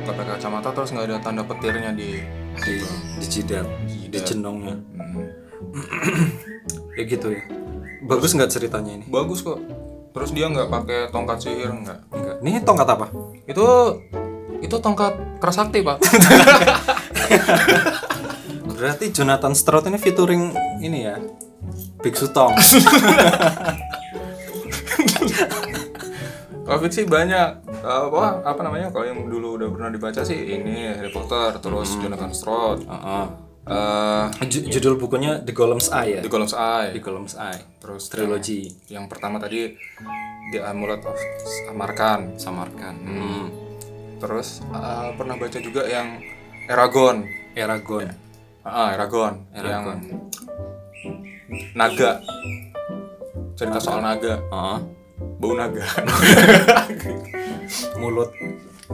Gak 0.00 0.16
pakai 0.16 0.32
kacamata 0.34 0.68
terus 0.72 0.88
nggak 0.90 1.06
ada 1.06 1.18
tanda 1.20 1.42
petirnya 1.44 1.92
di 1.92 2.24
Di 2.56 2.74
di 3.16 3.26
jidat, 3.26 3.68
di 3.84 4.08
Jidat. 4.08 4.24
jenongnya. 4.26 4.76
Hmm. 4.96 5.28
Ya 6.90 7.04
gitu 7.06 7.30
ya. 7.30 7.42
Bagus 8.02 8.32
nggak 8.32 8.50
ceritanya 8.50 8.92
ini? 8.94 9.04
Bagus 9.06 9.40
kok. 9.40 9.56
Terus 10.10 10.32
dia 10.32 10.48
nggak 10.48 10.68
pakai 10.68 11.08
tongkat 11.08 11.38
sihir 11.38 11.70
nggak. 11.70 11.98
Enggak. 12.10 12.36
Ini 12.42 12.60
tongkat 12.60 12.88
apa? 12.88 13.06
Itu 13.46 13.64
itu 14.58 14.76
tongkat 14.76 15.12
kerasakti 15.38 15.80
pak. 15.80 15.96
Berarti 18.70 19.12
Jonathan 19.12 19.52
Stroud 19.52 19.84
ini 19.86 19.96
featuring 19.96 20.52
ini 20.80 21.04
ya. 21.04 21.16
Biksu 22.00 22.32
Tong. 22.32 22.56
Kalau 26.70 26.80
fiksi 26.80 27.02
banyak 27.04 27.48
Eh, 27.80 28.00
apa 28.06 28.44
apa 28.44 28.60
namanya 28.60 28.86
kalau 28.88 29.02
yang 29.02 29.24
dulu 29.24 29.56
udah 29.56 29.68
pernah 29.68 29.88
dibaca 29.88 30.20
sih 30.20 30.36
ini 30.36 30.86
Harry 30.86 31.08
Potter 31.08 31.58
terus 31.58 31.96
Jonathan 31.96 32.30
Stroud 32.30 32.84
Heeh. 32.84 33.24
eh 33.66 34.24
Ju- 34.46 34.68
Judul 34.70 34.94
bukunya 34.96 35.40
The 35.40 35.50
Golem's 35.50 35.88
Eye 35.88 36.14
ya. 36.14 36.20
The 36.20 36.28
Golem's 36.28 36.52
Eye 36.52 36.92
The 36.92 37.00
Golem's 37.00 37.34
Eye. 37.34 37.60
terus 37.76 38.06
Trilogy 38.06 38.68
yang, 38.86 39.02
yang 39.02 39.04
pertama 39.06 39.36
tadi 39.36 39.74
The 40.50 40.60
Amulet 40.62 41.02
of 41.02 41.16
Samarkand 41.64 42.36
Samarkand. 42.36 42.98
Hmm. 43.00 43.46
terus 44.18 44.60
eh, 44.62 45.08
pernah 45.16 45.34
baca 45.34 45.58
juga 45.58 45.82
yang 45.84 46.20
Eragon 46.66 47.24
Eragon. 47.50 48.06
ah 48.60 48.92
Eragon, 48.92 49.34
yang 49.50 49.64
Eragon. 49.82 49.98
naga 51.72 52.20
cerita 53.54 53.78
soal 53.78 53.98
naga 54.00 54.36
Heeh. 54.38 54.99
Bau 55.36 55.52
naga 55.52 55.80
Mulut 57.96 58.28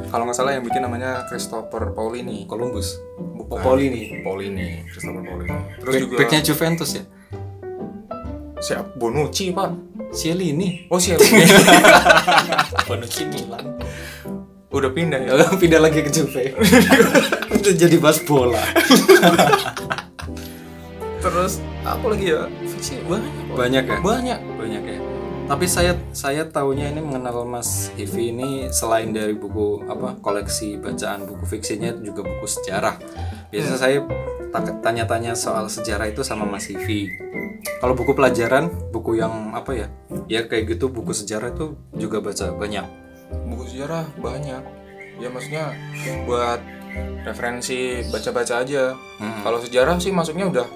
kalau 0.06 0.22
nggak 0.22 0.36
salah 0.36 0.52
yang 0.52 0.62
bikin 0.62 0.78
namanya 0.78 1.24
Christopher 1.24 1.90
Paulini 1.90 2.44
Columbus. 2.44 3.00
Bukan. 3.16 3.58
Paulini. 3.58 4.20
Paulini 4.20 4.84
Christopher 4.86 5.22
Paulini 5.22 5.56
terus 5.78 5.88
Back- 5.88 6.02
juga 6.04 6.14
Backnya 6.20 6.40
Juventus 6.42 6.90
ya. 6.92 7.02
siap 8.58 8.84
Bonucci 8.94 9.50
pak 9.50 9.70
Cielini. 10.12 10.86
oh 10.86 10.96
siap 10.96 11.18
Bonucci 12.86 13.22
Milan. 13.26 13.64
udah 14.68 14.90
pindah 14.90 15.18
ya 15.18 15.32
Pindah 15.62 15.80
lagi 15.80 16.00
ke 16.00 16.10
Juve. 16.10 16.52
Udah 17.48 17.72
jadi 17.72 17.96
bahas 17.96 18.20
bola. 18.20 18.60
terus 21.18 21.58
apa 21.82 22.04
lagi 22.06 22.30
ya 22.30 22.46
fiksi 22.66 23.02
banyak. 23.02 23.32
Banyak 23.56 23.84
ya? 23.86 23.96
banyak 23.98 24.38
Banyak 24.56 24.82
ya. 24.84 24.98
Tapi 25.46 25.64
saya 25.64 25.94
saya 26.10 26.42
taunya 26.44 26.90
ini 26.90 26.98
mengenal 26.98 27.46
Mas 27.46 27.94
Hivi 27.94 28.34
ini 28.34 28.66
selain 28.68 29.14
dari 29.14 29.30
buku 29.30 29.86
apa 29.86 30.18
koleksi 30.18 30.74
bacaan 30.76 31.22
buku 31.22 31.46
fiksinya 31.46 31.94
juga 31.96 32.26
buku 32.26 32.46
sejarah. 32.46 32.98
Biasanya 33.48 33.78
saya 33.78 33.98
ta- 34.50 34.78
tanya-tanya 34.82 35.38
soal 35.38 35.70
sejarah 35.70 36.10
itu 36.10 36.26
sama 36.26 36.42
Mas 36.42 36.66
Hivi. 36.66 37.14
Kalau 37.78 37.94
buku 37.94 38.10
pelajaran, 38.10 38.70
buku 38.90 39.16
yang 39.16 39.54
apa 39.54 39.70
ya? 39.72 39.86
Ya 40.26 40.42
kayak 40.42 40.76
gitu 40.76 40.90
buku 40.90 41.14
sejarah 41.14 41.54
itu 41.54 41.78
juga 41.92 42.18
baca 42.18 42.50
banyak. 42.52 42.86
buku 43.26 43.66
sejarah 43.66 44.06
banyak 44.16 44.62
ya 45.18 45.26
maksudnya 45.26 45.74
buat 46.26 46.62
referensi 47.26 48.06
baca-baca 48.06 48.62
aja 48.62 48.94
Hmm. 49.18 49.42
kalau 49.42 49.58
sejarah 49.58 49.98
sih 49.98 50.14
masuknya 50.14 50.46
udah 50.46 50.66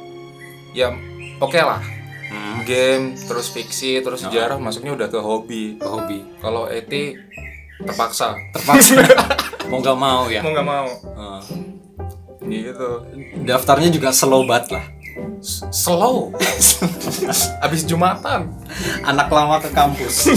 ya 0.72 0.90
oke 1.38 1.54
lah 1.54 1.78
Hmm. 2.30 2.62
game 2.62 3.18
terus 3.18 3.50
fiksi 3.50 3.98
terus 3.98 4.22
sejarah 4.22 4.54
masuknya 4.56 4.94
udah 4.94 5.08
ke 5.08 5.18
hobi 5.18 5.74
Hobi. 5.76 6.22
kalau 6.38 6.64
eti 6.64 7.18
terpaksa 7.76 8.38
Terpaksa. 8.50 9.02
mau 9.70 9.78
nggak 9.78 9.96
mau 9.96 10.22
ya. 10.26 10.38
mau 10.38 10.50
nggak 10.50 10.68
mau 10.68 10.86
Hmm. 11.10 11.40
gitu 12.42 13.02
Daftarnya 13.42 13.88
juga 13.88 14.10
slow 14.10 14.42
banget 14.42 14.72
lah. 14.72 14.84
S- 15.40 15.66
slow 15.70 16.30
abis 17.64 17.82
jumatan 17.82 18.46
anak 19.02 19.26
lama 19.26 19.58
ke 19.58 19.68
kampus. 19.68 20.30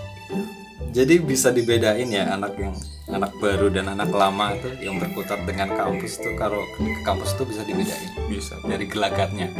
Jadi 0.90 1.14
bisa 1.16 1.48
dibedain 1.48 2.04
ya 2.04 2.28
anak 2.30 2.56
yang 2.56 2.74
anak 3.10 3.32
baru 3.42 3.68
dan 3.74 3.90
anak 3.92 4.10
lama 4.14 4.54
itu 4.54 4.70
yang 4.82 4.96
berkutat 5.02 5.42
dengan 5.44 5.74
kampus 5.74 6.22
tuh 6.22 6.32
kalau 6.38 6.62
ke 6.78 7.02
kampus 7.02 7.34
tuh 7.34 7.44
bisa 7.46 7.66
dibedain 7.66 8.10
bisa 8.30 8.54
dari 8.64 8.86
gelagatnya. 8.86 9.50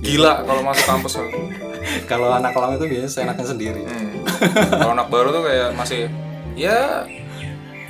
gila 0.00 0.44
kalau 0.44 0.60
masuk 0.64 0.86
kampus. 0.88 1.14
Kalau 2.08 2.32
anak 2.32 2.56
lama 2.56 2.80
itu 2.80 2.88
biasanya 2.88 3.12
seenaknya 3.12 3.44
sendiri. 3.44 3.82
Hmm. 3.84 4.16
kalau 4.72 4.92
anak 4.96 5.08
baru 5.12 5.28
tuh 5.36 5.44
kayak 5.44 5.76
masih 5.76 6.08
ya 6.56 7.04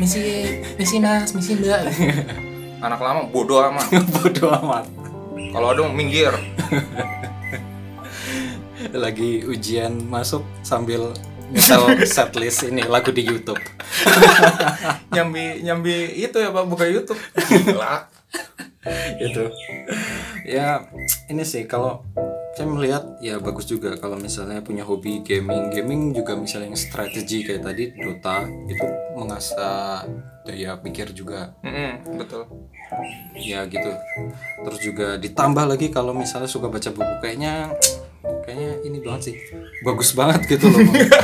misi 0.03 0.59
misi 0.75 0.99
mas 0.99 1.31
misi 1.31 1.55
mbak 1.55 1.87
anak 2.87 2.99
lama 2.99 3.31
bodoh 3.31 3.63
amat 3.71 3.87
Bodoh 4.19 4.51
amat. 4.51 4.85
kalau 5.55 5.71
ada 5.71 5.87
minggir 5.95 6.35
Lagi 8.91 9.47
ujian 9.49 9.97
masuk 10.11 10.45
sambil 10.61 11.15
nyetel 11.53 11.83
setlist 12.07 12.69
ini 12.69 12.83
lagu 12.87 13.11
di 13.11 13.23
YouTube. 13.25 13.61
nyambi 15.15 15.61
nyambi 15.65 16.17
itu 16.21 16.37
ya 16.41 16.55
pak 16.55 16.65
buka 16.65 16.85
YouTube. 16.89 17.21
Gila. 17.35 18.09
Itu 19.21 19.49
ya 20.45 20.85
ini 21.33 21.45
sih 21.45 21.65
kalau 21.65 22.05
saya 22.55 22.71
melihat 22.71 23.19
ya 23.19 23.43
bagus 23.43 23.67
juga 23.67 23.99
kalau 23.99 24.15
misalnya 24.15 24.63
punya 24.63 24.87
hobi 24.87 25.27
gaming. 25.27 25.75
Gaming 25.75 26.15
juga 26.15 26.39
misalnya 26.39 26.71
yang 26.71 26.79
strategi 26.79 27.43
kayak 27.43 27.67
tadi 27.67 27.91
Dota 27.99 28.47
itu 28.47 28.87
mengasah 29.19 30.07
daya 30.47 30.79
pikir 30.79 31.11
juga. 31.11 31.51
Mm-mm, 31.67 32.15
betul. 32.15 32.47
Ya 33.35 33.67
gitu. 33.67 33.91
Terus 34.63 34.81
juga 34.87 35.19
ditambah 35.19 35.67
lagi 35.67 35.91
kalau 35.91 36.15
misalnya 36.15 36.47
suka 36.47 36.71
baca 36.71 36.95
buku 36.95 37.15
kayaknya 37.19 37.75
kayaknya 38.45 38.71
ini 38.85 38.99
banget 39.01 39.33
sih. 39.33 39.35
Bagus 39.85 40.13
banget 40.13 40.45
gitu 40.49 40.69
loh. 40.69 40.81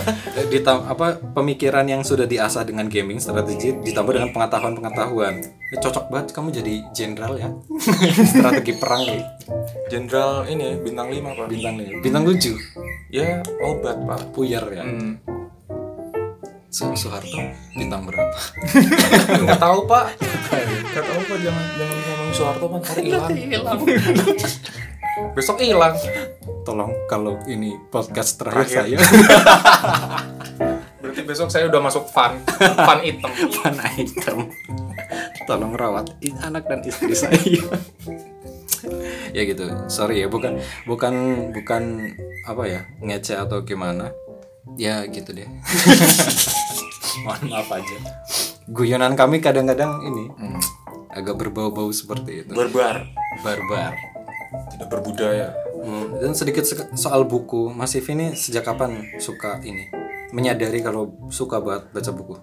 Ditam 0.52 0.84
apa 0.84 1.16
pemikiran 1.16 1.84
yang 1.88 2.02
sudah 2.04 2.24
diasah 2.24 2.64
dengan 2.64 2.88
gaming 2.88 3.20
strategi 3.20 3.72
ditambah 3.72 4.12
dengan 4.16 4.30
pengetahuan 4.34 4.74
pengetahuan 4.76 5.34
ya, 5.42 5.76
cocok 5.80 6.04
banget. 6.12 6.26
Kamu 6.36 6.48
jadi 6.52 6.74
jenderal 6.92 7.34
ya. 7.36 7.48
Strategi 8.32 8.72
perang 8.76 9.02
nih 9.06 9.22
jenderal 9.88 10.46
ini 10.48 10.78
bintang 10.80 11.08
5 11.08 11.38
pak. 11.38 11.46
Bintang 11.48 11.74
nih 11.80 11.88
bintang 12.00 12.22
tujuh. 12.28 12.56
Ya 13.12 13.40
obat 13.64 13.98
pak. 14.04 14.20
Puyer 14.32 14.64
ya. 14.72 14.84
Hmm. 14.84 15.20
Su- 16.70 16.94
Soeharto 16.94 17.34
bintang 17.74 18.06
berapa? 18.06 18.38
Nggak 19.42 19.58
tahu 19.58 19.90
pak. 19.90 20.14
Nggak 20.16 21.04
tahu. 21.04 21.20
Pak. 21.26 21.36
Jangan 21.42 21.64
jangan 21.74 21.96
ngomong 21.98 22.30
Soeharto 22.30 22.66
pak. 22.70 22.80
Hilang 23.02 23.30
besok 25.34 25.62
hilang. 25.62 25.96
Tolong 26.62 26.92
kalau 27.08 27.40
ini 27.48 27.74
podcast 27.88 28.38
terakhir, 28.38 28.68
Terakhir. 28.68 28.98
saya. 29.00 29.00
Berarti 31.00 31.22
besok 31.24 31.48
saya 31.50 31.66
udah 31.66 31.80
masuk 31.82 32.04
fun. 32.06 32.36
Fun 32.60 33.00
item. 33.02 33.30
Mana 33.64 33.84
item. 33.96 34.38
Tolong 35.48 35.74
rawat 35.74 36.12
anak 36.44 36.68
dan 36.68 36.80
istri 36.84 37.14
saya. 37.16 37.40
Ya 39.30 39.46
gitu. 39.46 39.62
Sorry 39.86 40.24
ya 40.24 40.26
bukan 40.26 40.58
bukan 40.88 41.14
bukan 41.54 42.10
apa 42.48 42.64
ya 42.66 42.80
ngece 42.98 43.38
atau 43.38 43.62
gimana. 43.62 44.10
Ya 44.74 45.06
gitu 45.06 45.36
deh. 45.36 45.46
Mohon 47.22 47.42
maaf 47.52 47.70
aja. 47.70 47.96
Guyonan 48.66 49.14
kami 49.14 49.38
kadang-kadang 49.38 50.02
ini 50.02 50.32
agak 51.12 51.38
berbau-bau 51.38 51.92
seperti 51.94 52.42
itu. 52.42 52.52
Barbar. 52.56 53.06
Barbar 53.46 53.94
tidak 54.50 54.88
berbudaya. 54.90 55.54
Hmm, 55.80 56.18
dan 56.18 56.34
sedikit 56.34 56.66
soal 56.98 57.24
buku 57.24 57.70
Mas 57.70 57.94
Ivi 57.94 58.12
ini 58.12 58.26
sejak 58.34 58.66
kapan 58.66 59.06
suka 59.22 59.62
ini? 59.62 59.88
Menyadari 60.34 60.82
kalau 60.82 61.14
suka 61.30 61.58
banget 61.62 61.90
baca 61.90 62.10
buku? 62.14 62.34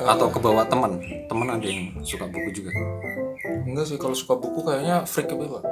Atau 0.00 0.28
kebawa 0.32 0.64
teman? 0.68 1.00
Teman 1.28 1.48
ada 1.48 1.66
yang 1.66 1.92
suka 2.04 2.28
buku 2.28 2.48
juga? 2.52 2.72
Enggak 3.64 3.88
sih 3.88 3.98
kalau 4.00 4.16
suka 4.16 4.36
buku 4.36 4.64
kayaknya 4.64 5.04
freak 5.04 5.32
apa 5.32 5.44
pak? 5.60 5.64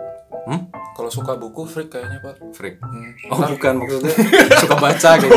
Hmm? 0.46 0.62
kalau 0.96 1.11
suka 1.12 1.37
buku 1.37 1.68
freak 1.68 1.92
kayaknya 1.92 2.18
pak. 2.25 2.40
Freak? 2.57 2.81
Hmm. 2.81 3.12
oh 3.29 3.38
bukan 3.53 3.72
maksudnya. 3.85 4.12
suka 4.64 4.77
baca 4.81 5.11
gitu, 5.20 5.37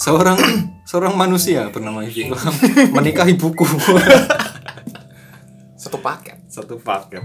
seorang 0.00 0.38
seorang 0.88 1.12
manusia 1.12 1.68
bernama 1.68 2.00
Ilham 2.06 2.54
menikahi 2.96 3.36
buku. 3.36 3.68
Satu 5.76 6.00
paket. 6.00 6.40
Satu 6.48 6.80
paket 6.80 7.20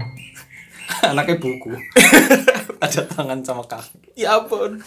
anaknya 1.10 1.36
buku. 1.38 1.72
Ada 2.84 3.06
tangan 3.08 3.40
sama 3.42 3.64
kaki. 3.64 4.18
Ya 4.18 4.38
ampun. 4.38 4.82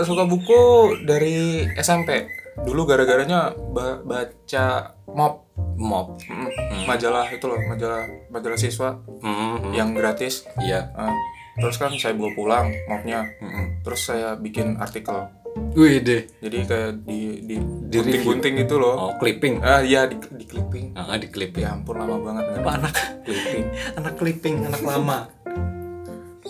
Suka 0.00 0.26
buku 0.26 0.94
dari 1.06 1.66
SMP 1.78 2.26
dulu 2.56 2.88
gara-garanya 2.88 3.52
ba- 3.72 4.00
baca 4.02 4.96
mob. 5.10 5.44
Mob? 5.76 6.16
Mm, 6.24 6.88
majalah 6.88 7.28
itu 7.28 7.44
loh 7.44 7.60
majalah 7.68 8.08
majalah 8.32 8.56
siswa 8.56 8.96
hmm, 9.20 9.76
yang 9.76 9.92
gratis. 9.92 10.48
Iya. 10.56 10.88
Ah, 10.96 11.12
terus 11.60 11.76
kan 11.76 11.92
saya 12.00 12.16
bawa 12.16 12.32
pulang 12.32 12.66
mobnya. 12.88 13.24
Mm-mm. 13.44 13.84
terus 13.84 14.08
saya 14.08 14.34
bikin 14.34 14.80
artikel 14.80 15.28
wih 15.76 16.00
deh 16.00 16.22
jadi 16.40 16.56
kayak 16.68 16.92
di 17.04 17.20
di 17.44 17.56
gunting-gunting 17.90 18.54
gitu 18.66 18.76
loh. 18.76 18.94
Oh 18.98 19.12
clipping. 19.16 19.62
Ah 19.62 19.80
iya 19.80 20.04
di, 20.08 20.16
di 20.18 20.44
clipping. 20.44 20.92
Ah 20.96 21.16
di 21.16 21.28
clipping. 21.30 21.64
Ya 21.64 21.74
ampun 21.74 21.96
lama 21.96 22.16
banget 22.20 22.44
Apa 22.60 22.70
anak? 22.82 22.92
Clipping. 23.24 23.64
Anak 23.98 24.14
clipping 24.18 24.56
anak 24.66 24.82
lama. 24.82 25.18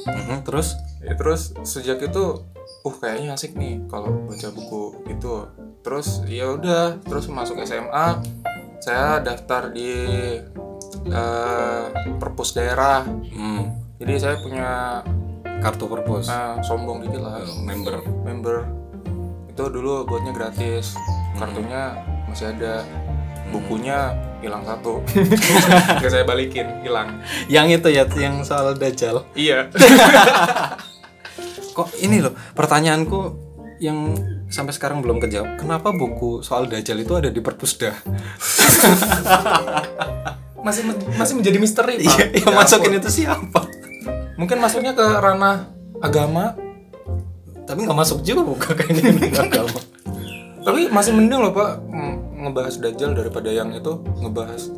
Mhm, 0.07 0.47
terus? 0.47 0.77
Ya, 1.03 1.15
terus 1.15 1.55
sejak 1.63 2.03
itu 2.03 2.25
uh 2.87 2.95
kayaknya 2.99 3.35
asik 3.35 3.55
nih 3.59 3.83
kalau 3.91 4.27
baca 4.27 4.49
buku 4.55 5.07
itu 5.11 5.47
terus 5.83 6.23
ya 6.27 6.55
udah 6.55 6.99
terus 7.03 7.31
masuk 7.31 7.63
SMA 7.63 8.23
saya 8.83 9.19
daftar 9.23 9.71
di 9.71 9.91
eh, 11.11 11.85
perpus 12.19 12.55
daerah. 12.55 13.07
Hmm, 13.07 13.71
jadi 13.99 14.15
saya 14.19 14.37
punya 14.43 15.03
kartu 15.63 15.91
perpus. 15.91 16.31
Eh, 16.31 16.57
sombong 16.63 17.03
dikit 17.07 17.23
lah. 17.23 17.43
Eh, 17.43 17.51
member. 17.67 18.03
Member 18.23 18.57
itu 19.57 19.73
dulu 19.73 20.05
buatnya 20.05 20.37
gratis. 20.37 20.93
Kartunya 21.41 21.97
masih 22.29 22.53
ada. 22.53 22.85
Bukunya 23.49 24.13
hilang 24.45 24.61
satu. 24.69 25.01
Nggak 25.97 26.13
saya 26.13 26.29
balikin 26.29 26.85
hilang. 26.85 27.25
Yang 27.49 27.81
itu 27.81 27.89
ya 27.97 28.05
yang 28.21 28.45
soal 28.45 28.77
dajjal 28.77 29.25
iya. 29.33 29.73
Kok 31.77 31.89
ini 32.05 32.21
loh 32.21 32.37
pertanyaanku 32.53 33.49
yang 33.81 34.13
sampai 34.53 34.77
sekarang 34.77 35.05
belum 35.05 35.21
kejawab 35.21 35.61
kenapa 35.61 35.93
buku 35.93 36.41
soal 36.45 36.69
dajjal 36.69 37.01
itu 37.01 37.17
ada 37.17 37.33
di 37.33 37.41
perpusda? 37.41 37.97
Masih 40.67 40.83
masih 41.15 41.39
menjadi 41.39 41.63
misteri 41.63 41.95
pak. 42.03 42.11
Iya 42.11 42.43
yang 42.43 42.51
Ya 42.51 42.59
masukin 42.59 42.99
itu 42.99 43.07
siapa? 43.23 43.71
Mungkin 44.35 44.59
masuknya 44.59 44.99
ke 44.99 45.07
ranah 45.07 45.71
agama 46.03 46.59
tapi 47.67 47.85
nggak 47.85 47.99
masuk 47.99 48.23
juga 48.23 48.47
buka 48.47 48.73
kayaknya 48.79 49.03
ini 49.11 49.29
agama 49.43 49.79
tapi 50.63 50.81
masih 50.91 51.13
mending 51.15 51.41
loh 51.43 51.53
pak 51.55 51.79
ngebahas 52.37 52.75
dajjal 52.79 53.13
daripada 53.15 53.51
yang 53.51 53.75
itu 53.75 54.03
ngebahas 54.23 54.71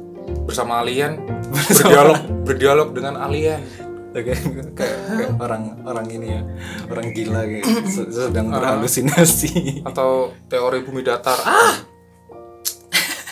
bersama 0.45 0.81
alien 0.81 1.21
berdialog 1.69 2.19
berdialog 2.45 2.89
dengan 2.97 3.21
alien. 3.21 3.61
Kayak 4.09 4.41
kayak 4.73 4.99
kayak 5.05 5.31
orang 5.37 5.85
orang 5.85 6.09
ini 6.09 6.41
ya 6.41 6.43
orang 6.91 7.13
gila 7.13 7.45
kayak 7.45 7.69
se- 7.87 8.09
sedang 8.09 8.51
berhalusinasi. 8.51 9.85
Atau 9.85 10.33
teori 10.49 10.81
bumi 10.83 11.05
datar. 11.05 11.37
Ah! 11.45 11.77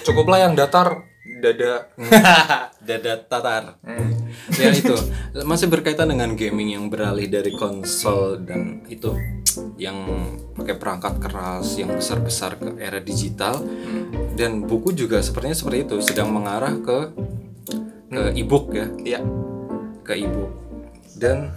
Cukuplah 0.05 0.47
yang 0.47 0.53
datar 0.55 1.09
dada. 1.43 1.91
Dada 2.87 3.13
tatar. 3.27 3.83
Hmm. 3.83 4.15
ya 4.55 4.71
itu. 4.71 4.95
Masih 5.43 5.67
berkaitan 5.67 6.07
dengan 6.07 6.39
gaming 6.39 6.79
yang 6.79 6.87
beralih 6.87 7.27
dari 7.27 7.51
konsol 7.59 8.39
dan 8.47 8.87
itu 8.87 9.11
yang 9.75 10.07
pakai 10.55 10.79
perangkat 10.79 11.19
keras 11.19 11.75
yang 11.83 11.91
besar-besar 11.99 12.55
ke 12.63 12.79
era 12.79 13.03
digital. 13.03 13.59
Dan 14.39 14.63
buku 14.69 14.95
juga 14.95 15.19
sepertinya 15.19 15.57
seperti 15.59 15.79
itu 15.91 15.97
sedang 15.99 16.31
mengarah 16.31 16.79
ke 16.79 16.99
ke 18.07 18.23
ebook 18.39 18.71
ya. 18.71 18.87
Iya. 19.03 19.21
Ke 20.07 20.15
ebook. 20.15 20.53
Dan 21.19 21.51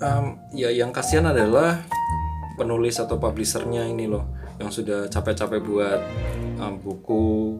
em, 0.00 0.24
ya 0.56 0.72
yang 0.72 0.94
kasihan 0.94 1.28
adalah 1.28 1.84
penulis 2.56 2.96
atau 3.02 3.18
publishernya 3.18 3.84
ini 3.84 4.06
loh 4.06 4.24
yang 4.62 4.70
sudah 4.70 5.10
capek-capek 5.10 5.60
buat 5.60 6.00
em, 6.56 6.74
buku 6.80 7.58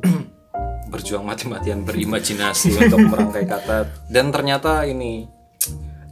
berjuang 0.89 1.27
mati-matian 1.27 1.83
berimajinasi 1.83 2.75
untuk 2.87 3.03
merangkai 3.03 3.45
kata. 3.45 3.91
Dan 4.07 4.31
ternyata 4.31 4.87
ini 4.87 5.27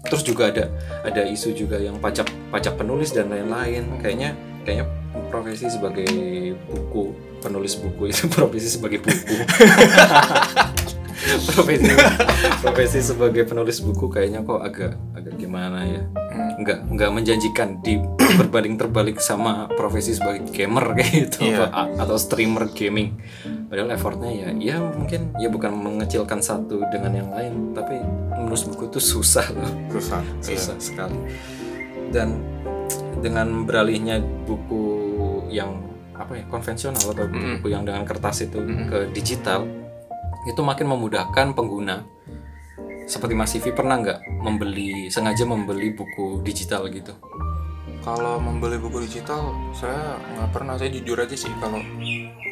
terus 0.02 0.26
juga 0.26 0.50
ada 0.50 0.66
ada 1.06 1.22
isu 1.22 1.54
juga 1.54 1.78
yang 1.78 2.02
pajak 2.02 2.26
pajak 2.50 2.74
penulis 2.74 3.14
dan 3.14 3.30
lain-lain. 3.30 4.02
Kayaknya 4.02 4.34
kayaknya 4.66 4.86
profesi 5.30 5.70
sebagai 5.70 6.06
buku 6.66 7.14
penulis 7.38 7.78
buku 7.78 8.10
itu 8.10 8.26
profesi 8.36 8.68
sebagai 8.68 8.98
buku. 9.02 9.36
Profesi 11.22 11.86
profesi 12.60 12.98
sebagai 12.98 13.46
penulis 13.46 13.78
buku 13.78 14.10
kayaknya 14.10 14.42
kok 14.42 14.58
agak 14.58 14.98
agak 15.14 15.38
gimana 15.38 15.86
ya? 15.86 16.02
Nggak 16.58 16.78
nggak 16.92 17.10
menjanjikan 17.14 17.78
di 17.78 17.94
berbanding 18.42 18.74
terbalik 18.74 19.22
sama 19.22 19.70
profesi 19.70 20.18
sebagai 20.18 20.50
gamer 20.50 20.98
kayak 20.98 21.10
gitu 21.30 21.54
apa- 21.54 21.94
atau 21.94 22.18
streamer 22.18 22.66
gaming 22.74 23.14
padahal 23.72 23.88
effortnya 23.96 24.28
ya 24.28 24.48
ya 24.60 24.76
mungkin 24.84 25.32
ya 25.40 25.48
bukan 25.48 25.72
mengecilkan 25.72 26.44
satu 26.44 26.84
dengan 26.92 27.16
yang 27.16 27.32
lain 27.32 27.72
tapi 27.72 27.96
menulis 28.36 28.68
buku 28.68 28.92
itu 28.92 29.00
susah 29.00 29.48
loh. 29.48 29.72
Susah 29.96 30.20
susah 30.44 30.76
sekali. 30.76 31.16
Dan 32.12 32.36
dengan 33.24 33.64
beralihnya 33.64 34.20
buku 34.44 34.84
yang 35.48 35.80
apa 36.12 36.36
ya 36.36 36.44
konvensional 36.52 37.00
atau 37.00 37.24
buku 37.32 37.72
yang 37.72 37.88
dengan 37.88 38.04
kertas 38.04 38.44
itu 38.44 38.60
ke 38.92 39.08
digital 39.16 39.64
itu 40.44 40.60
makin 40.60 40.92
memudahkan 40.92 41.56
pengguna. 41.56 42.04
Seperti 43.08 43.32
Mas 43.32 43.56
Sivi 43.56 43.72
pernah 43.72 43.96
nggak 43.96 44.44
membeli 44.44 45.08
sengaja 45.08 45.48
membeli 45.48 45.96
buku 45.96 46.44
digital 46.44 46.92
gitu 46.92 47.16
kalau 48.02 48.36
membeli 48.36 48.76
buku 48.76 48.98
digital 49.00 49.40
saya 49.72 50.14
nggak 50.18 50.50
pernah 50.50 50.74
saya 50.74 50.90
jujur 50.90 51.16
aja 51.16 51.32
sih 51.32 51.50
kalau 51.56 51.78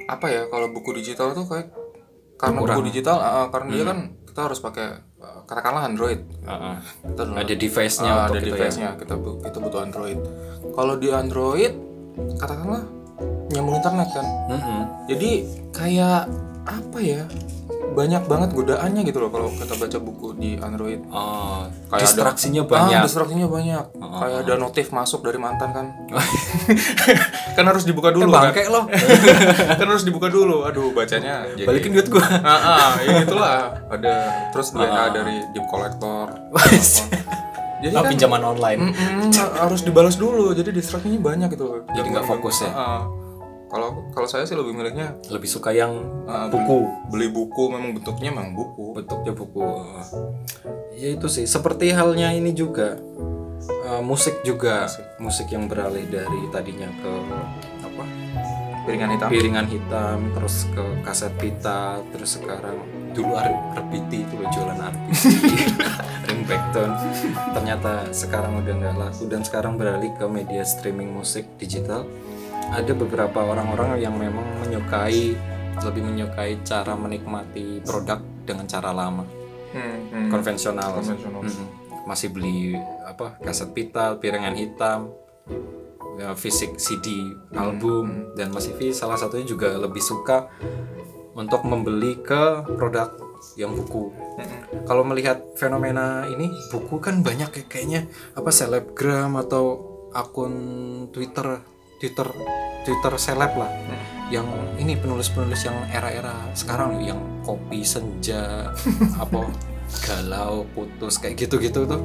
apa 0.06 0.26
ya 0.26 0.42
kalau 0.46 0.70
buku 0.70 0.94
digital 0.94 1.30
tuh 1.32 1.44
kayak 1.44 1.74
karena 2.36 2.56
Kurang. 2.56 2.76
buku 2.76 2.88
digital 2.88 3.16
ah, 3.16 3.46
karena 3.48 3.68
dia 3.68 3.84
kan 3.84 3.98
kita 4.24 4.40
harus 4.40 4.58
pakai 4.58 4.86
ah, 5.18 5.42
katakanlah 5.44 5.84
Android 5.84 6.22
kita 7.04 7.22
dulu- 7.24 7.36
ada 7.36 7.54
device-nya 7.54 8.12
untuk 8.16 8.24
ada 8.24 8.38
itu 8.38 8.40
ya. 8.40 8.50
device-nya 8.52 8.88
kita 8.96 9.14
bu- 9.14 9.38
kita 9.40 9.58
butuh 9.58 9.80
Android 9.80 10.18
kalau 10.70 10.94
di 10.94 11.08
Android 11.10 11.72
katakanlah 12.36 12.82
nyambung 13.50 13.76
internet 13.76 14.08
kan 14.08 14.26
Mm-mm. 14.48 14.82
jadi 15.06 15.30
kayak 15.70 16.30
apa 16.62 16.98
ya 16.98 17.22
banyak 17.90 18.22
banget 18.24 18.50
godaannya 18.52 19.02
gitu 19.02 19.18
loh 19.18 19.28
kalau 19.28 19.50
kita 19.50 19.74
baca 19.74 19.98
buku 19.98 20.28
di 20.34 20.50
Android 20.56 21.02
Oh, 21.08 21.66
Kayak 21.86 21.90
ada- 21.90 22.00
distraksinya 22.00 22.62
Ah, 22.62 22.68
banyak. 22.68 23.00
distraksinya 23.02 23.46
banyak. 23.46 23.84
Oh. 23.96 24.18
Kayak 24.18 24.38
ada 24.42 24.54
notif 24.56 24.86
masuk 24.90 25.20
dari 25.20 25.36
mantan 25.36 25.70
kan. 25.70 25.86
kan 27.56 27.64
harus 27.64 27.82
dibuka 27.82 28.10
dulu 28.10 28.30
kan. 28.30 28.50
Bangke 28.50 28.64
loh. 28.66 28.86
kan 29.78 29.86
harus 29.86 30.02
dibuka 30.02 30.26
dulu. 30.26 30.62
Aduh, 30.62 30.90
bacanya 30.90 31.46
jadi 31.50 31.66
Balikin 31.66 31.90
duit 31.92 32.06
gua. 32.06 32.22
Ah, 32.42 32.54
ah, 32.54 32.92
ya 33.00 33.20
itulah. 33.20 33.54
Ada 33.88 34.14
terus 34.50 34.70
WA 34.72 35.10
dari 35.10 35.42
debt 35.50 35.66
collector. 35.66 36.30
Jadi 37.80 37.90
Ah, 37.90 38.04
kan 38.04 38.12
pinjaman 38.12 38.42
online. 38.46 38.80
mm-mm, 38.86 39.32
harus 39.56 39.80
dibalas 39.80 40.14
dulu. 40.14 40.52
Jadi 40.52 40.70
distraksinya 40.70 41.16
banyak 41.18 41.48
gitu. 41.50 41.82
Jadi 41.88 42.06
nggak 42.08 42.26
fokus 42.28 42.60
ya? 42.60 42.70
Ah, 42.70 42.78
ah. 42.78 43.00
Kalau 43.70 44.10
kalau 44.10 44.26
saya 44.26 44.42
sih 44.42 44.58
lebih 44.58 44.74
milihnya 44.74 45.14
Lebih 45.30 45.46
suka 45.46 45.70
yang 45.70 45.94
ah, 46.26 46.50
buku. 46.50 46.90
beli 47.08 47.30
buku 47.30 47.70
memang 47.70 47.94
bentuknya 47.94 48.34
memang 48.34 48.52
buku. 48.52 48.98
bentuknya 48.98 49.32
buku 49.32 49.62
ya 50.92 51.16
itu 51.16 51.26
sih 51.32 51.48
seperti 51.48 51.96
halnya 51.96 52.28
ini 52.28 52.52
juga 52.52 52.98
eh, 53.64 54.02
musik 54.04 54.42
juga 54.44 54.84
musik. 55.16 55.48
yang 55.48 55.64
beralih 55.64 56.04
dari 56.04 56.40
tadinya 56.52 56.90
ke 57.00 57.12
apa 57.80 58.04
Piringan 58.84 59.10
hitam. 59.14 59.28
piringan 59.30 59.66
hitam 59.66 60.18
terus 60.34 60.66
ke 60.68 60.84
kaset 61.00 61.32
pita 61.38 62.02
terus 62.10 62.36
sekarang 62.36 62.76
dulu 63.10 63.32
RPT 63.78 64.28
itu 64.28 64.34
loh 64.36 64.48
jualan 64.52 64.76
RPT 64.76 65.42
ringbackton 66.28 66.90
ternyata 67.52 68.06
sekarang 68.12 68.60
udah 68.60 68.74
nggak 68.76 68.94
laku 68.98 69.24
dan 69.26 69.40
sekarang 69.40 69.74
beralih 69.74 70.10
ke 70.14 70.26
media 70.26 70.62
streaming 70.62 71.10
musik 71.10 71.48
digital 71.56 72.04
ada 72.70 72.92
beberapa 72.94 73.42
orang-orang 73.42 73.98
yang 73.98 74.14
memang 74.14 74.46
menyukai 74.66 75.34
lebih 75.80 76.02
menyukai 76.04 76.60
cara 76.62 76.94
menikmati 76.94 77.82
produk 77.82 78.20
dengan 78.44 78.66
cara 78.68 78.90
lama 78.94 79.24
Hmm, 79.70 80.10
hmm. 80.10 80.28
konvensional 80.34 80.98
Konvensional. 80.98 81.46
Mm-mm. 81.46 81.66
masih 82.02 82.34
beli 82.34 82.74
apa 83.06 83.38
kaset 83.38 83.70
pita 83.70 84.18
piringan 84.18 84.58
hitam 84.58 85.14
ya, 86.18 86.34
fisik 86.34 86.74
CD 86.74 87.22
album 87.54 88.34
dan 88.34 88.50
Mas 88.50 88.66
Ivi 88.66 88.90
salah 88.90 89.14
satunya 89.14 89.46
juga 89.46 89.78
lebih 89.78 90.02
suka 90.02 90.50
untuk 91.38 91.62
membeli 91.62 92.18
ke 92.18 92.66
produk 92.74 93.14
yang 93.54 93.72
buku. 93.72 94.10
Kalau 94.84 95.06
melihat 95.06 95.38
fenomena 95.54 96.26
ini 96.26 96.50
buku 96.74 96.98
kan 96.98 97.22
banyak 97.22 97.54
ya 97.54 97.64
kayaknya 97.70 98.00
apa 98.34 98.50
selebgram 98.50 99.38
atau 99.38 99.86
akun 100.10 100.52
Twitter 101.14 101.62
Twitter 102.00 102.26
Twitter 102.82 103.12
seleb 103.20 103.52
lah. 103.60 103.70
Yang 104.32 104.46
ini 104.80 104.96
penulis-penulis 104.96 105.68
yang 105.68 105.76
era-era 105.92 106.48
sekarang 106.56 106.96
loh, 106.96 107.02
yang 107.02 107.20
kopi 107.44 107.84
senja 107.84 108.72
apa 109.22 109.44
galau 110.06 110.62
putus 110.72 111.18
kayak 111.18 111.36
gitu-gitu 111.36 111.84
tuh. 111.84 112.00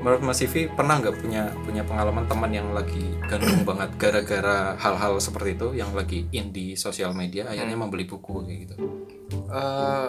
Menurut 0.00 0.20
Mas 0.24 0.42
Ivi 0.42 0.66
pernah 0.66 0.98
nggak 0.98 1.16
punya 1.22 1.52
punya 1.62 1.82
pengalaman 1.86 2.26
teman 2.26 2.50
yang 2.50 2.68
lagi 2.74 3.16
gandung 3.30 3.62
banget 3.62 3.90
gara-gara 3.96 4.74
hal-hal 4.76 5.22
seperti 5.22 5.56
itu 5.56 5.68
yang 5.78 5.94
lagi 5.94 6.26
in 6.34 6.50
di 6.50 6.74
sosial 6.74 7.14
media 7.14 7.46
akhirnya 7.46 7.78
membeli 7.78 8.04
buku 8.04 8.44
kayak 8.44 8.58
gitu? 8.66 8.74
Eh, 9.30 10.08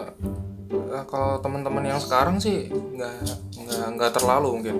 eh, 0.72 1.04
kalau 1.06 1.38
teman-teman 1.38 1.94
yang 1.94 2.00
sekarang 2.02 2.42
sih 2.42 2.66
nggak 2.68 3.16
nggak 3.54 3.86
nggak 3.96 4.10
terlalu 4.18 4.48
mungkin. 4.58 4.76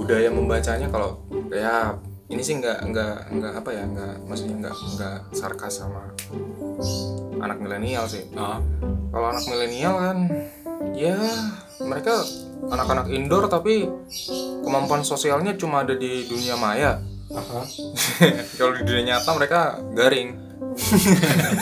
Budaya 0.00 0.32
membacanya 0.32 0.88
kalau 0.88 1.20
ya 1.52 2.00
ini 2.34 2.42
sih 2.42 2.58
nggak 2.58 2.90
nggak 2.90 3.16
nggak 3.30 3.52
apa 3.62 3.70
ya 3.70 3.86
nggak 3.86 4.14
maksudnya 4.26 4.66
nggak 4.66 4.74
nggak 4.98 5.18
sarkas 5.30 5.78
sama 5.78 6.10
anak 7.38 7.62
milenial 7.62 8.10
sih. 8.10 8.26
Ah, 8.34 8.58
kalau 9.14 9.30
anak 9.30 9.46
milenial 9.46 9.94
kan 10.02 10.18
ya 10.98 11.14
mereka 11.78 12.26
anak-anak 12.74 13.06
indoor 13.14 13.46
tapi 13.46 13.86
kemampuan 14.66 15.06
sosialnya 15.06 15.54
cuma 15.54 15.86
ada 15.86 15.94
di 15.94 16.26
dunia 16.26 16.58
maya. 16.58 16.98
Aha. 17.30 17.62
kalau 18.58 18.74
di 18.74 18.82
dunia 18.82 19.14
nyata 19.14 19.30
mereka 19.38 19.78
garing. 19.94 20.34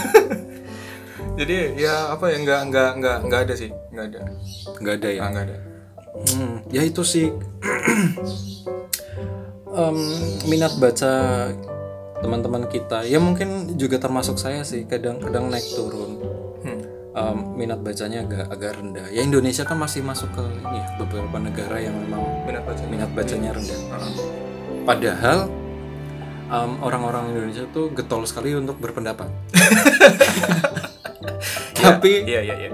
Jadi 1.39 1.81
ya 1.81 2.13
apa 2.13 2.29
ya 2.33 2.37
nggak 2.45 2.61
nggak 2.73 2.91
nggak 2.97 3.17
nggak 3.29 3.41
ada 3.45 3.55
sih 3.61 3.69
nggak 3.93 4.07
ada. 4.09 4.21
Nggak 4.81 4.95
ada 5.05 5.09
ya? 5.13 5.21
Ah, 5.21 5.29
nggak 5.29 5.45
ada. 5.53 5.57
Hmm, 6.33 6.65
ya 6.73 6.81
itu 6.85 7.05
sih 7.05 7.29
Em, 9.73 9.99
minat 10.53 10.77
baca 10.77 11.13
teman-teman 12.21 12.69
kita. 12.69 13.09
Ya 13.09 13.17
mungkin 13.17 13.73
juga 13.81 13.97
termasuk 13.97 14.37
saya 14.37 14.61
sih 14.69 14.85
kadang-kadang 14.85 15.49
naik 15.49 15.65
turun. 15.73 16.21
Hmm. 16.61 16.81
Em, 17.17 17.39
minat 17.57 17.81
bacanya 17.81 18.21
agak 18.21 18.53
agak 18.53 18.77
rendah. 18.77 19.09
Ya 19.09 19.25
Indonesia 19.25 19.65
kan 19.65 19.81
masih 19.81 20.05
masuk 20.05 20.29
ke 20.37 20.45
ini 20.45 20.77
ya, 20.77 20.87
beberapa 21.01 21.37
negara 21.41 21.81
yang 21.81 21.97
memang 21.97 22.21
minat 22.45 22.69
baca 22.69 22.85
minat 22.85 23.11
bacanya 23.17 23.51
rendah. 23.57 23.81
Ah, 23.97 24.13
padahal 24.85 25.39
em, 26.53 26.73
orang-orang 26.85 27.33
Indonesia 27.33 27.65
tuh 27.73 27.89
getol 27.97 28.29
sekali 28.29 28.53
untuk 28.53 28.77
berpendapat. 28.77 29.33
Tapi 31.83 32.29
iya 32.29 32.41
iya 32.47 32.55
iya. 32.69 32.71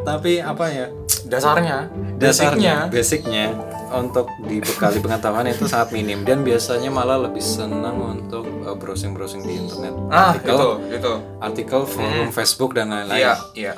tapi 0.00 0.40
apa 0.40 0.64
ya? 0.72 0.86
Dasarnya. 1.28 1.92
Dasarnya 2.16 2.88
basicnya. 2.88 3.44
basicnya 3.52 3.75
untuk 3.92 4.26
dibekali 4.46 4.98
pengetahuan 4.98 5.46
itu 5.46 5.68
sangat 5.70 5.94
minim. 5.94 6.26
Dan 6.26 6.42
biasanya 6.42 6.90
malah 6.90 7.18
lebih 7.28 7.42
senang 7.42 7.98
untuk 8.00 8.46
uh, 8.66 8.74
browsing-browsing 8.74 9.46
di 9.46 9.54
internet. 9.60 9.94
Ah 10.10 10.34
artikel 10.34 10.56
itu 10.56 10.68
itu 10.98 11.12
artikel 11.38 11.80
forum 11.86 12.28
Facebook 12.34 12.74
dan 12.74 12.90
lain-lain. 12.90 13.20
Iya 13.22 13.34
iya. 13.54 13.74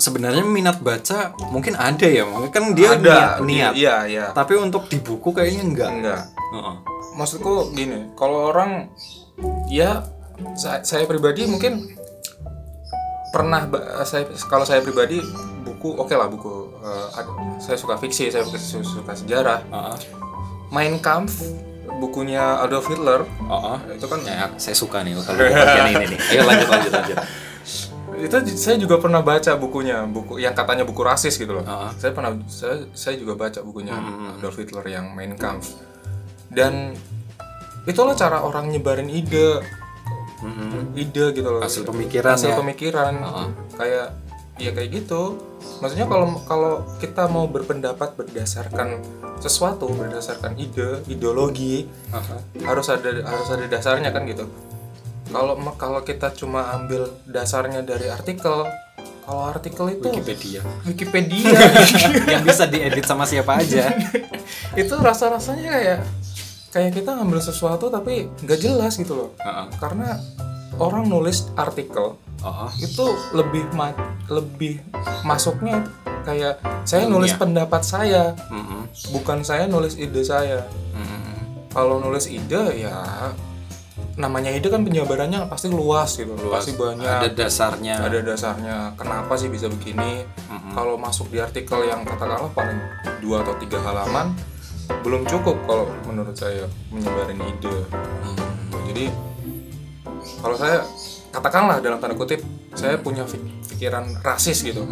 Sebenarnya 0.00 0.42
minat 0.42 0.80
baca 0.80 1.36
mungkin 1.52 1.76
ada 1.76 2.08
ya 2.08 2.24
mungkin 2.24 2.50
kan 2.50 2.64
dia 2.72 2.96
ada 2.96 3.38
niat, 3.38 3.44
niat. 3.44 3.72
iya 3.76 3.96
iya. 4.08 4.26
Tapi 4.32 4.56
untuk 4.56 4.88
di 4.88 4.98
buku 4.98 5.30
kayaknya 5.30 5.62
enggak. 5.62 5.90
Enggak. 5.90 6.22
Heeh. 6.50 6.76
maksudku 7.14 7.74
gini 7.74 8.10
kalau 8.18 8.50
orang 8.50 8.90
ya 9.70 10.02
saya, 10.58 10.82
saya 10.82 11.04
pribadi 11.06 11.46
mungkin 11.46 11.94
pernah 13.30 13.70
saya 14.02 14.26
kalau 14.50 14.66
saya 14.66 14.82
pribadi 14.82 15.22
buku 15.62 15.94
oke 15.94 16.14
lah 16.14 16.26
buku 16.26 16.69
ada- 16.82 17.60
saya 17.60 17.76
suka 17.76 17.94
fiksi 17.96 18.32
saya 18.32 18.44
suka, 18.44 19.12
sejarah. 19.12 19.60
Heeh. 19.68 19.96
Mein 20.70 20.96
Kampf 20.98 21.40
bukunya 21.98 22.62
Adolf 22.62 22.88
Hitler. 22.88 23.26
Heeh. 23.26 23.76
itu 23.98 24.06
kan 24.06 24.18
Ya, 24.22 24.48
saya 24.56 24.76
suka 24.76 25.02
nih 25.02 25.18
kalau 25.20 25.38
bagian 25.38 25.86
ini 25.92 26.04
nih. 26.16 26.18
Ayo 26.32 26.42
lanjut 26.46 26.68
lanjut 26.68 26.92
lanjut. 26.94 27.18
Itu 28.20 28.36
saya 28.60 28.76
juga 28.76 29.00
pernah 29.00 29.24
baca 29.24 29.56
bukunya 29.56 30.04
buku 30.04 30.36
yang 30.38 30.52
katanya 30.52 30.84
buku 30.84 31.00
rasis 31.00 31.40
gitu 31.40 31.56
loh. 31.56 31.64
Ah. 31.64 31.88
saya 31.96 32.12
pernah 32.12 32.36
saya, 32.48 32.84
saya 32.92 33.16
juga 33.16 33.32
baca 33.32 33.64
bukunya 33.64 33.96
Adolf 34.36 34.60
Hitler 34.60 34.84
yang 34.88 35.12
Mein 35.16 35.36
Kampf. 35.40 35.72
Dan 36.50 36.92
itulah 37.88 38.12
cara 38.12 38.44
orang 38.44 38.68
nyebarin 38.68 39.08
ide. 39.08 39.62
Ide 40.96 41.24
gitu 41.36 41.48
loh. 41.48 41.60
Hasil 41.60 41.84
pemikiran 41.84 42.36
hasil 42.36 42.52
ya. 42.52 42.56
pemikiran. 42.56 43.12
Kayak 43.76 44.19
ya 44.60 44.72
kayak 44.76 45.04
gitu. 45.04 45.40
Maksudnya 45.80 46.06
kalau 46.06 46.36
kalau 46.44 46.72
kita 47.00 47.26
mau 47.32 47.48
berpendapat 47.48 48.14
berdasarkan 48.16 49.00
sesuatu 49.40 49.88
berdasarkan 49.96 50.52
ide 50.60 51.00
ideologi 51.08 51.88
Aha. 52.12 52.44
harus 52.68 52.92
ada 52.92 53.24
harus 53.24 53.48
ada 53.48 53.64
dasarnya 53.66 54.12
kan 54.12 54.28
gitu. 54.28 54.44
Kalau 55.32 55.56
kalau 55.80 56.00
kita 56.04 56.30
cuma 56.36 56.68
ambil 56.76 57.08
dasarnya 57.24 57.80
dari 57.80 58.12
artikel 58.12 58.68
kalau 59.24 59.42
artikel 59.46 59.86
itu 59.94 60.10
Wikipedia. 60.10 60.62
Wikipedia. 60.82 61.54
Yang 62.34 62.44
bisa 62.50 62.64
diedit 62.66 63.06
sama 63.06 63.22
siapa 63.22 63.62
aja. 63.62 63.94
Itu 64.80 64.98
rasa 64.98 65.30
rasanya 65.30 65.70
kayak 65.70 65.98
kayak 66.74 66.90
kita 66.98 67.14
ngambil 67.14 67.38
sesuatu 67.38 67.86
tapi 67.94 68.26
nggak 68.42 68.58
jelas 68.58 68.98
gitu 68.98 69.14
loh. 69.14 69.30
Heeh. 69.38 69.66
karena 69.78 70.18
orang 70.82 71.06
nulis 71.06 71.46
artikel 71.54 72.18
Heeh. 72.40 72.70
itu 72.80 73.04
lebih 73.30 73.68
ma- 73.70 73.96
lebih 74.26 74.80
masuknya 75.22 75.84
kayak 76.20 76.56
saya 76.82 77.04
nulis 77.06 77.32
pendapat 77.34 77.82
saya. 77.82 78.32
Mm-mm. 78.48 78.88
bukan 79.10 79.40
saya 79.40 79.64
nulis 79.64 79.94
ide 79.94 80.20
saya. 80.20 80.64
Mm-mm. 80.92 81.68
kalau 81.68 81.96
nulis 81.98 82.26
ide 82.26 82.80
ya 82.80 82.96
namanya 84.16 84.50
ide 84.50 84.66
kan 84.66 84.82
penjabarannya 84.82 85.46
pasti 85.46 85.68
luas 85.68 86.12
gitu 86.14 86.32
pasti 86.48 86.74
banyak. 86.74 87.06
Ada 87.06 87.28
dasarnya. 87.30 87.94
Ada 88.00 88.18
dasarnya. 88.22 88.76
Kenapa 88.94 89.32
sih 89.34 89.48
bisa 89.48 89.68
begini? 89.68 90.24
Kalau 90.70 90.94
masuk 90.94 91.28
di 91.28 91.38
artikel 91.38 91.82
yang 91.82 92.04
katakanlah 92.04 92.50
paling 92.50 92.78
dua 93.18 93.42
atau 93.42 93.54
tiga 93.56 93.80
halaman 93.80 94.32
belum 95.02 95.22
cukup 95.24 95.54
kalau 95.64 95.86
menurut 96.04 96.34
saya 96.34 96.64
menyebarin 96.90 97.38
ide. 97.38 97.76
Jadi 98.86 99.06
kalau 100.38 100.54
saya 100.54 100.82
katakanlah 101.30 101.78
dalam 101.78 101.96
tanda 101.96 102.14
kutip 102.14 102.42
saya 102.72 102.96
punya 102.96 103.22
pikiran 103.66 104.18
rasis 104.20 104.60
gitu. 104.60 104.82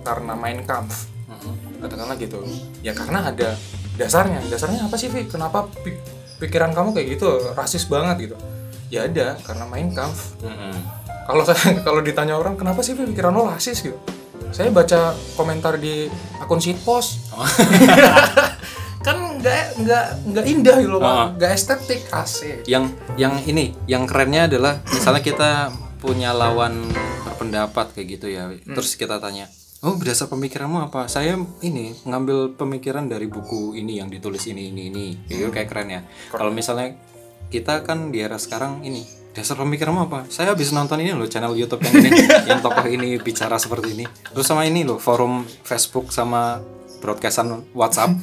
Karena 0.00 0.32
main 0.32 0.62
Kampf 0.62 1.10
katakanlah 1.76 2.16
gitu. 2.16 2.40
Ya 2.80 2.90
karena 2.90 3.20
ada 3.24 3.54
dasarnya. 3.94 4.40
Dasarnya 4.44 4.82
apa 4.82 4.96
sih 4.96 5.06
Vi 5.06 5.26
kenapa 5.26 5.68
pi- 5.76 5.98
pikiran 6.38 6.70
kamu 6.70 6.92
kayak 6.92 7.06
gitu? 7.12 7.28
Rasis 7.52 7.84
banget 7.84 8.30
gitu. 8.30 8.36
Ya 8.86 9.04
ada 9.04 9.34
karena 9.40 9.66
main 9.66 9.90
Kampf 9.90 10.38
Mm-mm. 10.40 10.70
kalau 11.24 11.42
saya 11.42 11.58
kalau 11.86 11.98
ditanya 12.00 12.34
orang 12.34 12.54
kenapa 12.54 12.80
sih 12.80 12.94
Vi, 12.94 13.02
pikiran 13.08 13.30
lo 13.30 13.46
rasis? 13.46 13.82
gitu. 13.82 13.98
Saya 14.48 14.70
baca 14.70 15.10
komentar 15.34 15.74
di 15.76 16.06
akun 16.38 16.56
shitpost 16.56 17.34
kan 19.06 19.38
nggak 19.38 19.86
nggak 19.86 20.06
nggak 20.34 20.44
indah 20.50 20.76
gitu 20.82 20.90
loh 20.90 20.98
Pak. 20.98 21.38
nggak 21.38 21.50
estetik 21.54 22.02
asik. 22.10 22.66
Yang 22.66 22.90
yang 23.14 23.38
ini 23.46 23.70
yang 23.86 24.02
kerennya 24.02 24.50
adalah 24.50 24.82
misalnya 24.90 25.22
kita 25.22 25.50
punya 26.02 26.34
lawan 26.34 26.82
berpendapat 27.22 27.94
kayak 27.94 28.06
gitu 28.18 28.26
ya 28.28 28.50
terus 28.66 28.98
kita 28.98 29.22
tanya 29.22 29.46
oh 29.86 29.94
berdasar 29.94 30.26
pemikiranmu 30.26 30.90
apa? 30.90 31.06
Saya 31.06 31.38
ini 31.62 31.94
ngambil 32.02 32.58
pemikiran 32.58 33.06
dari 33.06 33.30
buku 33.30 33.78
ini 33.78 34.02
yang 34.02 34.10
ditulis 34.10 34.42
ini 34.50 34.74
ini 34.74 34.90
ini. 34.90 35.06
Itu 35.30 35.54
kayak 35.54 35.70
keren. 35.70 35.88
Ya 35.94 36.00
kalau 36.34 36.50
misalnya 36.50 36.98
kita 37.46 37.86
kan 37.86 38.10
di 38.10 38.18
era 38.18 38.42
sekarang 38.42 38.82
ini 38.82 39.06
dasar 39.30 39.54
pemikiranmu 39.60 40.10
apa? 40.10 40.26
Saya 40.26 40.50
habis 40.56 40.74
nonton 40.74 40.98
ini 40.98 41.14
loh 41.14 41.30
channel 41.30 41.54
YouTube 41.54 41.84
yang 41.86 41.94
ini 42.02 42.10
yang 42.50 42.58
tokoh 42.58 42.90
ini 42.90 43.22
bicara 43.22 43.54
seperti 43.60 43.94
ini. 43.94 44.04
Terus 44.34 44.46
sama 44.48 44.66
ini 44.66 44.82
loh 44.82 44.98
forum 44.98 45.46
Facebook 45.62 46.10
sama 46.10 46.58
broadcastan 47.06 47.62
WhatsApp. 47.70 48.18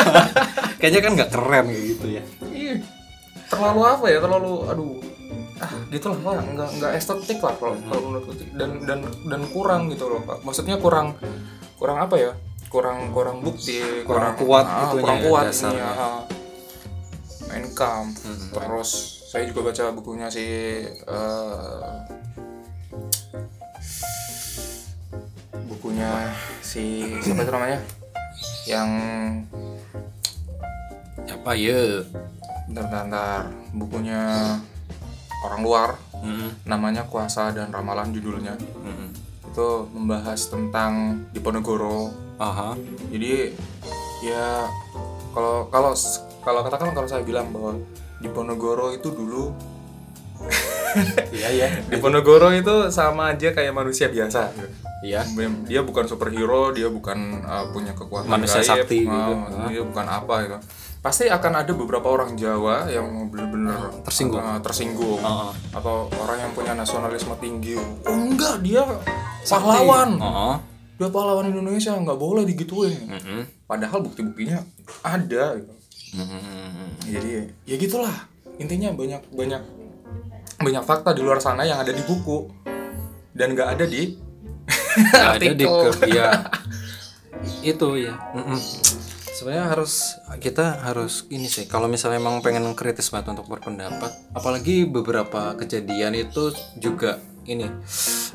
Kayaknya 0.80 1.00
kan 1.04 1.12
nggak 1.20 1.30
keren 1.36 1.66
gitu 1.68 2.06
ya. 2.08 2.22
Ih, 2.48 2.80
terlalu 3.52 3.80
apa 3.84 4.04
ya? 4.08 4.18
Terlalu 4.24 4.52
aduh. 4.72 4.96
Ah 5.56 5.72
gitu 5.88 6.12
lah 6.12 6.18
Pak. 6.20 6.34
nggak 6.52 6.70
nggak 6.80 6.92
estetik 7.00 7.40
lah 7.40 7.56
kalau 7.56 7.80
kalau 7.88 8.00
menurutku 8.12 8.36
sih. 8.36 8.48
dan 8.60 8.76
dan 8.84 9.00
dan 9.24 9.40
kurang 9.52 9.88
gitu 9.88 10.04
loh 10.04 10.20
pak. 10.20 10.44
Maksudnya 10.44 10.76
kurang 10.76 11.16
kurang 11.80 11.96
apa 11.96 12.16
ya? 12.20 12.32
Kurang 12.68 13.14
kurang 13.14 13.40
bukti 13.40 13.80
Kurang 14.04 14.36
kuat 14.36 14.66
ah, 14.68 14.90
itunya 14.90 15.00
kurang 15.00 15.20
ya, 15.22 15.24
kuat 15.30 15.44
ininya, 15.48 15.90
ah. 15.96 16.20
main 17.46 17.66
camp 17.72 18.10
terus 18.52 18.90
saya 19.30 19.46
juga 19.48 19.70
baca 19.70 19.84
bukunya 19.94 20.26
si 20.26 20.44
eh, 20.90 21.94
bukunya 25.70 26.10
si 26.58 27.06
siapa 27.22 27.46
itu 27.46 27.52
namanya 27.54 27.78
yang 28.66 28.90
apa 31.26 31.50
ya 31.54 32.02
bentar 32.66 33.06
bentar, 33.06 33.46
bukunya 33.70 34.20
orang 35.46 35.60
luar 35.62 35.90
Mm-mm. 36.22 36.66
namanya 36.66 37.06
Kuasa 37.06 37.54
dan 37.54 37.70
Ramalan 37.70 38.10
judulnya 38.10 38.58
Mm-mm. 38.58 39.10
itu 39.46 39.68
membahas 39.94 40.50
tentang 40.50 41.22
Diponegoro 41.30 42.10
Aha. 42.42 42.74
jadi 43.14 43.54
ya 44.26 44.66
kalau 45.30 45.70
kalau 45.70 45.94
kalau 46.42 46.60
katakan 46.66 46.90
kalau 46.90 47.06
saya 47.06 47.22
bilang 47.22 47.54
bahwa 47.54 47.78
Diponegoro 48.18 48.90
itu 48.90 49.12
dulu 49.14 49.54
Iya 51.28 51.48
ya. 51.52 51.68
Diponegoro 51.92 52.48
itu 52.56 52.88
sama 52.88 53.36
aja 53.36 53.52
kayak 53.52 53.72
manusia 53.76 54.08
biasa. 54.08 54.48
Iya. 55.06 55.22
dia 55.62 55.80
bukan 55.86 56.04
superhero 56.04 56.74
dia 56.74 56.90
bukan 56.90 57.46
uh, 57.46 57.70
punya 57.70 57.94
kekuatan 57.94 58.26
Manusia 58.26 58.58
gaib, 58.58 58.70
sakti 58.82 59.06
uh, 59.06 59.14
gitu. 59.14 59.56
dia 59.70 59.82
bukan 59.86 60.06
apa 60.10 60.34
gitu 60.42 60.58
pasti 60.98 61.30
akan 61.30 61.52
ada 61.62 61.70
beberapa 61.70 62.10
orang 62.10 62.34
Jawa 62.34 62.90
yang 62.90 63.06
benar-benar 63.30 64.02
Tersinggung. 64.02 64.42
uh, 64.42 64.58
tersinggung 64.58 65.22
Heeh. 65.22 65.50
atau 65.70 66.10
orang 66.18 66.38
yang 66.42 66.52
punya 66.52 66.74
nasionalisme 66.74 67.30
tinggi 67.38 67.78
oh 67.78 67.94
enggak 68.10 68.58
dia 68.66 68.82
pahlawan 69.46 70.18
Heeh. 70.18 70.54
dia 70.98 71.08
pahlawan 71.14 71.46
Indonesia 71.46 71.94
nggak 71.94 72.18
boleh 72.18 72.42
digituin 72.42 72.98
Mm-mm. 73.06 73.40
padahal 73.70 74.02
bukti-buktinya 74.02 74.66
ada 75.06 75.54
gitu. 75.62 75.72
Mm-mm. 76.18 76.98
jadi 77.06 77.54
ya 77.62 77.76
gitulah 77.78 78.16
intinya 78.58 78.90
banyak 78.90 79.22
banyak 79.30 79.62
banyak 80.56 80.82
fakta 80.82 81.12
di 81.12 81.20
luar 81.20 81.38
sana 81.38 81.62
yang 81.62 81.78
ada 81.78 81.92
di 81.92 82.00
buku 82.02 82.48
dan 83.36 83.52
nggak 83.52 83.78
ada 83.78 83.84
di 83.84 84.16
Nggak 84.96 85.32
ada 85.36 85.46
di 85.52 85.66
ya 86.08 86.28
itu 87.60 87.88
ya 88.00 88.14
Mm-mm. 88.32 88.58
sebenarnya 89.36 89.64
harus 89.68 90.16
kita 90.40 90.80
harus 90.82 91.28
ini 91.28 91.46
sih 91.46 91.68
kalau 91.68 91.86
misalnya 91.86 92.16
emang 92.16 92.40
pengen 92.40 92.72
kritis 92.72 93.12
banget 93.12 93.36
untuk 93.36 93.46
berpendapat 93.46 94.08
apalagi 94.32 94.88
beberapa 94.88 95.52
kejadian 95.54 96.16
itu 96.16 96.50
juga 96.80 97.20
ini 97.44 97.68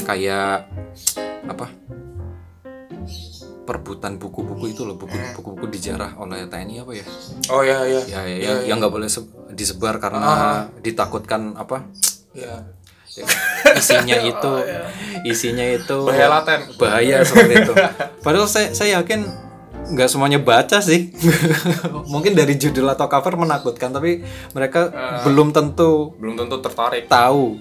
kayak 0.06 0.70
apa 1.50 1.68
perebutan 3.62 4.18
buku-buku 4.18 4.74
itu 4.74 4.82
loh 4.84 4.98
buku 4.98 5.16
buku-buku 5.38 5.66
dijarah 5.70 6.18
oleh 6.18 6.44
TNI 6.50 6.82
apa 6.82 6.92
ya? 6.98 7.06
Oh 7.48 7.62
ya 7.62 7.86
ya 7.86 8.02
ya, 8.04 8.20
ya, 8.26 8.38
yang 8.42 8.58
yang 8.68 8.78
nggak 8.82 8.92
boleh 8.92 9.08
se- 9.08 9.32
disebar 9.54 10.02
karena 10.02 10.20
ditakutkan 10.82 11.56
apa 11.56 11.86
ya 12.34 12.66
isinya 13.80 14.18
itu 14.24 14.52
isinya 15.28 15.66
itu 15.68 15.98
bahaya 16.08 16.28
laten 16.32 16.60
bahaya 16.80 17.18
seperti 17.28 17.54
itu. 17.68 17.74
Padahal 18.26 18.48
saya 18.48 18.72
saya 18.72 19.04
yakin 19.04 19.28
nggak 19.92 20.10
semuanya 20.10 20.40
baca 20.40 20.80
sih. 20.80 21.12
Mungkin 22.14 22.38
dari 22.38 22.56
judul 22.56 22.88
atau 22.88 23.12
cover 23.12 23.36
menakutkan, 23.36 23.92
tapi 23.92 24.24
mereka 24.56 24.92
belum 25.28 25.52
tentu 25.52 26.16
belum 26.16 26.40
tentu 26.40 26.56
tertarik 26.64 27.12
tahu. 27.12 27.60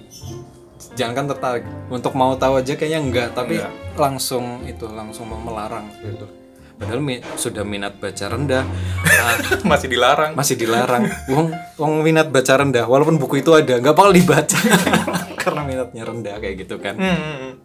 Jangan 0.95 1.13
kan 1.23 1.25
tertarik 1.31 1.63
untuk 1.87 2.15
mau 2.15 2.35
tahu 2.35 2.59
aja 2.59 2.75
kayaknya 2.75 2.99
enggak, 2.99 3.27
tapi 3.31 3.59
Enggak. 3.59 3.71
langsung 3.95 4.63
itu 4.67 4.87
langsung 4.91 5.27
mau 5.27 5.39
melarang 5.39 5.87
gitu. 6.03 6.40
Padahal 6.81 6.97
mi- 6.97 7.21
sudah 7.37 7.61
minat 7.61 8.01
baca 8.01 8.25
rendah, 8.25 8.65
ah, 9.05 9.37
masih 9.71 9.87
dilarang 9.87 10.33
masih 10.33 10.57
dilarang. 10.57 11.05
Wong 11.29 11.53
wong 11.77 12.01
minat 12.01 12.33
baca 12.33 12.57
rendah, 12.57 12.89
walaupun 12.89 13.15
buku 13.15 13.39
itu 13.39 13.53
ada, 13.53 13.77
nggak 13.77 13.93
bakal 13.93 14.09
dibaca 14.09 14.57
karena 15.41 15.61
minatnya 15.61 16.03
rendah 16.03 16.35
kayak 16.37 16.55
gitu 16.59 16.81
kan. 16.81 16.97
Hmm. 16.97 17.61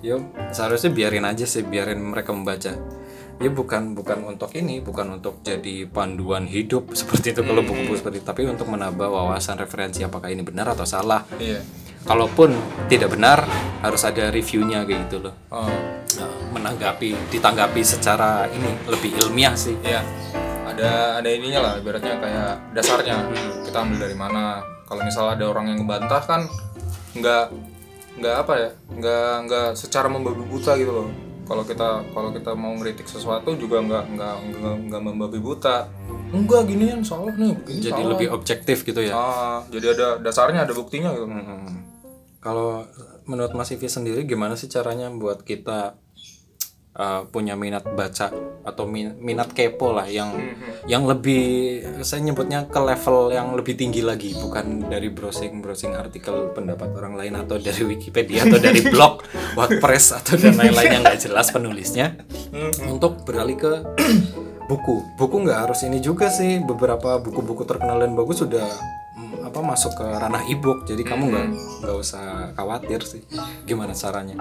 Yo, 0.00 0.20
seharusnya 0.48 0.88
biarin 0.90 1.24
aja 1.24 1.44
sih, 1.44 1.60
biarin 1.60 2.00
mereka 2.00 2.32
membaca. 2.32 2.72
Ya 3.34 3.50
bukan 3.50 3.92
bukan 3.92 4.24
untuk 4.24 4.54
ini, 4.54 4.78
bukan 4.78 5.18
untuk 5.18 5.42
jadi 5.42 5.84
panduan 5.84 6.46
hidup 6.46 6.94
seperti 6.94 7.34
itu 7.34 7.42
kalau 7.42 7.60
buku-buku 7.60 7.98
seperti 7.98 8.20
itu, 8.20 8.26
tapi 8.26 8.46
untuk 8.46 8.68
menambah 8.68 9.04
wawasan 9.04 9.58
referensi 9.58 10.00
apakah 10.00 10.30
ini 10.30 10.40
benar 10.40 10.72
atau 10.72 10.86
salah. 10.86 11.26
iya 11.36 11.60
Kalaupun 12.04 12.52
tidak 12.86 13.16
benar, 13.16 13.42
harus 13.80 14.04
ada 14.04 14.28
reviewnya 14.28 14.84
kayak 14.84 15.08
gitu 15.08 15.24
loh. 15.24 15.34
oh 15.50 15.72
menanggapi, 16.52 17.16
ditanggapi 17.32 17.80
secara 17.82 18.46
ini 18.50 18.70
lebih 18.86 19.14
ilmiah 19.24 19.54
sih. 19.58 19.74
iya 19.82 20.02
ada 20.64 21.22
ada 21.22 21.28
ininya 21.30 21.60
lah 21.62 21.72
ibaratnya 21.78 22.18
kayak 22.18 22.52
dasarnya 22.74 23.16
kita 23.62 23.78
ambil 23.84 23.98
dari 24.10 24.16
mana 24.18 24.58
kalau 24.84 25.06
misal 25.06 25.30
ada 25.30 25.46
orang 25.46 25.70
yang 25.70 25.78
ngebantah 25.86 26.22
kan 26.26 26.42
nggak 27.14 27.46
nggak 28.18 28.34
apa 28.42 28.52
ya 28.58 28.70
nggak 28.90 29.32
nggak 29.46 29.68
secara 29.78 30.10
membabi 30.10 30.42
buta 30.42 30.74
gitu 30.74 30.90
loh 30.90 31.08
kalau 31.44 31.62
kita 31.62 32.02
kalau 32.10 32.32
kita 32.32 32.56
mau 32.56 32.72
ngeritik 32.74 33.06
sesuatu 33.06 33.54
juga 33.54 33.84
nggak 33.84 34.04
nggak 34.16 34.34
nggak, 34.50 34.74
nggak 34.90 35.02
membabi 35.04 35.38
buta 35.38 35.86
enggak 36.34 36.66
ginian 36.66 37.00
salah 37.06 37.30
nih 37.38 37.54
begini 37.54 37.80
Jadi 37.84 38.00
salah. 38.02 38.10
lebih 38.16 38.28
objektif 38.34 38.76
gitu 38.82 39.00
ya. 39.04 39.12
ah 39.14 39.58
jadi 39.70 39.94
ada 39.94 40.06
dasarnya 40.18 40.66
ada 40.66 40.74
buktinya 40.74 41.14
gitu 41.14 41.26
Hmm. 41.30 41.86
Kalau 42.44 42.84
menurut 43.24 43.56
Mas 43.56 43.72
Ivi 43.72 43.88
sendiri 43.88 44.28
gimana 44.28 44.52
sih 44.52 44.68
caranya 44.68 45.08
buat 45.08 45.40
kita 45.48 45.96
uh, 46.98 47.26
punya 47.28 47.54
minat 47.58 47.84
baca 47.94 48.30
atau 48.64 48.84
min- 48.88 49.18
minat 49.20 49.52
kepo 49.52 49.92
lah 49.92 50.08
yang 50.08 50.32
yang 50.88 51.04
lebih 51.04 51.80
saya 52.00 52.24
nyebutnya 52.24 52.64
ke 52.64 52.80
level 52.80 53.28
yang 53.28 53.52
lebih 53.52 53.76
tinggi 53.76 54.00
lagi 54.00 54.32
bukan 54.40 54.88
dari 54.88 55.12
browsing 55.12 55.60
browsing 55.60 55.92
artikel 55.92 56.48
pendapat 56.56 56.88
orang 56.96 57.14
lain 57.20 57.34
atau 57.36 57.60
dari 57.60 57.84
Wikipedia 57.84 58.48
atau 58.48 58.56
dari 58.56 58.80
blog 58.92 59.20
WordPress 59.54 60.24
atau 60.24 60.34
dan 60.40 60.56
lain-lain 60.56 61.00
yang 61.00 61.02
nggak 61.04 61.20
jelas 61.20 61.52
penulisnya. 61.52 62.16
Untuk 62.88 63.22
beralih 63.26 63.56
ke 63.58 63.72
buku. 64.70 64.96
Buku 65.20 65.36
nggak 65.44 65.68
harus 65.68 65.84
ini 65.84 66.00
juga 66.00 66.32
sih 66.32 66.60
beberapa 66.64 67.20
buku-buku 67.20 67.68
terkenal 67.68 68.00
dan 68.00 68.16
bagus 68.16 68.42
sudah 68.42 68.64
mm, 69.16 69.48
apa 69.48 69.60
masuk 69.60 69.92
ke 69.94 70.04
ranah 70.04 70.44
e-book 70.48 70.88
jadi 70.88 71.04
kamu 71.04 71.22
nggak 71.30 71.46
nggak 71.84 71.96
usah 71.96 72.52
khawatir 72.56 73.00
sih. 73.04 73.22
Gimana 73.68 73.92
caranya? 73.92 74.36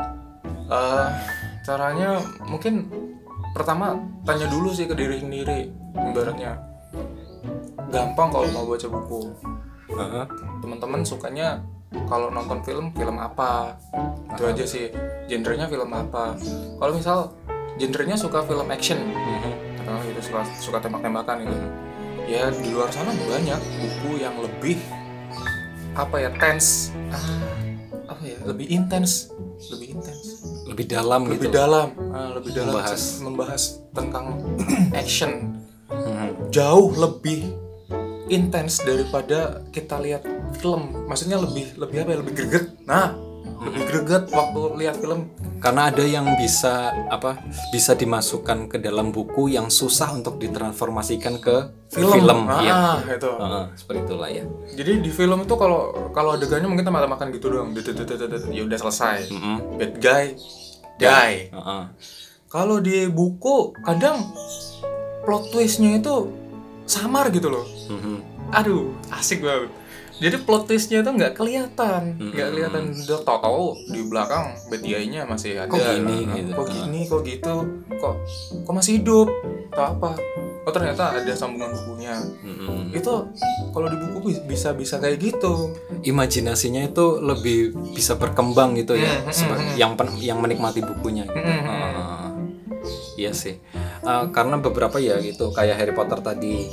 Eh, 0.64 1.08
caranya 1.64 2.20
mungkin 2.44 2.92
pertama 3.56 3.96
tanya 4.28 4.52
dulu 4.52 4.76
sih 4.76 4.86
ke 4.86 4.94
diri 4.94 5.24
sendiri 5.24 5.72
ibaratnya. 5.96 6.60
Gampang 7.90 8.30
kalau 8.30 8.48
mau 8.52 8.68
baca 8.68 8.88
buku. 8.88 9.22
Heeh. 9.94 10.26
teman-teman 10.64 11.06
sukanya 11.06 11.62
kalau 12.10 12.34
nonton 12.34 12.60
film 12.66 12.90
film 12.98 13.16
apa? 13.22 13.78
Itu 14.34 14.44
aja 14.50 14.66
sih. 14.66 14.90
Genrenya 15.30 15.70
film 15.70 15.92
apa? 15.94 16.36
Kalau 16.82 16.94
misal 16.98 17.32
genrenya 17.80 18.18
suka 18.20 18.44
film 18.44 18.68
action 18.70 19.00
atau 19.84 20.00
gitu 20.10 20.22
suka 20.34 20.42
suka 20.60 20.78
tembak-tembakan 20.82 21.46
gitu. 21.46 21.58
Ya 22.26 22.50
di 22.50 22.72
luar 22.72 22.90
sana 22.90 23.12
banyak 23.12 23.60
buku 23.60 24.24
yang 24.24 24.34
lebih 24.40 24.80
apa 25.94 26.18
ya 26.18 26.30
tense. 26.42 26.90
Ah, 27.14 27.54
apa 28.10 28.24
ya 28.26 28.40
lebih 28.48 28.72
intens 28.72 29.30
lebih 29.72 30.00
intens 30.00 30.23
lebih 30.74 30.86
dalam 30.90 31.22
lebih 31.30 31.48
gitu. 31.48 31.54
dalam. 31.54 31.88
Ah, 32.10 32.30
lebih 32.34 32.52
dalam 32.58 32.74
Membahas. 32.74 33.02
membahas 33.22 33.62
tentang 33.94 34.26
action. 35.02 35.32
Mhm. 35.94 36.50
jauh 36.50 36.90
lebih 36.98 37.54
intens 38.26 38.82
daripada 38.82 39.62
kita 39.70 40.02
lihat 40.02 40.26
film. 40.58 41.06
Maksudnya 41.06 41.38
lebih 41.38 41.78
lebih 41.78 41.98
apa 42.02 42.10
ya? 42.10 42.18
Lebih 42.26 42.34
greget. 42.34 42.66
Nah 42.90 43.14
lebih 43.64 43.84
greget 43.88 44.24
waktu 44.34 44.60
lihat 44.82 44.98
film. 45.00 45.30
Karena 45.64 45.88
ada 45.88 46.04
yang 46.04 46.28
bisa 46.36 46.92
apa 47.08 47.40
bisa 47.72 47.96
dimasukkan 47.96 48.68
ke 48.68 48.78
dalam 48.84 49.16
buku 49.16 49.56
yang 49.56 49.72
susah 49.72 50.12
untuk 50.12 50.36
ditransformasikan 50.36 51.40
ke 51.40 51.72
film, 51.88 52.20
film, 52.20 52.40
ah, 52.52 52.60
iya. 52.60 53.16
itu. 53.16 53.32
Heeh, 53.32 53.64
seperti 53.80 54.00
itulah 54.04 54.30
ya. 54.34 54.44
Jadi 54.76 54.92
di 55.00 55.12
film 55.14 55.40
itu 55.48 55.56
kalau 55.56 56.12
kalau 56.12 56.36
adegannya 56.36 56.68
mungkin 56.68 56.92
makan 56.92 57.32
gitu 57.32 57.48
doang. 57.48 57.72
Ya 58.52 58.62
udah 58.68 58.78
selesai. 58.82 59.32
Mhm. 59.32 59.56
bad 59.80 59.94
guy 60.04 60.36
die 61.00 61.50
Heeh. 61.50 61.84
kalau 62.48 62.78
di 62.80 63.10
buku 63.10 63.74
kadang 63.82 64.34
plot 65.24 65.50
twistnya 65.50 65.98
itu 65.98 66.30
samar 66.84 67.32
gitu 67.32 67.48
loh. 67.48 67.66
Mhm. 67.90 68.18
aduh 68.54 68.92
asik 69.10 69.42
banget. 69.42 69.72
Jadi 70.22 70.46
plot 70.46 70.70
twistnya 70.70 71.02
itu 71.02 71.10
nggak 71.10 71.34
kelihatan. 71.34 72.22
Nggak 72.22 72.48
kelihatan. 72.54 72.84
Udah 72.94 73.22
tau 73.26 73.74
di 73.90 74.02
belakang 74.06 74.54
guy-nya 74.70 75.26
masih 75.26 75.58
ada. 75.58 75.74
Kok 75.74 75.82
gini, 75.82 76.18
gitu. 76.30 76.52
kok 76.54 76.68
gini 76.70 77.00
kok 77.10 77.22
gitu. 77.26 77.56
Kok 77.98 78.16
kok 78.62 78.74
masih 78.78 79.02
hidup? 79.02 79.28
Atau 79.74 79.86
apa 79.98 80.12
oh 80.64 80.72
ternyata 80.72 81.12
ada 81.14 81.34
sambungan 81.34 81.70
bukunya 81.74 82.16
Mhm. 82.40 82.92
itu 82.92 83.14
kalau 83.70 83.88
di 83.88 83.98
buku 84.00 84.18
bi- 84.26 84.44
bisa 84.48 84.72
bisa 84.72 84.96
kayak 84.96 85.20
gitu 85.20 85.76
imajinasinya 86.02 86.84
itu 86.84 87.20
lebih 87.20 87.60
bisa 87.92 88.16
berkembang 88.16 88.74
gitu 88.74 88.96
ya 88.96 89.12
Mhm, 89.20 89.30
seba- 89.30 89.56
mhm. 89.56 89.76
yang 89.76 89.92
pen- 89.94 90.16
yang 90.18 90.38
menikmati 90.38 90.80
bukunya 90.80 91.24
gitu. 91.26 91.36
Mhm. 91.38 91.68
Ah, 91.68 92.32
iya 93.16 93.32
sih 93.32 93.60
Ah, 94.02 94.28
karena 94.28 94.56
beberapa 94.58 95.00
ya 95.00 95.16
gitu 95.18 95.48
kayak 95.50 95.76
Harry 95.78 95.92
Potter 95.92 96.20
tadi 96.20 96.68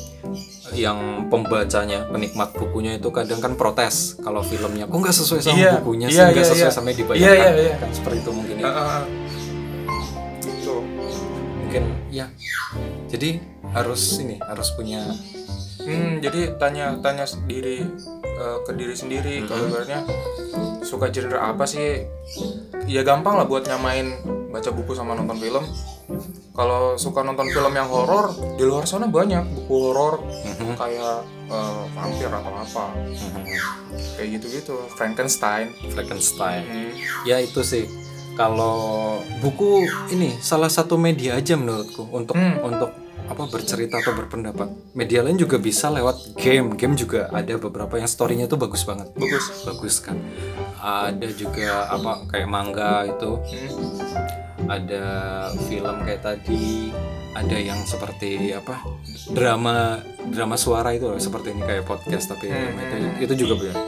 yang 0.72 0.99
pembacanya 1.26 2.03
penikmat 2.05 2.51
bukunya 2.53 2.95
itu 2.97 3.07
kadang 3.09 3.38
kan 3.38 3.55
protes 3.55 4.18
kalau 4.18 4.38
filmnya 4.41 4.82
kok 4.84 4.95
nggak 4.97 5.14
sesuai 5.14 5.38
sama 5.41 5.55
Iya, 5.57 5.72
bukunya 5.78 6.07
sih 6.09 6.14
iya, 6.16 6.26
nggak 6.28 6.43
iya, 6.43 6.51
sesuai 6.53 6.66
iya. 6.66 6.74
sama 6.74 6.86
yang 6.86 6.91
Iya, 6.91 7.01
dibayangkan 7.01 7.38
iya, 7.38 7.51
iya. 7.64 7.74
kan 7.76 7.91
seperti 7.93 8.18
itu 8.18 8.30
mungkin 8.32 8.55
ya. 8.57 8.64
Ah, 8.64 8.74
ah. 8.74 9.03
Tuh. 10.61 10.82
mungkin 11.61 11.82
ya 12.09 12.26
jadi 13.07 13.30
harus 13.70 14.18
ini 14.18 14.36
harus 14.40 14.70
punya 14.74 15.02
Hmm, 15.80 16.20
jadi 16.20 16.60
tanya 16.60 16.92
tanya 17.00 17.24
sendiri 17.24 17.80
eh, 18.20 18.58
ke 18.62 18.72
diri 18.76 18.92
sendiri 18.92 19.48
kalau 19.48 19.64
ibaratnya 19.64 20.04
suka 20.84 21.08
genre 21.08 21.40
apa 21.40 21.64
sih? 21.64 22.04
Ya 22.84 23.00
gampang 23.00 23.40
lah 23.40 23.48
buat 23.48 23.64
nyamain 23.64 24.12
baca 24.52 24.68
buku 24.70 24.92
sama 24.92 25.16
nonton 25.16 25.40
film. 25.40 25.64
Kalau 26.52 27.00
suka 27.00 27.24
nonton 27.24 27.48
film 27.48 27.72
yang 27.72 27.88
horor, 27.88 28.28
di 28.60 28.64
luar 28.68 28.84
sana 28.84 29.08
banyak 29.08 29.40
buku 29.56 29.72
horor 29.72 30.20
kayak 30.76 31.24
eh, 31.48 31.82
vampir 31.96 32.28
atau 32.28 32.52
apa. 32.52 32.84
Kayak 34.20 34.28
gitu-gitu, 34.36 34.76
Frankenstein. 34.94 35.72
Frankenstein 35.90 36.62
Hmm. 36.68 36.92
ya 37.24 37.40
itu 37.40 37.64
sih 37.64 37.88
kalau 38.36 39.16
buku 39.40 39.88
ini 40.12 40.36
salah 40.38 40.68
satu 40.68 41.00
media 41.00 41.40
aja 41.40 41.56
menurutku 41.56 42.04
untuk 42.12 42.36
Hmm. 42.36 42.60
untuk 42.62 42.92
apa 43.31 43.47
bercerita 43.47 44.03
atau 44.03 44.12
berpendapat. 44.18 44.68
Media 44.99 45.22
lain 45.22 45.39
juga 45.39 45.62
bisa 45.62 45.87
lewat 45.87 46.35
game. 46.35 46.74
Game 46.74 46.99
juga 46.99 47.31
ada 47.31 47.55
beberapa 47.57 47.95
yang 47.95 48.11
storynya 48.11 48.51
tuh 48.51 48.59
bagus 48.59 48.83
banget. 48.83 49.14
Bagus. 49.14 49.45
bagus 49.62 49.95
kan? 50.03 50.18
Ada 50.83 51.31
juga 51.31 51.87
apa 51.87 52.26
kayak 52.26 52.49
manga 52.51 53.07
itu. 53.07 53.31
Hmm. 53.39 54.68
ada 54.68 55.05
film 55.66 55.97
kayak 56.05 56.22
tadi. 56.22 56.93
Ada 57.31 57.62
yang 57.62 57.78
seperti 57.87 58.51
apa 58.51 58.83
drama 59.31 60.03
drama 60.35 60.59
suara 60.59 60.91
itu 60.91 61.07
loh, 61.07 61.14
seperti 61.14 61.55
ini 61.55 61.62
kayak 61.62 61.87
podcast 61.87 62.35
tapi 62.35 62.51
itu. 62.51 63.31
itu 63.31 63.47
juga 63.47 63.55
benar 63.55 63.78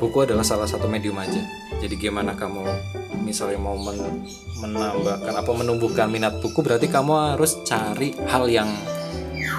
buku 0.00 0.24
adalah 0.24 0.42
salah 0.42 0.64
satu 0.64 0.88
medium 0.88 1.20
aja. 1.20 1.44
Jadi 1.76 2.00
gimana 2.00 2.32
kamu 2.32 2.64
misalnya 3.30 3.56
mau 3.56 3.76
men- 3.76 4.26
menambahkan 4.56 5.32
apa 5.32 5.50
menumbuhkan 5.52 6.06
minat 6.06 6.36
buku 6.36 6.60
berarti 6.60 6.86
kamu 6.86 7.12
harus 7.32 7.62
cari 7.62 8.12
hal 8.24 8.44
yang 8.46 8.68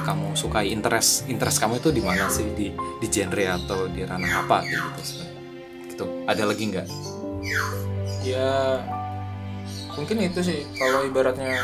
kamu 0.02 0.34
sukai 0.34 0.70
interest 0.70 1.26
interest 1.26 1.58
kamu 1.58 1.78
itu 1.78 1.90
di 1.90 2.00
mana 2.00 2.28
sih 2.28 2.46
di 2.52 2.68
di 2.74 3.08
genre 3.08 3.46
atau 3.48 3.88
di 3.88 4.02
ranah 4.02 4.42
apa 4.42 4.62
gitu 4.64 5.00
sebenarnya. 5.00 5.40
gitu 5.88 6.06
ada 6.26 6.44
lagi 6.44 6.64
nggak 6.68 6.88
Ya 8.22 8.78
mungkin 9.92 10.22
itu 10.22 10.40
sih 10.42 10.62
kalau 10.76 11.02
ibaratnya 11.02 11.58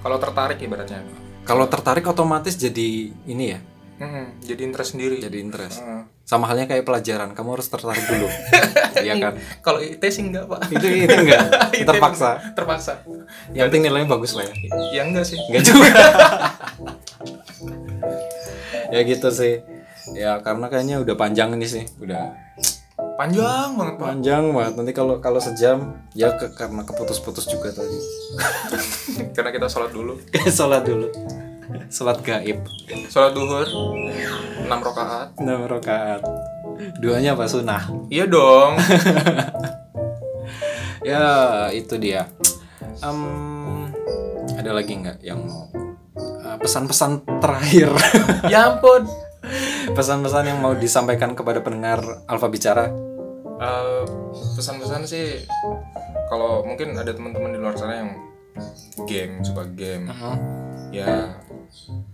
kalau 0.00 0.16
tertarik 0.16 0.58
ibaratnya. 0.58 1.04
kalau 1.42 1.66
tertarik 1.66 2.04
otomatis 2.04 2.54
jadi 2.54 2.88
ini 3.26 3.46
ya 3.48 3.60
Hmm, 3.94 4.34
jadi 4.40 4.66
interest 4.66 4.90
sendiri. 4.92 5.20
jadi 5.20 5.38
interest 5.38 5.78
Hmm. 5.78 6.08
Sama 6.22 6.46
halnya 6.46 6.70
kayak 6.70 6.86
pelajaran 6.86 7.34
kamu 7.34 7.58
harus 7.58 7.68
tertarik 7.68 8.04
dulu. 8.06 8.28
Iya 9.02 9.18
kan? 9.18 9.34
Kalau 9.66 9.82
IT 9.82 9.98
sih 10.14 10.22
enggak 10.22 10.46
pak. 10.46 10.70
itu 10.70 10.86
itu 11.08 11.10
enggak? 11.10 11.42
Terpaksa? 11.90 12.38
Terpaksa. 12.54 13.02
yang 13.50 13.66
penting 13.66 13.90
nilainya 13.90 14.06
bagus 14.06 14.38
lah 14.38 14.46
ya. 14.46 14.54
Ya 14.94 15.02
enggak 15.02 15.26
sih. 15.26 15.38
enggak 15.50 15.62
juga. 15.66 15.90
Ya 18.92 19.00
gitu 19.08 19.32
sih. 19.32 19.64
Ya 20.12 20.38
karena 20.44 20.68
kayaknya 20.68 21.00
udah 21.00 21.16
panjang 21.16 21.56
ini 21.56 21.64
sih 21.64 21.88
udah 21.98 22.36
Panjang 23.16 23.74
banget 23.74 23.94
pak. 23.96 24.04
panjang 24.04 24.44
banget. 24.52 24.72
Nanti 24.76 24.92
kalau 24.92 25.14
kalau 25.18 25.40
sejam 25.40 25.96
ya 26.12 26.36
ke, 26.36 26.52
karena 26.52 26.84
keputus-putus 26.84 27.48
juga 27.48 27.72
tadi. 27.72 27.98
Karena 29.32 29.50
kita 29.50 29.66
sholat 29.66 29.90
dulu. 29.90 30.20
sholat 30.60 30.84
dulu 30.84 31.08
sholat 31.88 32.18
gaib. 32.24 32.58
Sholat 33.08 33.32
duhur 33.36 33.66
6 33.66 34.68
rakaat. 34.68 35.28
enam 35.38 35.66
rakaat. 35.68 36.22
Duanya 36.98 37.36
apa 37.36 37.46
sunnah? 37.46 37.84
Iya 38.08 38.26
dong. 38.26 38.78
ya 41.10 41.24
itu 41.74 41.94
dia. 41.98 42.26
Em, 43.02 43.20
ada 44.58 44.70
lagi 44.74 44.92
nggak 44.98 45.22
yang 45.22 45.42
mau 45.46 45.68
eh, 46.16 46.56
pesan-pesan 46.60 47.26
terakhir? 47.42 47.90
Ya 48.52 48.74
ampun. 48.74 49.06
pesan-pesan 49.92 50.46
yang 50.46 50.58
mau 50.62 50.72
disampaikan 50.78 51.34
kepada 51.34 51.58
pendengar 51.58 51.98
Alfa 52.30 52.46
Bicara? 52.46 52.86
Eh, 53.58 54.02
pesan-pesan 54.58 55.02
sih 55.06 55.42
kalau 56.30 56.64
mungkin 56.64 56.96
ada 56.96 57.12
teman-teman 57.12 57.52
di 57.52 57.58
luar 57.60 57.76
sana 57.76 57.94
yang 58.00 58.10
game 59.04 59.44
suka 59.44 59.64
game 59.72 60.08
ya 60.92 61.32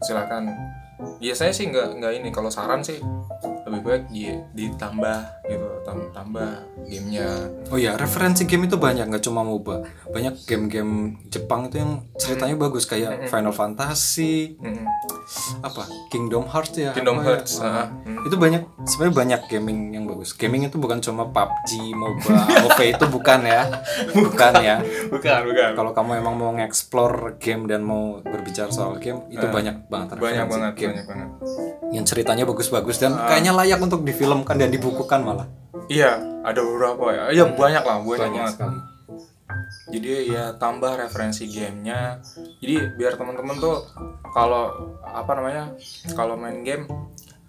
silakan 0.02 0.44
ya 1.18 1.34
saya 1.34 1.50
sih 1.50 1.66
nggak 1.66 1.98
nggak 1.98 2.12
ini 2.16 2.28
kalau 2.28 2.48
saran 2.48 2.82
sih 2.82 2.98
lebih 3.68 3.84
baik 3.84 4.04
di, 4.08 4.24
ditambah 4.56 5.18
gitu 5.44 5.68
tam- 5.84 6.08
tambah 6.10 6.64
gamenya 6.88 7.28
Oh 7.68 7.76
ya, 7.76 8.00
referensi 8.00 8.48
game 8.48 8.64
itu 8.64 8.80
banyak, 8.80 9.12
nggak 9.12 9.20
cuma 9.20 9.44
MOBA. 9.44 9.84
Banyak 10.08 10.40
game-game 10.48 11.20
Jepang 11.28 11.68
itu 11.68 11.76
yang 11.76 12.00
ceritanya 12.16 12.56
bagus 12.56 12.88
kayak 12.88 13.28
Final 13.28 13.52
Fantasy, 13.52 14.56
Mm-mm. 14.56 14.88
apa 15.60 15.84
Kingdom 16.08 16.48
Hearts 16.48 16.80
ya. 16.80 16.96
Kingdom 16.96 17.20
apa 17.20 17.22
ya? 17.22 17.28
Hearts 17.28 17.52
Ah, 17.60 17.84
ah, 17.84 17.86
mm. 18.08 18.24
Itu 18.24 18.40
banyak, 18.40 18.62
sebenarnya 18.88 19.14
banyak 19.14 19.40
gaming 19.52 19.78
yang 19.92 20.08
bagus. 20.08 20.32
Gaming 20.32 20.64
itu 20.64 20.80
bukan 20.80 21.04
cuma 21.04 21.28
PUBG, 21.28 21.92
MOBA, 21.92 22.32
AOV 22.56 22.80
itu 22.88 23.04
bukan 23.12 23.40
ya, 23.44 23.62
bukan 24.16 24.52
ya. 24.64 24.76
bukan 25.12 25.38
bukan 25.44 25.68
Kalau 25.76 25.92
kamu 25.92 26.24
emang 26.24 26.34
mau 26.40 26.50
nge-explore 26.56 27.36
game 27.36 27.68
dan 27.68 27.84
mau 27.84 28.24
berbicara 28.24 28.72
soal 28.72 28.96
game, 28.96 29.28
itu 29.28 29.44
banyak 29.44 29.92
banget 29.92 30.16
banyak 30.16 30.24
referensi 30.48 30.52
banget 30.56 30.72
game 30.72 30.87
banyak 30.90 31.06
banget 31.06 31.28
yang 31.88 32.04
ceritanya 32.04 32.44
bagus-bagus 32.44 32.96
dan 32.96 33.16
kayaknya 33.18 33.52
layak 33.52 33.78
untuk 33.78 34.02
difilmkan 34.02 34.54
dan 34.54 34.68
dibukukan 34.68 35.20
malah. 35.20 35.46
iya 35.86 36.16
ada 36.42 36.58
beberapa 36.58 37.04
ya 37.10 37.22
iya 37.30 37.44
banyak 37.46 37.80
lah 37.80 37.96
banyak, 37.98 38.20
Banyak 38.20 38.32
banget 38.34 38.52
sekali. 38.54 38.78
jadi 39.88 40.08
ya 40.26 40.44
tambah 40.54 40.92
referensi 40.94 41.44
gamenya 41.46 42.20
jadi 42.58 42.92
biar 42.94 43.14
teman-teman 43.14 43.56
tuh 43.56 43.84
kalau 44.30 44.68
apa 45.02 45.32
namanya 45.32 45.72
kalau 46.12 46.36
main 46.36 46.60
game 46.60 46.84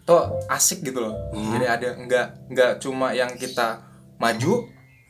tuh 0.04 0.20
asik 0.48 0.82
gitu 0.82 1.00
loh 1.02 1.14
Hmm. 1.30 1.54
jadi 1.54 1.66
ada 1.70 1.90
nggak 1.96 2.28
nggak 2.50 2.72
cuma 2.80 3.12
yang 3.12 3.30
kita 3.34 3.84
maju 4.18 4.66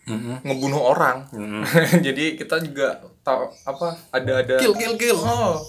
Mhm. 0.05 0.41
ngebunuh 0.41 0.81
orang 0.87 1.29
Mhm. 1.29 1.61
jadi 2.05 2.33
kita 2.35 2.59
juga 2.59 2.97
tahu 3.21 3.51
apa 3.67 3.87
ada 4.15 4.31
ada. 4.41 4.55
Kill, 4.57 4.73
kill, 4.75 4.95
kill. 4.95 5.19
oh. 5.21 5.59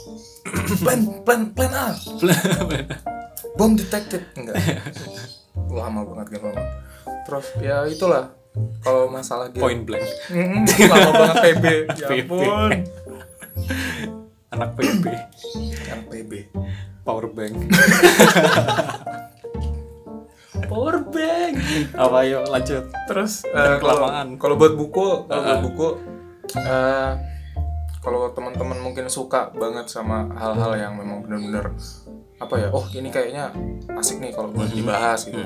Plan 0.85 1.01
plan 1.27 1.53
plan 1.53 1.73
A. 1.73 1.87
Bom 3.59 3.77
detected. 3.77 4.25
Enggak. 4.39 4.57
Lama 5.71 6.03
banget 6.07 6.39
game 6.39 6.51
lama 6.51 6.65
terus 7.31 7.47
ya 7.63 7.87
itulah. 7.87 8.35
Kalau 8.83 9.07
masalah 9.07 9.47
game. 9.55 9.63
Point 9.63 9.83
blank. 9.87 10.03
Mm, 10.35 10.67
lama 10.91 11.11
banget 11.15 11.37
PB 11.47 11.65
ya 12.03 12.07
ampun. 12.11 12.71
Anak 14.51 14.71
PB. 14.75 15.05
yang 15.87 16.03
PB 16.11 16.33
Power 17.07 17.31
bank. 17.31 17.55
power 20.71 20.97
bank. 21.07 21.55
Apa 21.95 22.19
yuk 22.27 22.45
lanjut. 22.51 22.85
terus 23.07 23.47
kalau 23.47 23.79
kelamaan. 23.79 24.29
kalau 24.43 24.55
buat 24.59 24.75
buku 24.75 25.09
kalau 25.31 25.43
buat 25.47 25.63
buku 25.71 25.89
eh, 26.59 27.11
kalau 28.01 28.33
teman-teman 28.33 28.81
mungkin 28.81 29.07
suka 29.13 29.53
banget 29.53 29.87
sama 29.93 30.25
hal-hal 30.33 30.73
yang 30.77 30.93
memang 30.97 31.21
benar-benar 31.25 31.77
apa 32.41 32.55
ya 32.57 32.69
oh 32.73 32.89
ini 32.97 33.13
kayaknya 33.13 33.53
asik 34.01 34.17
nih 34.17 34.33
kalau 34.33 34.49
buat 34.49 34.73
dibahas 34.73 35.29
gitu 35.29 35.37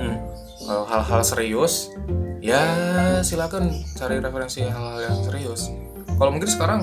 kalau 0.62 0.86
hal-hal 0.86 1.20
serius 1.26 1.90
ya 2.38 2.62
silakan 3.26 3.74
cari 3.98 4.22
referensi 4.22 4.62
hal-hal 4.62 5.02
yang 5.02 5.18
serius 5.26 5.74
kalau 6.14 6.30
mungkin 6.30 6.46
sekarang 6.46 6.80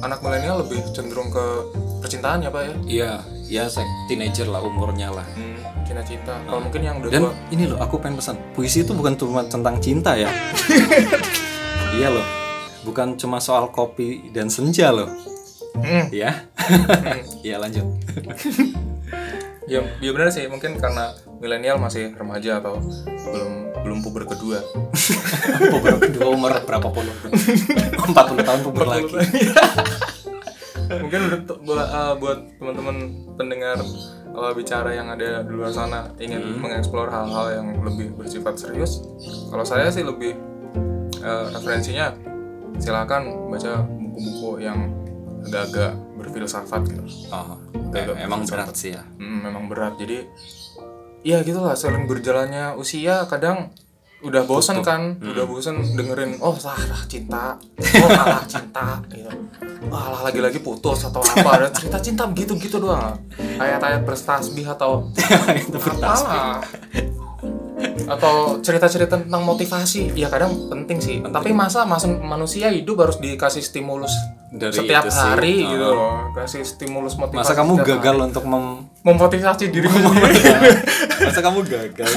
anak 0.00 0.24
milenial 0.24 0.64
lebih 0.64 0.80
cenderung 0.96 1.28
ke 1.28 1.44
percintaan 2.00 2.40
ya 2.40 2.48
pak 2.48 2.62
ya 2.64 2.74
Iya, 2.88 3.10
ya 3.44 3.84
teenager 4.08 4.48
lah 4.48 4.64
umurnya 4.64 5.12
lah. 5.12 5.26
hmm, 5.36 5.84
cinta-cinta 5.84 6.40
kalau 6.48 6.64
mungkin 6.64 6.80
yang 6.80 6.96
udah 7.04 7.10
Dan 7.12 7.28
tua 7.28 7.32
ini 7.52 7.68
loh, 7.68 7.76
aku 7.76 8.00
pengen 8.00 8.16
pesan. 8.16 8.40
Puisi 8.56 8.80
itu 8.80 8.96
bukan 8.96 9.14
cuma 9.20 9.44
tentang 9.44 9.76
cinta 9.76 10.16
ya. 10.16 10.32
iya 12.00 12.08
loh. 12.08 12.39
Bukan 12.82 13.16
cuma 13.16 13.38
soal 13.38 13.68
kopi 13.68 14.30
dan 14.32 14.48
senja 14.48 14.90
loh. 14.90 15.08
Hmm, 15.76 16.08
Ya. 16.10 16.48
Iya 17.46 17.56
lanjut. 17.56 17.86
ya, 19.70 19.80
ya 20.02 20.10
benar 20.10 20.28
sih 20.28 20.50
mungkin 20.50 20.76
karena 20.76 21.14
milenial 21.38 21.78
masih 21.78 22.10
remaja 22.12 22.58
atau 22.58 22.82
belum 23.06 23.52
belum 23.80 23.98
puber 24.02 24.26
kedua 24.26 24.58
Puber 25.72 25.94
kedua 26.02 26.26
umur 26.34 26.52
berapa 26.66 26.90
puluh? 26.90 27.14
40 27.30 28.10
tahun 28.44 28.60
puber 28.66 28.84
lagi. 28.84 29.08
mungkin 30.90 31.20
udah 31.30 31.40
tuh 31.46 31.58
buat, 31.62 31.86
eh, 31.86 32.14
buat 32.18 32.38
teman-teman 32.58 32.96
pendengar 33.38 33.78
eh, 34.34 34.52
bicara 34.58 34.90
yang 34.90 35.06
ada 35.06 35.46
di 35.46 35.52
luar 35.54 35.70
sana 35.70 36.10
ingin 36.18 36.58
mengeksplor 36.58 37.06
hal-hal 37.06 37.46
yang 37.54 37.66
lebih 37.78 38.10
bersifat 38.18 38.58
serius 38.58 38.98
kalau 39.48 39.62
saya 39.62 39.86
sih 39.88 40.02
lebih 40.02 40.34
eh, 41.22 41.44
referensinya 41.54 42.10
silakan 42.80 43.52
baca 43.52 43.84
buku-buku 43.84 44.64
yang 44.64 44.90
agak-agak 45.46 45.92
berfilsafat 46.16 46.82
gitu. 46.88 47.04
Oh, 47.30 47.56
em- 47.92 48.18
emang 48.18 48.44
berat 48.44 48.74
sih 48.74 48.92
ya. 48.92 49.02
Hmm, 49.16 49.44
memang 49.44 49.68
berat. 49.68 49.96
Jadi 49.96 50.24
ya 51.20 51.44
gitulah 51.44 51.76
sering 51.76 52.08
berjalannya 52.08 52.76
usia 52.76 53.28
kadang 53.28 53.72
udah 54.20 54.44
bosan 54.44 54.84
kan 54.84 55.16
udah 55.16 55.48
bosan 55.48 55.80
dengerin 55.96 56.36
oh 56.44 56.52
salah 56.52 57.08
cinta 57.08 57.56
oh 57.80 58.10
salah 58.12 58.44
cinta 58.44 59.00
gitu. 59.12 59.32
Wah 59.88 60.12
lah 60.12 60.28
lagi-lagi 60.28 60.60
putus 60.60 61.08
atau 61.08 61.24
apa. 61.24 61.56
Ada 61.56 61.68
cerita 61.72 61.96
cinta 62.00 62.28
begitu 62.28 62.52
gitu 62.60 62.76
doang. 62.76 63.16
Ayat-ayat 63.56 64.04
bertasbih 64.04 64.68
atau 64.68 65.08
itu 65.56 65.72
bertasbih. 65.72 66.40
Atau 68.06 68.34
cerita-cerita 68.58 69.16
tentang 69.18 69.42
motivasi 69.42 70.12
ya 70.12 70.26
kadang 70.26 70.50
penting 70.66 70.98
sih 70.98 71.16
tapi 71.22 71.50
masa 71.50 71.82
masa 71.82 72.06
manusia 72.06 72.68
hidup 72.68 73.00
harus 73.00 73.16
dikasih 73.16 73.60
stimulus 73.60 74.10
Dari 74.48 74.74
setiap 74.74 75.04
itu 75.04 75.10
sih. 75.10 75.22
hari 75.22 75.54
Oh. 75.60 75.68
gitu 75.68 75.86
loh 75.88 76.14
kasih 76.32 76.62
stimulus 76.62 77.14
motivasi 77.14 77.40
Masa 77.40 77.54
kamu 77.54 77.72
gagal 77.80 77.98
hari. 78.14 78.26
untuk 78.26 78.44
mem 78.44 78.64
memotivasi 79.00 79.64
dirimu 79.68 79.94
sendiri 79.94 80.70
Masa 81.22 81.40
kamu 81.40 81.58
gagal? 81.62 82.10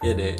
ya 0.00 0.12
deh. 0.12 0.34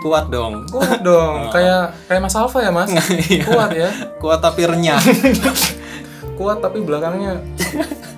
Kuat 0.00 0.28
dong. 0.28 0.64
kuat 0.66 1.00
dong 1.00 1.50
kayak 1.50 1.92
kayak 2.06 2.20
Mas 2.20 2.32
Alfa 2.32 2.58
ya 2.58 2.70
Mas 2.70 2.88
Iya. 3.28 3.44
kuat 3.44 3.70
ya 3.70 3.90
Kuat 4.16 4.38
tapi 4.38 4.64
renyah. 4.64 4.96
kuat 6.38 6.58
tapi 6.58 6.80
belakangnya 6.80 7.36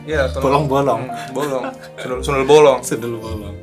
ya 0.04 0.30
tolong- 0.30 0.62
Bolong-bolong. 0.68 1.02
Hmm, 1.04 1.30
bolong 1.32 1.64
sundul, 1.96 2.18
sundul 2.22 2.44
bolong 2.44 2.78
Sedul 2.80 3.18
bolong. 3.18 3.54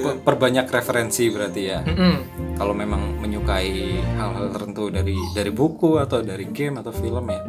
Per- 0.00 0.18
Perbanyak 0.24 0.66
referensi 0.72 1.28
berarti 1.28 1.62
ya. 1.62 1.84
Mm-mm. 1.84 2.14
Kalau 2.56 2.76
memang 2.76 3.16
menyukai 3.20 4.00
hal-hal 4.20 4.52
tertentu 4.52 4.92
dari 4.92 5.16
dari 5.32 5.48
buku 5.48 5.96
atau 5.96 6.20
dari 6.20 6.44
game 6.48 6.80
atau 6.80 6.92
film 6.92 7.28
ya. 7.28 7.40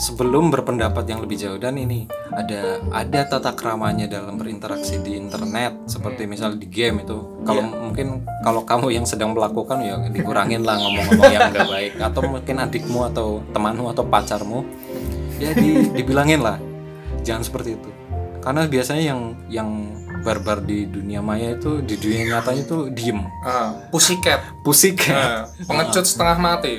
Sebelum 0.00 0.48
berpendapat 0.48 1.04
yang 1.04 1.20
lebih 1.20 1.36
jauh 1.36 1.60
dan 1.60 1.76
ini 1.76 2.08
ada 2.32 2.80
ada 2.88 3.20
tata 3.28 3.52
keramanya 3.52 4.08
dalam 4.08 4.40
berinteraksi 4.40 4.96
di 5.04 5.20
internet 5.20 5.84
seperti 5.84 6.24
misalnya 6.24 6.56
di 6.56 6.68
game 6.72 7.04
itu. 7.04 7.44
Kalau 7.44 7.62
mungkin 7.64 8.24
kalau 8.40 8.64
kamu 8.64 8.96
yang 8.96 9.04
sedang 9.04 9.36
melakukan 9.36 9.84
ya 9.84 10.00
dikurangin 10.08 10.64
lah 10.64 10.80
ngomong-ngomong 10.80 11.32
yang 11.32 11.52
enggak 11.52 11.68
baik 11.68 11.92
atau 12.00 12.20
mungkin 12.24 12.56
adikmu 12.64 13.00
atau 13.12 13.28
temanmu 13.52 13.92
atau 13.92 14.04
pacarmu 14.08 14.64
ya 15.40 15.56
di, 15.56 15.88
dibilangin 15.96 16.40
lah 16.44 16.60
jangan 17.24 17.44
seperti 17.44 17.76
itu 17.76 17.90
karena 18.40 18.64
biasanya 18.68 19.02
yang 19.04 19.20
yang 19.48 19.68
barbar 20.20 20.62
di 20.62 20.86
dunia 20.86 21.24
maya 21.24 21.56
itu 21.56 21.80
di 21.82 21.96
dunia 21.96 22.36
nyatanya 22.36 22.62
itu 22.64 22.78
diem. 22.92 23.20
Ah 23.44 23.72
pussycat. 23.90 24.40
Pusing 24.60 24.96
Nah, 25.08 25.48
pengecut 25.66 26.04
setengah 26.04 26.36
mati. 26.38 26.76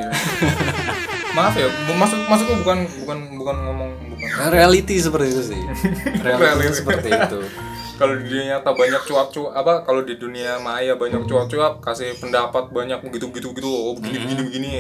Maaf 1.37 1.55
ya, 1.55 1.71
maksud 1.95 2.27
maksudku 2.27 2.59
bukan 2.59 2.83
bukan 3.03 3.17
bukan 3.39 3.55
ngomong 3.63 3.89
bukan. 4.03 4.51
reality 4.51 4.99
seperti 4.99 5.31
itu 5.31 5.43
sih. 5.55 5.61
Reality 6.19 6.75
seperti 6.75 7.07
itu. 7.07 7.39
Kalau 8.01 8.17
di 8.17 8.25
dunia 8.33 8.57
nyata 8.57 8.73
banyak 8.73 9.05
cuap-cuap 9.05 9.53
apa 9.53 9.85
kalau 9.85 10.01
di 10.01 10.17
dunia 10.17 10.57
maya 10.57 10.97
banyak 10.97 11.21
cuap-cuap 11.29 11.85
kasih 11.85 12.17
pendapat 12.17 12.73
banyak 12.73 12.97
begitu 12.97 13.29
begitu 13.29 13.53
gitu 13.53 13.69
oh 13.69 13.93
begini 13.93 14.25
begini 14.25 14.41
begini. 14.41 14.71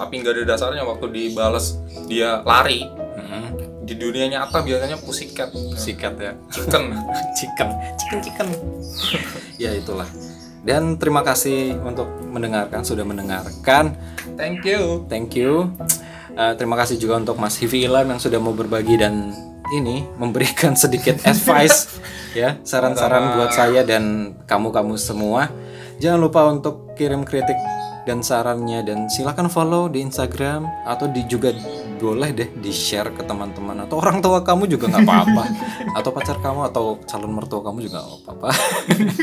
Tapi 0.00 0.12
nggak 0.24 0.32
ada 0.40 0.42
dasarnya 0.56 0.80
waktu 0.80 1.04
dibalas 1.12 1.76
dia 2.08 2.40
lari. 2.40 2.88
Mm-mm. 2.88 3.71
Di 3.82 3.94
dunia 3.98 4.30
nyata 4.30 4.62
biasanya 4.62 4.98
pussycat 4.98 5.50
sikat. 5.74 6.14
Ya. 6.18 6.32
Chicken. 6.54 6.94
Chicken. 7.38 7.68
Chicken 7.98 8.18
chicken. 8.22 8.46
Ya 9.62 9.70
itulah. 9.78 10.08
Dan 10.62 10.98
terima 10.98 11.22
kasih 11.22 11.78
untuk 11.82 12.06
mendengarkan 12.26 12.82
sudah 12.82 13.06
mendengarkan. 13.06 13.94
Thank 14.34 14.66
you. 14.66 15.06
Thank 15.06 15.38
you. 15.38 15.70
Uh, 16.34 16.54
terima 16.58 16.74
kasih 16.78 16.98
juga 16.98 17.20
untuk 17.20 17.38
Mas 17.38 17.58
Hivi 17.60 17.86
Ilham 17.86 18.08
yang 18.10 18.18
sudah 18.18 18.42
mau 18.42 18.56
berbagi 18.56 18.98
dan 18.98 19.30
ini 19.74 20.02
memberikan 20.18 20.74
sedikit 20.74 21.20
advice 21.30 22.00
ya 22.32 22.58
saran-saran 22.64 23.36
buat 23.38 23.52
saya 23.54 23.86
dan 23.86 24.34
kamu-kamu 24.46 24.98
semua. 24.98 25.50
Jangan 26.02 26.18
lupa 26.18 26.42
untuk 26.50 26.94
kirim 26.98 27.22
kritik 27.22 27.58
dan 28.02 28.22
sarannya 28.24 28.82
dan 28.82 29.06
silakan 29.06 29.46
follow 29.46 29.86
di 29.86 30.02
Instagram 30.02 30.66
atau 30.86 31.06
di 31.06 31.22
juga 31.30 31.54
boleh 32.02 32.34
deh 32.34 32.50
di 32.58 32.74
share 32.74 33.14
ke 33.14 33.22
teman-teman 33.22 33.86
atau 33.86 34.02
orang 34.02 34.18
tua 34.18 34.42
kamu 34.42 34.66
juga 34.66 34.90
nggak 34.90 35.06
apa-apa. 35.06 35.44
Atau 35.98 36.10
pacar 36.10 36.42
kamu 36.42 36.66
atau 36.72 36.98
calon 37.06 37.30
mertua 37.30 37.62
kamu 37.62 37.78
juga 37.86 38.02
nggak 38.02 38.18
apa-apa. 38.26 38.48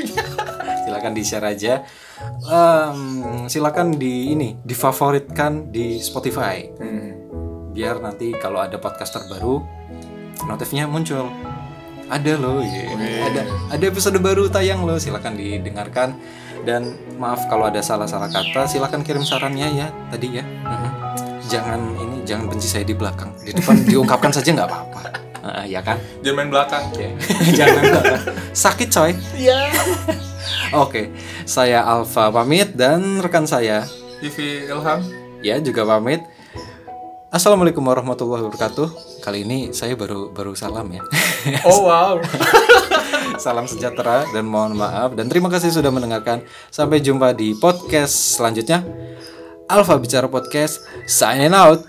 Silakan 0.88 1.12
di 1.12 1.24
share 1.28 1.44
aja. 1.44 1.84
Em, 2.48 3.46
silakan 3.52 4.00
di 4.00 4.32
ini 4.32 4.56
difavoritkan 4.64 5.68
di 5.74 6.00
Spotify. 6.00 6.64
Hmm. 6.80 7.12
biar 7.70 8.02
nanti 8.02 8.34
kalau 8.36 8.60
ada 8.60 8.76
podcast 8.82 9.14
terbaru 9.16 9.62
notifnya 10.48 10.90
muncul. 10.90 11.30
Ada 12.10 12.42
loh 12.42 12.60
ya. 12.66 12.90
ada 13.30 13.42
ada 13.70 13.84
episode 13.86 14.18
baru 14.18 14.50
tayang 14.50 14.82
loh 14.82 14.98
silakan 14.98 15.38
didengarkan 15.38 16.18
dan 16.64 16.96
maaf 17.20 17.46
kalau 17.48 17.68
ada 17.68 17.80
salah-salah 17.84 18.32
kata 18.32 18.68
silakan 18.68 19.02
kirim 19.04 19.24
sarannya 19.24 19.68
ya 19.74 19.88
tadi 20.12 20.40
ya. 20.40 20.44
Mhm. 20.44 20.92
jangan 21.50 21.82
ini 21.98 22.22
jangan 22.30 22.46
benci 22.46 22.70
saya 22.70 22.86
di 22.86 22.94
belakang. 22.94 23.34
Di 23.42 23.58
depan 23.58 23.82
diungkapkan 23.90 24.30
saja 24.30 24.54
nggak 24.54 24.70
apa-apa. 24.70 25.02
Eh, 25.40 25.74
ya 25.74 25.82
kan? 25.82 25.98
Jangan 26.22 26.36
main 26.38 26.50
belakang. 26.54 26.84
Jangan 27.58 27.82
belakang. 27.82 28.22
sakit 28.54 28.88
coy. 28.94 29.12
Iya. 29.34 29.74
Oke 30.86 31.10
saya 31.50 31.82
Alfa 31.82 32.30
pamit 32.30 32.78
dan 32.78 33.18
rekan 33.18 33.50
saya. 33.50 33.90
Vivi 34.22 34.70
Ilham. 34.70 35.02
Ya 35.42 35.58
juga 35.58 35.82
pamit. 35.90 36.22
Assalamualaikum 37.34 37.82
warahmatullahi 37.82 38.46
wabarakatuh. 38.46 39.22
Kali 39.26 39.42
ini 39.42 39.74
saya 39.74 39.98
baru 39.98 40.30
baru 40.30 40.54
salam 40.54 40.86
ya. 40.94 41.02
oh 41.66 41.90
wow 41.90 42.18
salam 43.38 43.70
sejahtera 43.70 44.26
dan 44.34 44.50
mohon 44.50 44.74
maaf 44.74 45.14
dan 45.14 45.30
terima 45.30 45.52
kasih 45.52 45.70
sudah 45.70 45.94
mendengarkan. 45.94 46.42
Sampai 46.74 47.04
jumpa 47.04 47.36
di 47.38 47.54
podcast 47.54 48.40
selanjutnya. 48.40 48.82
Alfa 49.70 50.02
Bicara 50.02 50.26
Podcast 50.26 50.82
signing 51.06 51.54
out. 51.54 51.86